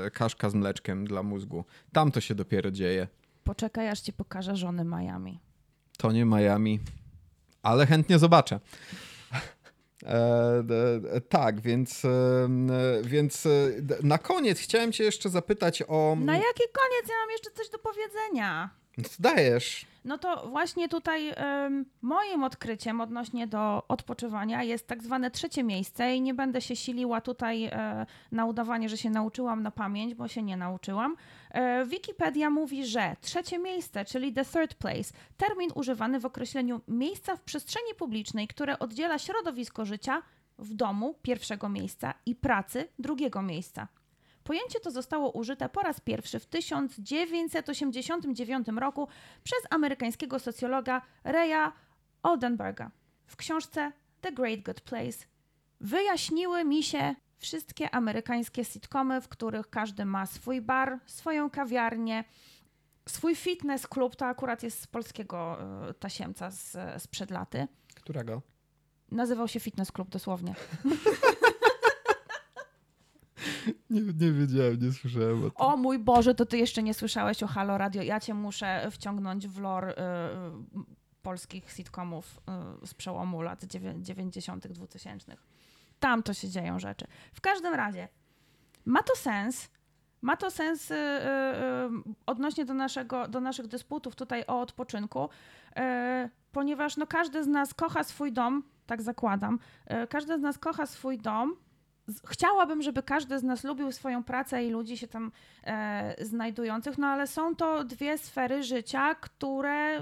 e, 0.04 0.10
kaszka 0.10 0.50
z 0.50 0.54
mleczkiem 0.54 1.06
dla 1.06 1.22
mózgu. 1.22 1.64
Tam 1.92 2.10
to 2.12 2.20
się 2.20 2.34
dopiero 2.34 2.70
dzieje. 2.70 3.08
Poczekaj, 3.44 3.88
aż 3.88 4.00
ci 4.00 4.12
pokażę 4.12 4.56
żony 4.56 4.84
Miami. 4.84 5.40
To 5.98 6.12
nie 6.12 6.24
Miami, 6.24 6.80
ale 7.62 7.86
chętnie 7.86 8.18
zobaczę. 8.18 8.60
E, 10.02 10.64
e, 11.12 11.20
tak, 11.20 11.60
więc, 11.60 12.04
e, 12.04 12.48
więc 13.02 13.48
na 14.02 14.18
koniec 14.18 14.58
chciałem 14.58 14.92
Cię 14.92 15.04
jeszcze 15.04 15.28
zapytać 15.28 15.82
o. 15.88 16.16
Na 16.20 16.34
jaki 16.34 16.62
koniec? 16.72 17.08
Ja 17.08 17.14
mam 17.20 17.30
jeszcze 17.30 17.50
coś 17.50 17.68
do 17.68 17.78
powiedzenia. 17.78 18.79
Dajesz. 19.18 19.86
No 20.04 20.18
to 20.18 20.48
właśnie 20.48 20.88
tutaj 20.88 21.32
moim 22.02 22.44
odkryciem 22.44 23.00
odnośnie 23.00 23.46
do 23.46 23.82
odpoczywania 23.88 24.62
jest 24.62 24.86
tak 24.86 25.02
zwane 25.02 25.30
trzecie 25.30 25.64
miejsce 25.64 26.14
i 26.14 26.20
nie 26.20 26.34
będę 26.34 26.60
się 26.60 26.76
siliła 26.76 27.20
tutaj 27.20 27.64
e, 27.64 28.06
na 28.32 28.46
udawanie, 28.46 28.88
że 28.88 28.96
się 28.96 29.10
nauczyłam 29.10 29.62
na 29.62 29.70
pamięć, 29.70 30.14
bo 30.14 30.28
się 30.28 30.42
nie 30.42 30.56
nauczyłam. 30.56 31.16
E, 31.50 31.84
Wikipedia 31.84 32.50
mówi, 32.50 32.86
że 32.86 33.16
trzecie 33.20 33.58
miejsce, 33.58 34.04
czyli 34.04 34.32
the 34.32 34.44
third 34.44 34.74
place, 34.74 35.12
termin 35.36 35.70
używany 35.74 36.20
w 36.20 36.26
określeniu 36.26 36.80
miejsca 36.88 37.36
w 37.36 37.40
przestrzeni 37.40 37.94
publicznej, 37.98 38.48
które 38.48 38.78
oddziela 38.78 39.18
środowisko 39.18 39.84
życia 39.84 40.22
w 40.58 40.74
domu 40.74 41.14
pierwszego 41.22 41.68
miejsca 41.68 42.14
i 42.26 42.34
pracy 42.34 42.88
drugiego 42.98 43.42
miejsca. 43.42 43.88
Pojęcie 44.44 44.80
to 44.80 44.90
zostało 44.90 45.30
użyte 45.30 45.68
po 45.68 45.80
raz 45.80 46.00
pierwszy 46.00 46.40
w 46.40 46.46
1989 46.46 48.68
roku 48.68 49.08
przez 49.44 49.58
amerykańskiego 49.70 50.38
socjologa 50.38 51.02
Raya 51.24 51.72
Oldenburga 52.22 52.90
w 53.26 53.36
książce 53.36 53.92
The 54.20 54.32
Great 54.32 54.62
Good 54.62 54.80
Place. 54.80 55.18
Wyjaśniły 55.80 56.64
mi 56.64 56.82
się 56.82 57.14
wszystkie 57.38 57.94
amerykańskie 57.94 58.64
sitcomy, 58.64 59.20
w 59.20 59.28
których 59.28 59.70
każdy 59.70 60.04
ma 60.04 60.26
swój 60.26 60.60
bar, 60.60 60.98
swoją 61.06 61.50
kawiarnię, 61.50 62.24
swój 63.06 63.36
fitness 63.36 63.86
klub. 63.86 64.16
To 64.16 64.26
akurat 64.26 64.62
jest 64.62 64.82
z 64.82 64.86
polskiego 64.86 65.58
y, 65.90 65.94
tasiemca 65.94 66.50
z, 66.50 66.76
sprzed 67.02 67.30
laty. 67.30 67.68
Którego? 67.94 68.42
Nazywał 69.10 69.48
się 69.48 69.60
Fitness 69.60 69.92
Club 69.92 70.08
dosłownie. 70.08 70.54
Nie, 73.90 74.00
nie 74.00 74.32
wiedziałem, 74.32 74.80
nie 74.80 74.92
słyszałem 74.92 75.38
o 75.38 75.50
tym. 75.50 75.52
O 75.54 75.76
mój 75.76 75.98
Boże, 75.98 76.34
to 76.34 76.46
ty 76.46 76.58
jeszcze 76.58 76.82
nie 76.82 76.94
słyszałeś 76.94 77.42
o 77.42 77.46
Halo 77.46 77.78
Radio. 77.78 78.02
Ja 78.02 78.20
cię 78.20 78.34
muszę 78.34 78.88
wciągnąć 78.90 79.48
w 79.48 79.60
lore 79.60 79.92
y, 79.92 79.94
polskich 81.22 81.72
sitcomów 81.72 82.40
y, 82.82 82.86
z 82.86 82.94
przełomu 82.94 83.42
lat 83.42 83.64
90., 84.00 84.68
2000. 84.68 85.36
Tam 86.00 86.22
to 86.22 86.34
się 86.34 86.48
dzieją 86.48 86.78
rzeczy. 86.78 87.06
W 87.32 87.40
każdym 87.40 87.74
razie, 87.74 88.08
ma 88.84 89.02
to 89.02 89.16
sens. 89.16 89.70
Ma 90.22 90.36
to 90.36 90.50
sens 90.50 90.90
y, 90.90 90.94
y, 90.94 90.98
y 90.98 92.14
odnośnie 92.26 92.64
do, 92.64 92.74
naszego, 92.74 93.28
do 93.28 93.40
naszych 93.40 93.66
dysputów 93.66 94.16
tutaj 94.16 94.44
o 94.46 94.60
odpoczynku, 94.60 95.24
y, 95.24 95.80
ponieważ 96.52 96.96
no, 96.96 97.06
każdy 97.06 97.44
z 97.44 97.46
nas 97.46 97.74
kocha 97.74 98.04
swój 98.04 98.32
dom, 98.32 98.62
tak 98.86 99.02
zakładam. 99.02 99.58
każdy 100.08 100.38
z 100.38 100.40
nas 100.40 100.58
kocha 100.58 100.86
swój 100.86 101.18
dom, 101.18 101.56
chciałabym, 102.26 102.82
żeby 102.82 103.02
każdy 103.02 103.38
z 103.38 103.42
nas 103.42 103.64
lubił 103.64 103.92
swoją 103.92 104.24
pracę 104.24 104.64
i 104.64 104.70
ludzi 104.70 104.96
się 104.96 105.08
tam 105.08 105.32
e, 105.64 106.24
znajdujących, 106.24 106.98
no 106.98 107.06
ale 107.06 107.26
są 107.26 107.56
to 107.56 107.84
dwie 107.84 108.18
sfery 108.18 108.62
życia, 108.62 109.14
które 109.14 110.00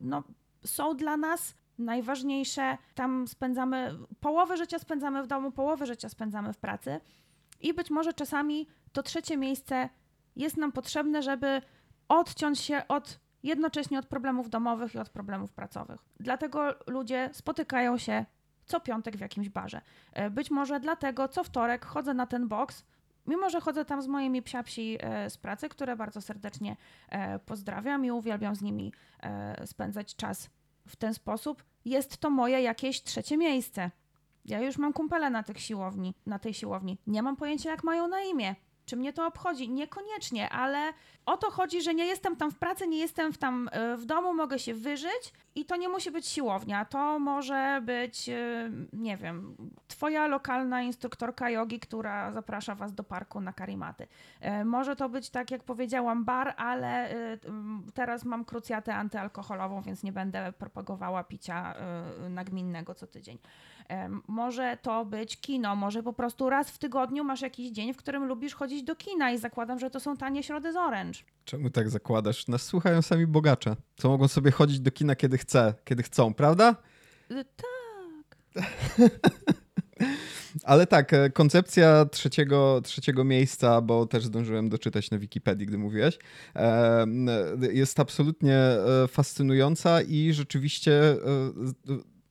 no, 0.00 0.22
są 0.64 0.96
dla 0.96 1.16
nas 1.16 1.54
najważniejsze. 1.78 2.78
Tam 2.94 3.28
spędzamy, 3.28 3.98
połowę 4.20 4.56
życia 4.56 4.78
spędzamy 4.78 5.22
w 5.22 5.26
domu, 5.26 5.52
połowę 5.52 5.86
życia 5.86 6.08
spędzamy 6.08 6.52
w 6.52 6.58
pracy 6.58 7.00
i 7.60 7.74
być 7.74 7.90
może 7.90 8.12
czasami 8.12 8.66
to 8.92 9.02
trzecie 9.02 9.36
miejsce 9.36 9.88
jest 10.36 10.56
nam 10.56 10.72
potrzebne, 10.72 11.22
żeby 11.22 11.62
odciąć 12.08 12.60
się 12.60 12.82
od 12.88 13.20
jednocześnie 13.42 13.98
od 13.98 14.06
problemów 14.06 14.50
domowych 14.50 14.94
i 14.94 14.98
od 14.98 15.08
problemów 15.08 15.52
pracowych. 15.52 16.00
Dlatego 16.20 16.74
ludzie 16.86 17.30
spotykają 17.32 17.98
się 17.98 18.24
co 18.70 18.80
piątek 18.80 19.16
w 19.16 19.20
jakimś 19.20 19.48
barze. 19.48 19.80
E, 20.12 20.30
być 20.30 20.50
może 20.50 20.80
dlatego 20.80 21.28
co 21.28 21.44
wtorek 21.44 21.84
chodzę 21.84 22.14
na 22.14 22.26
ten 22.26 22.48
boks, 22.48 22.84
mimo 23.26 23.50
że 23.50 23.60
chodzę 23.60 23.84
tam 23.84 24.02
z 24.02 24.06
moimi 24.06 24.42
psiapsi 24.42 24.98
e, 25.00 25.30
z 25.30 25.36
pracy, 25.36 25.68
które 25.68 25.96
bardzo 25.96 26.20
serdecznie 26.20 26.76
e, 27.08 27.38
pozdrawiam 27.38 28.04
i 28.04 28.10
uwielbiam 28.10 28.56
z 28.56 28.62
nimi 28.62 28.92
spędzać 29.64 30.16
czas 30.16 30.50
w 30.86 30.96
ten 30.96 31.14
sposób, 31.14 31.64
jest 31.84 32.18
to 32.18 32.30
moje 32.30 32.62
jakieś 32.62 33.02
trzecie 33.02 33.36
miejsce. 33.36 33.90
Ja 34.44 34.60
już 34.60 34.78
mam 34.78 34.92
kumpele 34.92 35.30
na, 35.30 35.42
tych 35.42 35.60
siłowni, 35.60 36.14
na 36.26 36.38
tej 36.38 36.54
siłowni. 36.54 36.98
Nie 37.06 37.22
mam 37.22 37.36
pojęcia, 37.36 37.70
jak 37.70 37.84
mają 37.84 38.08
na 38.08 38.20
imię. 38.20 38.54
Czy 38.86 38.96
mnie 38.96 39.12
to 39.12 39.26
obchodzi? 39.26 39.70
Niekoniecznie, 39.70 40.48
ale 40.48 40.92
o 41.26 41.36
to 41.36 41.50
chodzi, 41.50 41.82
że 41.82 41.94
nie 41.94 42.06
jestem 42.06 42.36
tam 42.36 42.50
w 42.50 42.58
pracy, 42.58 42.86
nie 42.86 42.98
jestem 42.98 43.32
tam 43.32 43.70
w 43.96 44.04
domu, 44.04 44.34
mogę 44.34 44.58
się 44.58 44.74
wyżyć 44.74 45.32
i 45.54 45.64
to 45.64 45.76
nie 45.76 45.88
musi 45.88 46.10
być 46.10 46.26
siłownia. 46.26 46.84
To 46.84 47.18
może 47.18 47.82
być, 47.84 48.28
e, 48.28 48.70
nie 48.92 49.16
wiem, 49.16 49.56
twoja 49.88 50.26
lokalna 50.26 50.82
instruktorka 50.82 51.50
jogi, 51.50 51.80
która 51.80 52.32
zaprasza 52.32 52.74
was 52.74 52.94
do 52.94 53.04
parku 53.04 53.40
na 53.40 53.52
karimaty. 53.52 54.06
E, 54.40 54.64
może 54.64 54.96
to 54.96 55.08
być, 55.08 55.30
tak 55.30 55.50
jak 55.50 55.64
powiedziałam, 55.64 56.24
bar, 56.24 56.54
ale 56.56 57.10
teraz 57.94 58.24
mam 58.24 58.44
krucjatę 58.44 58.94
antyalkoholową, 58.94 59.82
więc 59.82 60.02
nie 60.02 60.12
będę 60.12 60.52
propagowała 60.52 61.24
picia 61.24 61.74
nagminnego 62.28 62.94
co 62.94 63.06
tydzień. 63.06 63.38
Może 64.28 64.78
to 64.82 65.04
być 65.04 65.40
kino, 65.40 65.76
może 65.76 66.02
po 66.02 66.12
prostu 66.12 66.50
raz 66.50 66.70
w 66.70 66.78
tygodniu 66.78 67.24
masz 67.24 67.40
jakiś 67.40 67.70
dzień, 67.70 67.94
w 67.94 67.96
którym 67.96 68.24
lubisz 68.24 68.54
chodzić 68.54 68.82
do 68.82 68.96
kina 68.96 69.30
i 69.30 69.38
zakładam, 69.38 69.78
że 69.78 69.90
to 69.90 70.00
są 70.00 70.16
tanie 70.16 70.42
środy 70.42 70.72
z 70.72 70.76
Orange. 70.76 71.20
Czemu 71.44 71.70
tak 71.70 71.90
zakładasz? 71.90 72.48
Nas 72.48 72.62
słuchają 72.62 73.02
sami 73.02 73.26
bogacze, 73.26 73.76
co 73.96 74.08
mogą 74.08 74.28
sobie 74.28 74.50
chodzić 74.50 74.80
do 74.80 74.90
kina 74.90 75.16
kiedy 75.16 75.38
chce, 75.38 75.74
kiedy 75.84 76.02
chcą, 76.02 76.34
prawda? 76.34 76.76
Y, 77.30 77.44
tak. 77.56 78.36
Ale 80.64 80.86
tak, 80.86 81.12
e, 81.12 81.30
koncepcja 81.30 82.04
trzeciego, 82.04 82.80
trzeciego 82.84 83.24
miejsca, 83.24 83.80
bo 83.80 84.06
też 84.06 84.24
zdążyłem 84.24 84.68
doczytać 84.68 85.10
na 85.10 85.18
Wikipedii, 85.18 85.66
gdy 85.66 85.78
mówiłeś, 85.78 86.18
e, 86.56 87.06
jest 87.72 88.00
absolutnie 88.00 88.56
e, 88.56 89.08
fascynująca 89.08 90.02
i 90.02 90.32
rzeczywiście 90.32 91.16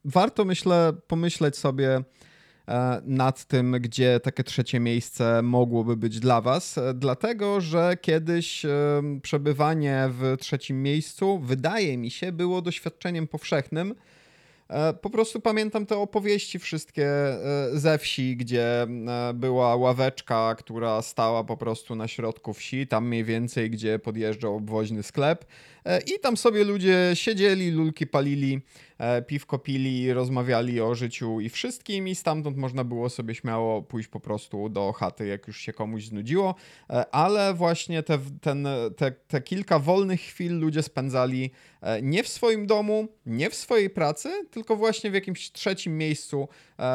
warto, 0.06 0.46
myślę, 0.46 0.94
pomyśleć 1.08 1.58
sobie 1.58 1.96
e, 1.96 2.04
nad 3.06 3.46
tym, 3.46 3.72
gdzie 3.80 4.20
takie 4.20 4.44
trzecie 4.44 4.80
miejsce 4.80 5.42
mogłoby 5.42 5.98
być 5.98 6.20
dla 6.20 6.42
Was, 6.42 6.78
e, 6.78 6.94
dlatego 6.94 7.62
że 7.62 7.98
kiedyś 8.02 8.66
e, 8.66 8.70
przebywanie 9.22 10.10
w 10.10 10.36
trzecim 10.40 10.84
miejscu, 10.84 11.40
wydaje 11.40 11.98
mi 11.98 12.12
się, 12.12 12.32
było 12.32 12.62
doświadczeniem 12.62 13.28
powszechnym. 13.28 13.96
Po 15.02 15.10
prostu 15.10 15.40
pamiętam 15.40 15.86
te 15.86 15.98
opowieści 15.98 16.60
wszystkie 16.60 17.10
ze 17.74 17.98
wsi, 17.98 18.38
gdzie 18.38 18.88
była 19.34 19.76
ławeczka, 19.76 20.56
która 20.56 21.02
stała 21.02 21.44
po 21.44 21.58
prostu 21.58 21.96
na 21.96 22.08
środku 22.08 22.54
wsi, 22.54 22.88
tam 22.88 23.08
mniej 23.08 23.24
więcej, 23.24 23.70
gdzie 23.70 24.00
podjeżdżał 24.00 24.56
obwoźny 24.56 25.04
sklep. 25.04 25.46
I 26.16 26.20
tam 26.20 26.38
sobie 26.38 26.64
ludzie 26.64 27.12
siedzieli, 27.14 27.72
lulki 27.72 28.08
palili 28.08 28.62
E, 29.00 29.22
piwko 29.22 29.60
pili, 29.60 30.14
rozmawiali 30.14 30.82
o 30.82 30.96
życiu 30.96 31.40
i 31.40 31.50
wszystkim 31.50 32.08
i 32.08 32.16
stamtąd 32.16 32.58
można 32.58 32.84
było 32.84 33.10
sobie 33.10 33.36
śmiało 33.36 33.82
pójść 33.82 34.10
po 34.10 34.20
prostu 34.20 34.70
do 34.70 34.94
chaty, 34.94 35.28
jak 35.28 35.48
już 35.48 35.60
się 35.60 35.74
komuś 35.74 36.06
znudziło, 36.06 36.56
e, 36.90 37.16
ale 37.16 37.54
właśnie 37.54 38.04
te, 38.04 38.20
ten, 38.42 38.68
te, 38.98 39.12
te 39.12 39.42
kilka 39.42 39.80
wolnych 39.80 40.22
chwil 40.22 40.60
ludzie 40.60 40.84
spędzali 40.84 41.52
e, 41.82 42.02
nie 42.02 42.24
w 42.24 42.28
swoim 42.28 42.68
domu, 42.68 43.08
nie 43.26 43.50
w 43.50 43.56
swojej 43.56 43.90
pracy, 43.90 44.30
tylko 44.60 44.76
właśnie 44.76 45.12
w 45.12 45.14
jakimś 45.14 45.52
trzecim 45.52 45.98
miejscu, 45.98 46.48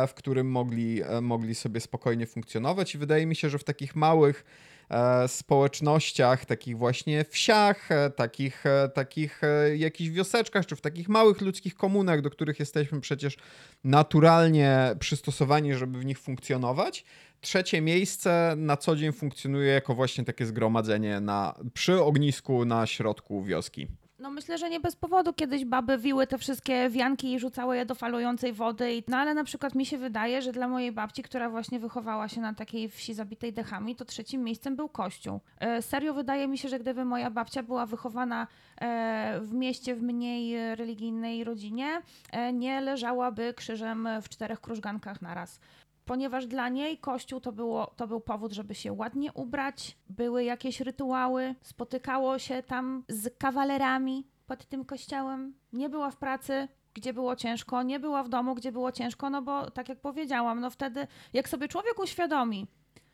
w 0.08 0.14
którym 0.14 0.50
mogli, 0.50 1.00
mogli 1.22 1.54
sobie 1.54 1.80
spokojnie 1.80 2.26
funkcjonować 2.26 2.94
i 2.94 2.98
wydaje 2.98 3.26
mi 3.26 3.36
się, 3.36 3.50
że 3.50 3.58
w 3.58 3.64
takich 3.64 3.96
małych 3.96 4.44
E, 4.90 5.28
społecznościach, 5.28 6.44
takich 6.44 6.78
właśnie 6.78 7.24
wsiach, 7.24 7.92
e, 7.92 8.10
takich, 8.10 8.66
e, 8.66 8.88
takich 8.88 9.40
jakichś 9.76 10.10
wioseczkach, 10.10 10.66
czy 10.66 10.76
w 10.76 10.80
takich 10.80 11.08
małych 11.08 11.40
ludzkich 11.40 11.74
komunach, 11.74 12.20
do 12.20 12.30
których 12.30 12.60
jesteśmy 12.60 13.00
przecież 13.00 13.36
naturalnie 13.84 14.96
przystosowani, 14.98 15.74
żeby 15.74 15.98
w 15.98 16.04
nich 16.04 16.18
funkcjonować. 16.18 17.04
Trzecie 17.40 17.80
miejsce 17.80 18.54
na 18.56 18.76
co 18.76 18.96
dzień 18.96 19.12
funkcjonuje 19.12 19.72
jako 19.72 19.94
właśnie 19.94 20.24
takie 20.24 20.46
zgromadzenie 20.46 21.20
na, 21.20 21.54
przy 21.74 22.02
ognisku 22.02 22.64
na 22.64 22.86
środku 22.86 23.44
wioski. 23.44 23.86
No 24.18 24.30
myślę, 24.30 24.58
że 24.58 24.70
nie 24.70 24.80
bez 24.80 24.96
powodu 24.96 25.32
kiedyś 25.32 25.64
baby 25.64 25.98
wiły 25.98 26.26
te 26.26 26.38
wszystkie 26.38 26.90
wianki 26.90 27.32
i 27.32 27.38
rzucały 27.38 27.76
je 27.76 27.86
do 27.86 27.94
falującej 27.94 28.52
wody. 28.52 29.02
No 29.08 29.16
ale 29.16 29.34
na 29.34 29.44
przykład 29.44 29.74
mi 29.74 29.86
się 29.86 29.98
wydaje, 29.98 30.42
że 30.42 30.52
dla 30.52 30.68
mojej 30.68 30.92
babci, 30.92 31.22
która 31.22 31.50
właśnie 31.50 31.78
wychowała 31.78 32.28
się 32.28 32.40
na 32.40 32.54
takiej 32.54 32.88
wsi 32.88 33.14
zabitej 33.14 33.52
dechami, 33.52 33.96
to 33.96 34.04
trzecim 34.04 34.44
miejscem 34.44 34.76
był 34.76 34.88
kościół. 34.88 35.40
E, 35.60 35.82
serio 35.82 36.14
wydaje 36.14 36.48
mi 36.48 36.58
się, 36.58 36.68
że 36.68 36.78
gdyby 36.78 37.04
moja 37.04 37.30
babcia 37.30 37.62
była 37.62 37.86
wychowana 37.86 38.46
e, 38.80 39.40
w 39.40 39.54
mieście 39.54 39.94
w 39.94 40.02
mniej 40.02 40.74
religijnej 40.76 41.44
rodzinie, 41.44 42.02
e, 42.32 42.52
nie 42.52 42.80
leżałaby 42.80 43.54
krzyżem 43.54 44.08
w 44.22 44.28
czterech 44.28 44.60
krużgankach 44.60 45.22
naraz 45.22 45.60
ponieważ 46.04 46.46
dla 46.46 46.68
niej 46.68 46.98
kościół 46.98 47.40
to, 47.40 47.52
było, 47.52 47.86
to 47.96 48.06
był 48.06 48.20
powód, 48.20 48.52
żeby 48.52 48.74
się 48.74 48.92
ładnie 48.92 49.32
ubrać, 49.32 49.96
były 50.08 50.44
jakieś 50.44 50.80
rytuały, 50.80 51.54
spotykało 51.62 52.38
się 52.38 52.62
tam 52.62 53.04
z 53.08 53.38
kawalerami 53.38 54.26
pod 54.46 54.66
tym 54.66 54.84
kościołem, 54.84 55.54
nie 55.72 55.88
była 55.88 56.10
w 56.10 56.16
pracy, 56.16 56.68
gdzie 56.94 57.12
było 57.12 57.36
ciężko, 57.36 57.82
nie 57.82 58.00
była 58.00 58.22
w 58.22 58.28
domu, 58.28 58.54
gdzie 58.54 58.72
było 58.72 58.92
ciężko, 58.92 59.30
no 59.30 59.42
bo 59.42 59.70
tak 59.70 59.88
jak 59.88 60.00
powiedziałam, 60.00 60.60
no 60.60 60.70
wtedy 60.70 61.06
jak 61.32 61.48
sobie 61.48 61.68
człowiek 61.68 61.98
uświadomi, 61.98 62.66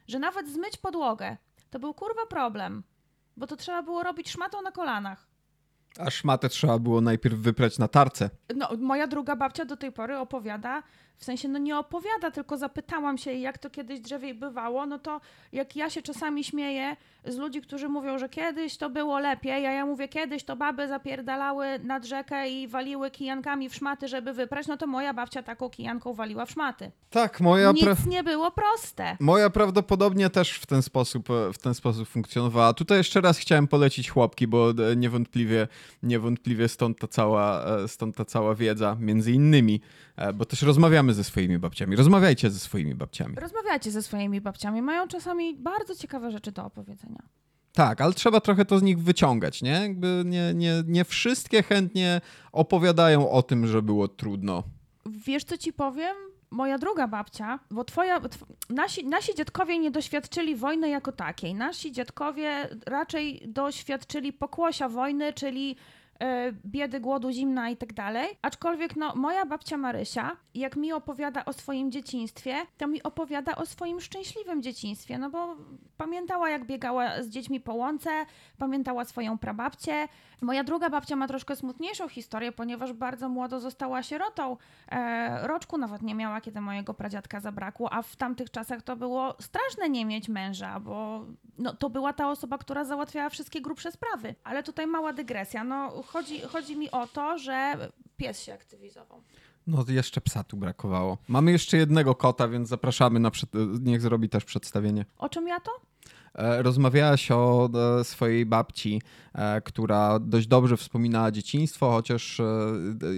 że 0.07 0.19
nawet 0.19 0.49
zmyć 0.49 0.77
podłogę 0.77 1.37
to 1.71 1.79
był 1.79 1.95
kurwa 1.95 2.27
problem, 2.27 2.83
bo 3.37 3.47
to 3.47 3.57
trzeba 3.57 3.83
było 3.83 4.03
robić 4.03 4.31
szmatą 4.31 4.63
na 4.63 4.73
kolanach. 4.73 5.27
A 5.99 6.11
szmatę 6.11 6.49
trzeba 6.49 6.79
było 6.79 7.01
najpierw 7.01 7.39
wyprać 7.39 7.79
na 7.79 7.89
tarce. 7.89 8.31
No, 8.57 8.69
moja 8.79 9.07
druga 9.07 9.37
babcia 9.37 9.65
do 9.65 9.77
tej 9.77 9.93
pory 9.93 10.19
opowiada, 10.19 10.83
w 11.21 11.25
sensie, 11.25 11.49
no 11.49 11.59
nie 11.59 11.79
opowiada, 11.79 12.31
tylko 12.31 12.57
zapytałam 12.57 13.19
się, 13.19 13.33
jak 13.33 13.59
to 13.59 13.71
kiedyś 13.71 14.01
drzewiej 14.01 14.35
bywało, 14.35 14.87
no 14.87 14.99
to 14.99 15.21
jak 15.53 15.77
ja 15.77 15.91
się 15.91 16.03
czasami 16.03 16.45
śmieję 16.45 16.97
z 17.25 17.37
ludzi, 17.37 17.63
którzy 17.63 17.89
mówią, 17.89 18.19
że 18.19 18.29
kiedyś 18.29 18.77
to 18.77 18.91
było 18.91 19.19
lepiej, 19.19 19.67
a 19.67 19.73
ja 19.73 19.87
mówię, 19.87 20.09
kiedyś 20.09 20.45
to 20.45 20.57
baby 20.57 20.89
zapierdalały 20.89 21.67
nad 21.79 22.05
rzekę 22.05 22.49
i 22.49 22.69
waliły 22.69 23.11
kijankami 23.11 23.69
w 23.69 23.75
szmaty, 23.75 24.09
żeby 24.09 24.33
wyprać, 24.33 24.67
no 24.67 24.77
to 24.77 24.87
moja 24.87 25.15
babcia 25.15 25.43
taką 25.43 25.71
kijanką 25.71 26.15
waliła 26.15 26.47
w 26.47 26.51
szmaty. 26.51 26.91
Tak, 27.11 27.41
moja... 27.41 27.73
Nic 27.73 28.07
nie 28.07 28.23
było 28.23 28.51
proste. 28.51 29.17
Moja 29.21 29.51
prawdopodobnie 29.51 30.31
też 30.31 30.53
w 30.53 30.67
ten 30.67 30.83
sposób, 30.83 31.29
w 31.53 31.59
ten 31.59 31.75
sposób 31.75 32.09
funkcjonowała. 32.09 32.75
Tutaj 32.75 32.99
jeszcze 32.99 33.21
raz 33.21 33.39
chciałem 33.39 33.69
polecić 33.69 34.11
chłopki, 34.11 34.47
bo 34.47 34.73
niewątpliwie, 34.97 35.69
niewątpliwie 36.03 36.69
stąd 36.69 36.99
ta 36.99 37.09
cała, 37.09 37.65
stąd 37.87 38.17
ta 38.17 38.25
cała 38.25 38.55
wiedza, 38.55 38.97
między 39.01 39.33
innymi, 39.33 39.81
bo 40.35 40.45
też 40.45 40.63
rozmawiamy 40.63 41.10
ze 41.15 41.25
swoimi 41.25 41.59
babciami. 41.59 41.97
Rozmawiajcie 41.97 42.51
ze 42.51 42.59
swoimi 42.59 42.95
babciami. 42.95 43.35
Rozmawiajcie 43.35 43.91
ze 43.91 44.03
swoimi 44.03 44.41
babciami. 44.41 44.83
Mają 44.83 45.09
czasami 45.09 45.55
bardzo 45.55 45.95
ciekawe 45.95 46.31
rzeczy 46.31 46.53
do 46.53 46.65
opowiedzenia. 46.65 47.23
Tak, 47.73 48.01
ale 48.01 48.13
trzeba 48.13 48.41
trochę 48.41 48.65
to 48.65 48.79
z 48.79 48.83
nich 48.83 48.99
wyciągać, 48.99 49.63
nie? 49.63 49.71
Jakby 49.71 50.23
nie, 50.27 50.55
nie, 50.55 50.83
nie 50.87 51.05
wszystkie 51.05 51.63
chętnie 51.63 52.21
opowiadają 52.53 53.31
o 53.31 53.43
tym, 53.43 53.67
że 53.67 53.83
było 53.83 54.09
trudno. 54.09 54.63
Wiesz, 55.07 55.45
co 55.45 55.57
ci 55.57 55.73
powiem? 55.73 56.17
Moja 56.51 56.79
druga 56.79 57.09
babcia, 57.09 57.59
bo 57.71 57.85
twoja, 57.85 58.21
tw 58.21 58.47
nasi, 58.71 59.07
nasi 59.07 59.35
dziadkowie 59.35 59.79
nie 59.79 59.91
doświadczyli 59.91 60.57
wojny 60.57 60.89
jako 60.89 61.13
takiej. 61.13 61.55
Nasi 61.55 61.93
dziadkowie 61.93 62.69
raczej 62.87 63.43
doświadczyli 63.47 64.33
pokłosia 64.33 64.89
wojny, 64.89 65.33
czyli 65.33 65.77
biedy, 66.67 67.01
głodu, 67.01 67.31
zimna 67.31 67.71
i 67.71 67.77
tak 67.77 67.93
dalej. 67.93 68.29
Aczkolwiek 68.43 68.97
no, 68.97 69.15
moja 69.15 69.47
babcia 69.47 69.77
Marysia, 69.77 70.37
jak 70.55 70.77
mi 70.77 70.93
opowiada 70.93 71.45
o 71.45 71.53
swoim 71.53 71.91
dzieciństwie, 71.91 72.57
to 72.79 72.87
mi 72.89 73.03
opowiada 73.03 73.57
o 73.57 73.67
swoim 73.67 74.01
szczęśliwym 74.01 74.63
dzieciństwie, 74.63 75.19
no 75.19 75.31
bo 75.31 75.57
pamiętała 75.97 76.51
jak 76.51 76.65
biegała 76.65 77.23
z 77.23 77.29
dziećmi 77.29 77.61
po 77.61 77.75
łące, 77.75 78.11
pamiętała 78.59 79.05
swoją 79.05 79.39
prababcię. 79.39 80.09
Moja 80.41 80.65
druga 80.65 80.91
babcia 80.91 81.17
ma 81.17 81.29
troszkę 81.29 81.57
smutniejszą 81.57 82.09
historię, 82.09 82.53
ponieważ 82.53 82.93
bardzo 82.93 83.29
młodo 83.29 83.61
została 83.61 84.03
sierotą. 84.03 84.57
E, 84.91 85.49
roczku 85.49 85.79
nawet 85.79 86.03
nie 86.03 86.15
miała, 86.15 86.41
kiedy 86.41 86.61
mojego 86.61 86.95
pradziadka 86.95 87.41
zabrakło, 87.41 87.93
a 87.93 88.03
w 88.03 88.17
tamtych 88.17 88.51
czasach 88.51 88.83
to 88.83 88.97
było 88.97 89.35
straszne 89.41 89.89
nie 89.89 90.05
mieć 90.05 90.29
męża, 90.29 90.81
bo 90.81 91.27
no, 91.59 91.75
to 91.75 91.91
była 91.91 92.13
ta 92.13 92.31
osoba, 92.31 92.59
która 92.59 92.85
załatwiała 92.85 93.29
wszystkie 93.29 93.61
grubsze 93.61 93.93
sprawy. 93.93 94.35
Ale 94.45 94.63
tutaj 94.63 94.87
mała 94.87 95.13
dygresja. 95.13 95.65
No, 95.65 96.03
chodzi, 96.13 96.41
chodzi 96.41 96.77
mi 96.77 96.91
o 96.91 97.07
to, 97.07 97.39
że 97.39 97.89
pies 98.17 98.43
się 98.43 98.55
aktywizował. 98.55 99.23
No 99.67 99.85
jeszcze 99.89 100.21
psa 100.21 100.45
tu 100.45 100.57
brakowało. 100.57 101.19
Mamy 101.29 101.53
jeszcze 101.53 101.77
jednego 101.77 102.15
kota, 102.15 102.49
więc 102.49 102.69
zapraszamy 102.69 103.21
na 103.21 103.31
przed... 103.31 103.51
niech 103.81 104.01
zrobi 104.01 104.29
też 104.29 104.45
przedstawienie. 104.45 105.05
O 105.19 105.29
czym 105.29 105.49
ja 105.49 105.61
to? 105.61 105.71
E, 106.35 106.63
rozmawiałaś 106.63 107.31
o 107.31 107.71
e, 108.01 108.05
swojej 108.05 108.47
babci, 108.47 109.03
e, 109.35 109.61
która 109.61 110.19
dość 110.19 110.47
dobrze 110.47 110.77
wspominała 110.77 111.31
dzieciństwo, 111.31 111.91
chociaż 111.91 112.41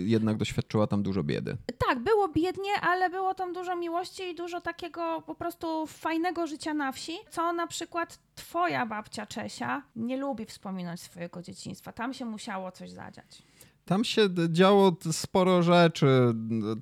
jednak 0.04 0.36
doświadczyła 0.36 0.86
tam 0.86 1.02
dużo 1.02 1.22
biedy. 1.22 1.56
Tak, 1.88 1.98
było 1.98 2.28
biednie, 2.28 2.72
ale 2.82 3.10
było 3.10 3.34
tam 3.34 3.52
dużo 3.52 3.76
miłości 3.76 4.22
i 4.22 4.34
dużo 4.34 4.60
takiego 4.60 5.22
po 5.26 5.34
prostu 5.34 5.86
fajnego 5.86 6.46
życia 6.46 6.74
na 6.74 6.92
wsi, 6.92 7.12
co 7.30 7.52
na 7.52 7.66
przykład 7.66 8.18
twoja 8.34 8.86
babcia 8.86 9.26
Czesia 9.26 9.82
nie 9.96 10.16
lubi 10.16 10.44
wspominać 10.44 11.00
swojego 11.00 11.42
dzieciństwa. 11.42 11.92
Tam 11.92 12.14
się 12.14 12.24
musiało 12.24 12.72
coś 12.72 12.90
zadziać. 12.90 13.42
Tam 13.84 14.04
się 14.04 14.28
działo 14.48 14.96
sporo 15.12 15.62
rzeczy. 15.62 16.06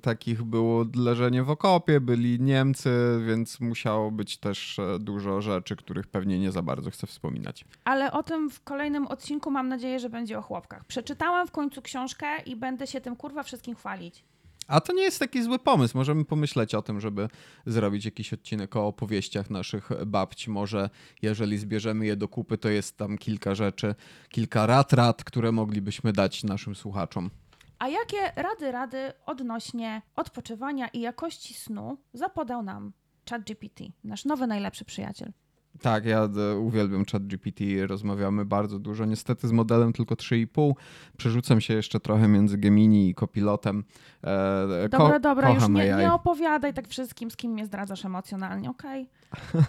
Takich 0.01 0.43
było 0.43 0.85
leżenie 0.95 1.43
w 1.43 1.49
okopie, 1.49 2.01
byli 2.01 2.39
Niemcy, 2.41 3.21
więc 3.27 3.59
musiało 3.59 4.11
być 4.11 4.37
też 4.37 4.79
e, 4.79 4.99
dużo 4.99 5.41
rzeczy, 5.41 5.75
których 5.75 6.07
pewnie 6.07 6.39
nie 6.39 6.51
za 6.51 6.61
bardzo 6.61 6.91
chcę 6.91 7.07
wspominać. 7.07 7.65
Ale 7.85 8.11
o 8.11 8.23
tym 8.23 8.49
w 8.49 8.63
kolejnym 8.63 9.07
odcinku 9.07 9.51
mam 9.51 9.67
nadzieję, 9.67 9.99
że 9.99 10.09
będzie 10.09 10.37
o 10.37 10.41
chłopkach. 10.41 10.85
Przeczytałam 10.85 11.47
w 11.47 11.51
końcu 11.51 11.81
książkę 11.81 12.27
i 12.45 12.55
będę 12.55 12.87
się 12.87 13.01
tym 13.01 13.15
kurwa 13.15 13.43
wszystkim 13.43 13.75
chwalić. 13.75 14.23
A 14.71 14.81
to 14.81 14.93
nie 14.93 15.03
jest 15.03 15.19
taki 15.19 15.43
zły 15.43 15.59
pomysł. 15.59 15.97
Możemy 15.97 16.25
pomyśleć 16.25 16.75
o 16.75 16.81
tym, 16.81 17.01
żeby 17.01 17.29
zrobić 17.65 18.05
jakiś 18.05 18.33
odcinek 18.33 18.75
o 18.75 18.87
opowieściach 18.87 19.49
naszych 19.49 19.89
babci. 20.05 20.49
Może 20.49 20.89
jeżeli 21.21 21.57
zbierzemy 21.57 22.05
je 22.05 22.15
do 22.15 22.27
kupy, 22.27 22.57
to 22.57 22.69
jest 22.69 22.97
tam 22.97 23.17
kilka 23.17 23.55
rzeczy, 23.55 23.95
kilka 24.29 24.65
rad, 24.65 24.93
rad, 24.93 25.23
które 25.23 25.51
moglibyśmy 25.51 26.13
dać 26.13 26.43
naszym 26.43 26.75
słuchaczom. 26.75 27.29
A 27.79 27.87
jakie 27.87 28.31
rady, 28.35 28.71
rady 28.71 29.13
odnośnie 29.25 30.01
odpoczywania 30.15 30.87
i 30.87 31.01
jakości 31.01 31.53
snu 31.53 31.97
zapodał 32.13 32.63
nam 32.63 32.93
ChatGPT, 33.29 33.83
nasz 34.03 34.25
nowy 34.25 34.47
najlepszy 34.47 34.85
przyjaciel? 34.85 35.31
Tak, 35.81 36.05
ja 36.05 36.29
e, 36.51 36.57
uwielbiam 36.57 37.05
ChatGPT, 37.05 37.61
rozmawiamy 37.87 38.45
bardzo 38.45 38.79
dużo. 38.79 39.05
Niestety 39.05 39.47
z 39.47 39.51
modelem 39.51 39.93
tylko 39.93 40.15
3,5. 40.15 40.71
Przerzucam 41.17 41.61
się 41.61 41.73
jeszcze 41.73 41.99
trochę 41.99 42.27
między 42.27 42.57
Gemini 42.57 43.09
i 43.09 43.15
Copilotem. 43.15 43.83
E, 44.23 44.89
ko 44.91 44.97
dobra, 44.97 45.19
dobra, 45.19 45.49
już 45.49 45.69
nie, 45.69 45.95
nie, 45.99 46.13
opowiadaj 46.13 46.73
tak 46.73 46.87
wszystkim, 46.87 47.31
z 47.31 47.35
kim 47.35 47.51
mnie 47.51 47.65
zdradzasz 47.65 48.05
emocjonalnie, 48.05 48.69
okej? 48.69 49.07
Okay? 49.53 49.65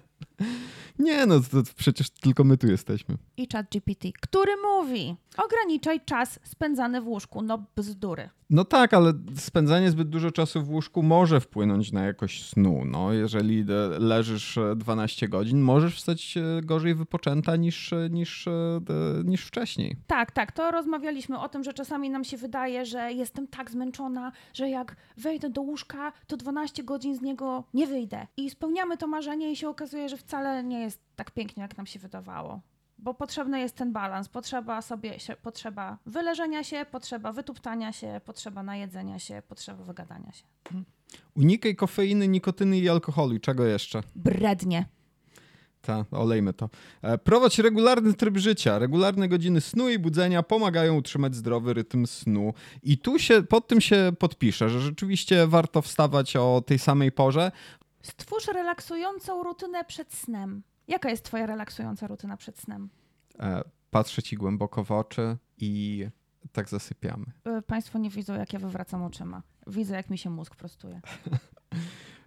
Nie, 0.98 1.26
no 1.26 1.40
to, 1.40 1.62
to 1.62 1.70
przecież 1.76 2.10
tylko 2.10 2.44
my 2.44 2.56
tu 2.56 2.66
jesteśmy. 2.66 3.16
I 3.36 3.48
ChatGPT, 3.52 4.08
który 4.20 4.52
mówi: 4.56 5.16
ograniczaj 5.36 6.00
czas 6.04 6.38
spędzany 6.42 7.00
w 7.00 7.08
łóżku. 7.08 7.42
No 7.42 7.66
bzdury. 7.76 8.30
No 8.52 8.64
tak, 8.64 8.94
ale 8.94 9.12
spędzanie 9.36 9.90
zbyt 9.90 10.08
dużo 10.08 10.30
czasu 10.30 10.62
w 10.62 10.70
łóżku 10.70 11.02
może 11.02 11.40
wpłynąć 11.40 11.92
na 11.92 12.04
jakość 12.04 12.48
snu. 12.48 12.84
No, 12.84 13.12
jeżeli 13.12 13.60
e, 13.60 13.98
leżysz 13.98 14.58
12 14.76 15.26
e, 15.26 15.28
godzin, 15.28 15.60
możesz 15.60 15.96
wstać 15.96 16.36
e, 16.36 16.62
gorzej 16.62 16.94
wypoczęta 16.94 17.56
niż, 17.56 17.94
niż, 18.10 18.48
niż 19.24 19.44
wcześniej. 19.44 19.96
Tak, 20.06 20.30
tak. 20.30 20.52
To 20.52 20.70
rozmawialiśmy 20.70 21.40
o 21.40 21.48
tym, 21.48 21.64
że 21.64 21.72
czasami 21.72 22.10
nam 22.10 22.24
się 22.24 22.36
wydaje, 22.36 22.86
że 22.86 23.12
jestem 23.12 23.46
tak 23.46 23.70
zmęczona, 23.70 24.32
że 24.54 24.68
jak 24.68 24.96
wejdę 25.16 25.50
do 25.50 25.62
łóżka, 25.62 26.12
to 26.26 26.36
12 26.36 26.84
godzin 26.84 27.16
z 27.16 27.22
niego 27.22 27.64
nie 27.74 27.86
wyjdę. 27.86 28.26
I 28.36 28.50
spełniamy 28.50 28.96
to 28.96 29.06
marzenie 29.06 29.52
i 29.52 29.56
się 29.56 29.68
okazuje, 29.68 30.08
że 30.08 30.16
wcale 30.16 30.31
nie 30.64 30.80
jest 30.80 31.00
tak 31.16 31.30
pięknie, 31.30 31.62
jak 31.62 31.76
nam 31.76 31.86
się 31.86 31.98
wydawało 31.98 32.60
bo 33.02 33.14
potrzebny 33.14 33.60
jest 33.60 33.76
ten 33.76 33.92
balans. 33.92 34.28
Potrzeba 34.28 34.82
sobie, 34.82 35.20
się, 35.20 35.36
potrzeba 35.42 35.98
wyleżenia 36.06 36.64
się, 36.64 36.86
potrzeba 36.90 37.32
wytuptania 37.32 37.92
się, 37.92 38.20
potrzeba 38.24 38.62
najedzenia 38.62 39.18
się, 39.18 39.42
potrzeba 39.48 39.84
wygadania 39.84 40.32
się. 40.32 40.44
Unikaj 41.34 41.76
kofeiny, 41.76 42.28
nikotyny 42.28 42.78
i 42.78 42.88
alkoholu. 42.88 43.38
Czego 43.38 43.64
jeszcze? 43.64 44.02
Brednie. 44.16 44.84
Tak, 45.82 46.06
olejmy 46.12 46.52
to. 46.52 46.70
E, 47.02 47.18
prowadź 47.18 47.58
regularny 47.58 48.14
tryb 48.14 48.36
życia. 48.36 48.78
Regularne 48.78 49.28
godziny 49.28 49.60
snu 49.60 49.88
i 49.88 49.98
budzenia 49.98 50.42
pomagają 50.42 50.96
utrzymać 50.96 51.34
zdrowy 51.34 51.74
rytm 51.74 52.06
snu. 52.06 52.54
I 52.82 52.98
tu 52.98 53.18
się 53.18 53.42
pod 53.42 53.68
tym 53.68 53.80
się 53.80 54.12
podpiszę, 54.18 54.70
że 54.70 54.80
rzeczywiście 54.80 55.46
warto 55.46 55.82
wstawać 55.82 56.36
o 56.36 56.62
tej 56.66 56.78
samej 56.78 57.12
porze. 57.12 57.52
Stwórz 58.02 58.46
relaksującą 58.46 59.42
rutynę 59.42 59.84
przed 59.84 60.14
snem. 60.14 60.62
Jaka 60.88 61.10
jest 61.10 61.24
twoja 61.24 61.46
relaksująca 61.46 62.06
rutyna 62.06 62.36
przed 62.36 62.58
snem? 62.58 62.88
E, 63.38 63.62
patrzę 63.90 64.22
ci 64.22 64.36
głęboko 64.36 64.84
w 64.84 64.92
oczy 64.92 65.36
i 65.58 66.06
tak 66.52 66.68
zasypiamy. 66.68 67.26
E, 67.44 67.62
państwo 67.62 67.98
nie 67.98 68.10
widzą, 68.10 68.34
jak 68.34 68.52
ja 68.52 68.58
wywracam 68.58 69.02
oczyma. 69.02 69.42
Widzę, 69.66 69.96
jak 69.96 70.10
mi 70.10 70.18
się 70.18 70.30
mózg 70.30 70.56
prostuje. 70.56 71.00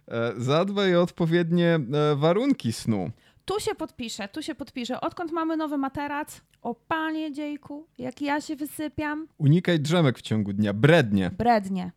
E, 0.08 0.32
zadbaj 0.36 0.96
o 0.96 1.02
odpowiednie 1.02 1.80
warunki 2.16 2.72
snu. 2.72 3.10
Tu 3.44 3.60
się 3.60 3.74
podpiszę, 3.74 4.28
tu 4.28 4.42
się 4.42 4.54
podpiszę. 4.54 5.00
Odkąd 5.00 5.32
mamy 5.32 5.56
nowy 5.56 5.78
materac? 5.78 6.40
O 6.62 6.74
panie 6.74 7.32
dziejku, 7.32 7.86
jak 7.98 8.20
ja 8.20 8.40
się 8.40 8.56
wysypiam. 8.56 9.28
Unikaj 9.38 9.80
drzemek 9.80 10.18
w 10.18 10.22
ciągu 10.22 10.52
dnia. 10.52 10.72
Brednie. 10.72 11.30
Brednie. 11.30 11.92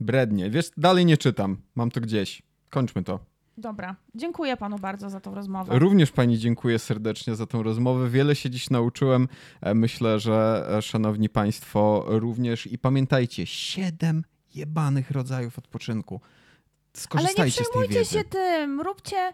Brednie. 0.00 0.50
Wiesz, 0.50 0.70
dalej 0.76 1.06
nie 1.06 1.16
czytam. 1.16 1.56
Mam 1.74 1.90
to 1.90 2.00
gdzieś. 2.00 2.42
Kończmy 2.72 3.02
to. 3.02 3.18
Dobra, 3.58 3.96
dziękuję 4.14 4.56
panu 4.56 4.78
bardzo 4.78 5.10
za 5.10 5.20
tą 5.20 5.34
rozmowę. 5.34 5.78
Również 5.78 6.12
pani 6.12 6.38
dziękuję 6.38 6.78
serdecznie 6.78 7.34
za 7.34 7.46
tą 7.46 7.62
rozmowę. 7.62 8.10
Wiele 8.10 8.34
się 8.36 8.50
dziś 8.50 8.70
nauczyłem. 8.70 9.28
E, 9.60 9.74
Myślę, 9.74 10.20
że 10.20 10.68
e, 10.78 10.82
szanowni 10.82 11.28
państwo 11.28 12.04
również. 12.06 12.66
I 12.66 12.78
pamiętajcie, 12.78 13.46
siedem 13.46 14.24
jebanych 14.54 15.10
rodzajów 15.10 15.58
odpoczynku. 15.58 16.14
Ale 16.14 16.22
nie 16.94 17.00
Skorzystajcie 17.00 17.52
z 17.52 17.56
tej 17.56 17.66
przejmujcie 17.66 18.04
się 18.04 18.24
tym. 18.24 18.80
Róbcie, 18.80 19.32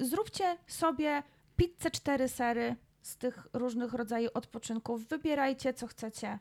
y, 0.00 0.06
zróbcie 0.06 0.56
sobie 0.66 1.22
pizzę 1.56 1.90
cztery 1.90 2.28
sery 2.28 2.76
z 3.02 3.16
tych 3.16 3.48
różnych 3.52 3.92
rodzajów 3.92 4.30
odpoczynków. 4.34 5.08
Wybierajcie, 5.08 5.74
co 5.74 5.86
chcecie. 5.86 6.38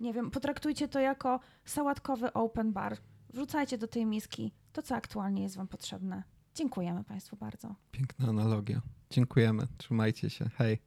Nie 0.00 0.12
wiem, 0.12 0.30
potraktujcie 0.30 0.88
to 0.88 1.00
jako 1.00 1.40
sałatkowy 1.64 2.32
open 2.32 2.72
bar. 2.72 2.96
Wrzucajcie 3.32 3.78
do 3.78 3.86
tej 3.86 4.06
miski 4.06 4.52
to, 4.76 4.82
co 4.82 4.94
aktualnie 4.94 5.42
jest 5.42 5.56
wam 5.56 5.68
potrzebne. 5.68 6.22
Dziękujemy 6.54 7.04
Państwu 7.04 7.36
bardzo. 7.36 7.74
Piękna 7.92 8.28
analogia. 8.28 8.82
Dziękujemy. 9.10 9.66
Trzymajcie 9.78 10.30
się. 10.30 10.50
Hej. 10.56 10.78